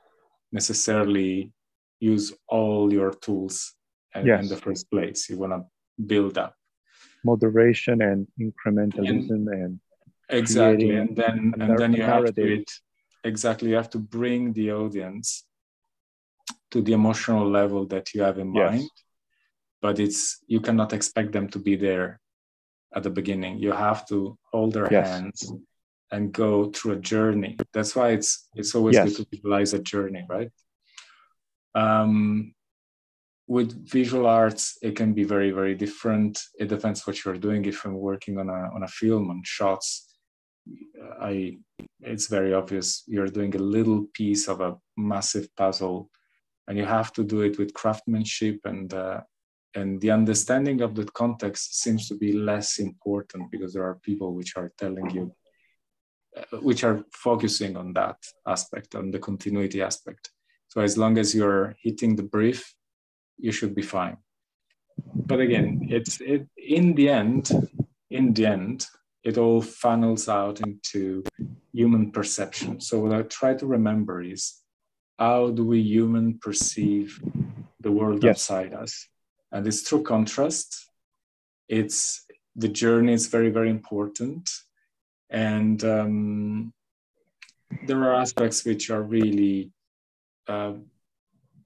necessarily 0.52 1.52
use 1.98 2.32
all 2.48 2.92
your 2.92 3.12
tools 3.12 3.74
yes. 4.14 4.42
in 4.42 4.48
the 4.48 4.56
first 4.56 4.90
place. 4.90 5.28
You 5.28 5.38
want 5.38 5.52
to 5.52 5.62
build 6.04 6.38
up. 6.38 6.54
Moderation 7.24 8.00
and 8.00 8.26
incrementalism 8.40 9.30
and, 9.30 9.48
and 9.48 9.80
exactly, 10.30 10.90
and 10.90 11.16
then 11.16 11.54
and 11.60 11.78
then 11.78 11.92
you 11.92 12.02
have 12.02 12.34
to 12.34 12.54
it, 12.54 12.70
exactly 13.24 13.70
you 13.70 13.76
have 13.76 13.90
to 13.90 13.98
bring 13.98 14.52
the 14.52 14.72
audience 14.72 15.44
to 16.70 16.80
the 16.82 16.92
emotional 16.92 17.48
level 17.48 17.86
that 17.86 18.14
you 18.14 18.22
have 18.22 18.38
in 18.38 18.54
yes. 18.54 18.70
mind. 18.70 18.90
But 19.82 19.98
it's 19.98 20.38
you 20.46 20.60
cannot 20.60 20.92
expect 20.92 21.32
them 21.32 21.48
to 21.48 21.58
be 21.58 21.76
there 21.76 22.20
at 22.94 23.02
the 23.02 23.10
beginning. 23.10 23.58
You 23.58 23.72
have 23.72 24.06
to 24.08 24.38
hold 24.52 24.74
their 24.74 24.88
yes. 24.90 25.08
hands 25.08 25.52
and 26.10 26.32
go 26.32 26.70
through 26.70 26.92
a 26.92 27.00
journey. 27.00 27.56
That's 27.72 27.96
why 27.96 28.10
it's 28.10 28.48
it's 28.54 28.74
always 28.74 28.94
yes. 28.94 29.04
good 29.04 29.16
to 29.16 29.26
visualize 29.30 29.72
a 29.74 29.78
journey, 29.78 30.24
right? 30.28 30.50
Um, 31.74 32.54
with 33.50 33.90
visual 33.90 34.26
arts 34.26 34.78
it 34.80 34.94
can 34.94 35.12
be 35.12 35.24
very 35.24 35.50
very 35.50 35.74
different 35.74 36.40
it 36.60 36.68
depends 36.68 37.04
what 37.04 37.24
you're 37.24 37.42
doing 37.46 37.64
if 37.64 37.84
i'm 37.84 37.96
working 37.96 38.38
on 38.38 38.48
a 38.48 38.60
on 38.76 38.84
a 38.84 38.88
film 39.00 39.28
on 39.28 39.42
shots 39.44 40.09
i 41.20 41.56
it's 42.00 42.26
very 42.26 42.52
obvious 42.54 43.02
you're 43.06 43.26
doing 43.26 43.54
a 43.54 43.66
little 43.76 44.06
piece 44.14 44.48
of 44.48 44.60
a 44.60 44.76
massive 44.96 45.48
puzzle 45.56 46.10
and 46.68 46.78
you 46.78 46.84
have 46.84 47.12
to 47.12 47.24
do 47.24 47.40
it 47.40 47.58
with 47.58 47.74
craftsmanship 47.74 48.60
and 48.64 48.94
uh, 48.94 49.20
and 49.74 50.00
the 50.00 50.10
understanding 50.10 50.80
of 50.80 50.94
the 50.94 51.04
context 51.22 51.80
seems 51.80 52.08
to 52.08 52.16
be 52.16 52.32
less 52.32 52.78
important 52.78 53.50
because 53.52 53.72
there 53.72 53.84
are 53.84 54.00
people 54.02 54.34
which 54.34 54.56
are 54.56 54.72
telling 54.78 55.08
you 55.10 55.32
uh, 56.36 56.58
which 56.58 56.84
are 56.84 57.04
focusing 57.12 57.76
on 57.76 57.92
that 57.92 58.16
aspect 58.46 58.94
on 58.94 59.10
the 59.10 59.18
continuity 59.18 59.80
aspect 59.82 60.30
so 60.68 60.80
as 60.80 60.96
long 60.96 61.18
as 61.18 61.34
you're 61.34 61.74
hitting 61.82 62.16
the 62.16 62.28
brief 62.36 62.74
you 63.40 63.52
should 63.52 63.74
be 63.74 63.82
fine. 63.82 64.16
But 65.14 65.40
again, 65.40 65.88
it's 65.90 66.20
it 66.20 66.46
in 66.56 66.94
the 66.94 67.08
end, 67.08 67.50
in 68.10 68.34
the 68.34 68.46
end, 68.46 68.86
it 69.22 69.38
all 69.38 69.60
funnels 69.60 70.28
out 70.28 70.60
into 70.60 71.22
human 71.72 72.10
perception. 72.10 72.80
So 72.80 73.00
what 73.00 73.12
I 73.12 73.22
try 73.22 73.54
to 73.54 73.66
remember 73.66 74.22
is 74.22 74.60
how 75.18 75.50
do 75.50 75.66
we 75.66 75.80
human 75.80 76.38
perceive 76.38 77.20
the 77.80 77.92
world 77.92 78.24
yes. 78.24 78.50
outside 78.50 78.74
us? 78.74 79.08
And 79.52 79.66
it's 79.66 79.82
through 79.82 80.04
contrast. 80.04 80.90
It's 81.68 82.24
the 82.56 82.68
journey 82.68 83.12
is 83.12 83.26
very, 83.26 83.50
very 83.50 83.70
important. 83.70 84.48
And 85.28 85.82
um, 85.84 86.72
there 87.86 88.02
are 88.04 88.14
aspects 88.14 88.64
which 88.64 88.90
are 88.90 89.02
really 89.02 89.70
uh, 90.48 90.74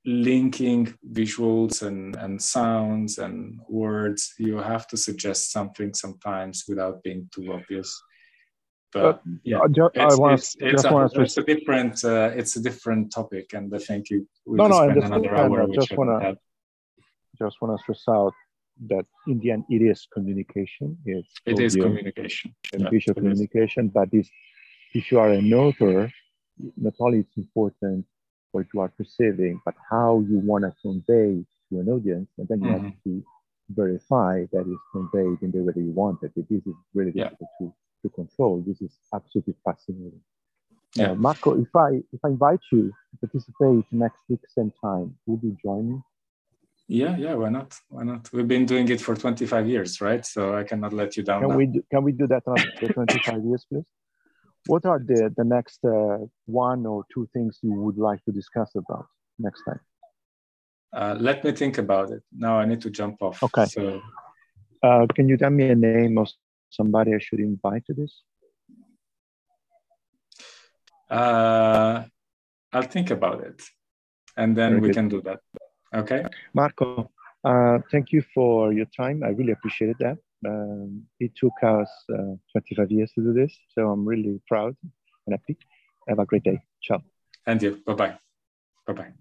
linking 0.06 0.92
visuals 1.12 1.82
and, 1.82 2.14
and 2.16 2.40
sounds 2.40 3.18
and 3.18 3.58
words, 3.68 4.34
you 4.38 4.58
have 4.58 4.86
to 4.88 4.96
suggest 4.96 5.50
something 5.50 5.94
sometimes 5.94 6.64
without 6.68 7.02
being 7.02 7.28
too 7.34 7.52
obvious. 7.52 8.02
But 8.92 9.22
yeah, 9.42 9.58
it's, 9.66 10.18
want 10.18 10.34
it's, 10.34 10.56
it's, 10.60 10.84
a, 10.84 11.08
it's 11.20 11.36
a 11.36 11.42
different 11.42 12.04
uh, 12.04 12.30
it's 12.36 12.54
a 12.54 12.62
different 12.62 13.12
topic, 13.12 13.52
and 13.52 13.74
I 13.74 13.78
think 13.78 14.08
you 14.08 14.24
we 14.46 14.56
no, 14.56 14.68
no, 14.68 14.76
I 14.76 14.88
understand. 14.88 15.26
I 15.26 15.66
just 15.74 15.96
want 15.96 16.22
to 16.22 16.36
just 17.36 17.56
want 17.60 17.76
to 17.76 17.82
stress 17.82 18.04
out 18.08 18.32
that 18.86 19.04
in 19.26 19.40
the 19.40 19.50
end 19.50 19.64
it 19.68 19.82
is 19.82 20.06
communication. 20.12 20.96
It's 21.04 21.28
it 21.44 21.58
is 21.58 21.74
communication, 21.74 22.54
and 22.72 22.88
visual 22.88 23.14
communication. 23.14 23.88
But 23.88 24.12
this, 24.12 24.30
if 24.92 25.10
you 25.10 25.18
are 25.18 25.30
an 25.30 25.52
author, 25.52 26.12
not 26.76 26.94
only 27.00 27.18
it's 27.18 27.36
important 27.36 28.06
what 28.54 28.66
you 28.72 28.80
are 28.80 28.88
perceiving, 28.88 29.60
but 29.64 29.74
how 29.90 30.24
you 30.28 30.38
want 30.38 30.64
to 30.64 30.72
convey 30.80 31.44
to 31.68 31.80
an 31.80 31.88
audience, 31.88 32.30
and 32.38 32.46
then 32.48 32.62
you 32.62 32.70
mm-hmm. 32.70 32.84
have 32.84 33.02
to 33.04 33.24
verify 33.70 34.44
that 34.52 34.66
is 34.66 34.78
conveyed 34.92 35.38
in 35.42 35.50
the 35.50 35.58
way 35.58 35.72
that 35.74 35.80
you 35.80 35.90
want 35.90 36.18
it. 36.22 36.32
This 36.36 36.62
is 36.66 36.74
really 36.94 37.10
difficult 37.10 37.48
yeah. 37.60 37.66
to, 37.66 37.72
to 38.02 38.08
control. 38.14 38.62
This 38.66 38.80
is 38.80 38.92
absolutely 39.12 39.54
fascinating. 39.64 40.20
Yeah. 40.94 41.10
Uh, 41.10 41.14
Marco, 41.16 41.60
if 41.60 41.74
I 41.74 42.02
if 42.12 42.20
I 42.24 42.28
invite 42.28 42.60
you 42.70 42.92
to 43.10 43.26
participate 43.26 43.84
next 43.90 44.20
week 44.28 44.40
same 44.56 44.72
time, 44.80 45.16
would 45.26 45.42
you 45.42 45.56
join 45.60 45.90
me? 45.90 45.98
Yeah, 46.86 47.16
yeah, 47.16 47.34
why 47.34 47.48
not? 47.48 47.76
Why 47.88 48.04
not? 48.04 48.30
We've 48.32 48.46
been 48.46 48.66
doing 48.66 48.86
it 48.88 49.00
for 49.00 49.16
25 49.16 49.66
years, 49.66 50.00
right? 50.00 50.24
So 50.24 50.54
I 50.54 50.64
cannot 50.64 50.92
let 50.92 51.16
you 51.16 51.22
down. 51.22 51.40
Can 51.40 51.50
now. 51.50 51.56
we 51.56 51.66
do, 51.66 51.82
can 51.90 52.04
we 52.04 52.12
do 52.12 52.26
that 52.26 52.42
after 52.46 52.92
25 52.92 53.44
years, 53.44 53.66
please? 53.68 53.84
What 54.66 54.86
are 54.86 54.98
the, 54.98 55.32
the 55.36 55.44
next 55.44 55.84
uh, 55.84 56.18
one 56.46 56.86
or 56.86 57.04
two 57.12 57.28
things 57.32 57.58
you 57.62 57.72
would 57.72 57.98
like 57.98 58.24
to 58.24 58.32
discuss 58.32 58.70
about 58.74 59.06
next 59.38 59.62
time? 59.64 59.80
Uh, 60.92 61.16
let 61.18 61.44
me 61.44 61.52
think 61.52 61.78
about 61.78 62.10
it. 62.10 62.22
Now 62.32 62.58
I 62.58 62.64
need 62.66 62.80
to 62.82 62.90
jump 62.90 63.20
off. 63.20 63.42
Okay. 63.42 63.64
So, 63.66 64.00
uh, 64.82 65.06
can 65.14 65.28
you 65.28 65.36
tell 65.36 65.50
me 65.50 65.68
a 65.68 65.74
name 65.74 66.18
of 66.18 66.28
somebody 66.70 67.14
I 67.14 67.18
should 67.18 67.40
invite 67.40 67.84
to 67.86 67.94
this? 67.94 68.22
uh, 71.10 72.04
I'll 72.72 72.82
think 72.82 73.10
about 73.10 73.40
it, 73.42 73.62
and 74.36 74.56
then 74.56 74.70
Very 74.70 74.80
we 74.80 74.88
good. 74.88 74.94
can 74.94 75.08
do 75.08 75.22
that. 75.22 75.40
Okay. 75.94 76.24
Marco, 76.54 77.10
uh, 77.44 77.78
thank 77.90 78.12
you 78.12 78.22
for 78.34 78.72
your 78.72 78.86
time. 78.96 79.22
I 79.22 79.28
really 79.28 79.52
appreciated 79.52 79.96
that. 80.00 80.18
Um, 80.46 81.04
it 81.20 81.32
took 81.36 81.52
us 81.62 81.90
uh, 82.12 82.36
25 82.52 82.90
years 82.90 83.12
to 83.14 83.22
do 83.22 83.32
this, 83.32 83.56
so 83.74 83.90
I'm 83.90 84.06
really 84.06 84.40
proud 84.48 84.76
and 85.26 85.34
happy. 85.34 85.56
Have 86.08 86.18
a 86.18 86.26
great 86.26 86.44
day. 86.44 86.62
Ciao. 86.82 87.02
And 87.46 87.62
you. 87.62 87.82
Bye 87.86 87.94
bye. 87.94 88.18
Bye 88.86 88.92
bye. 88.92 89.12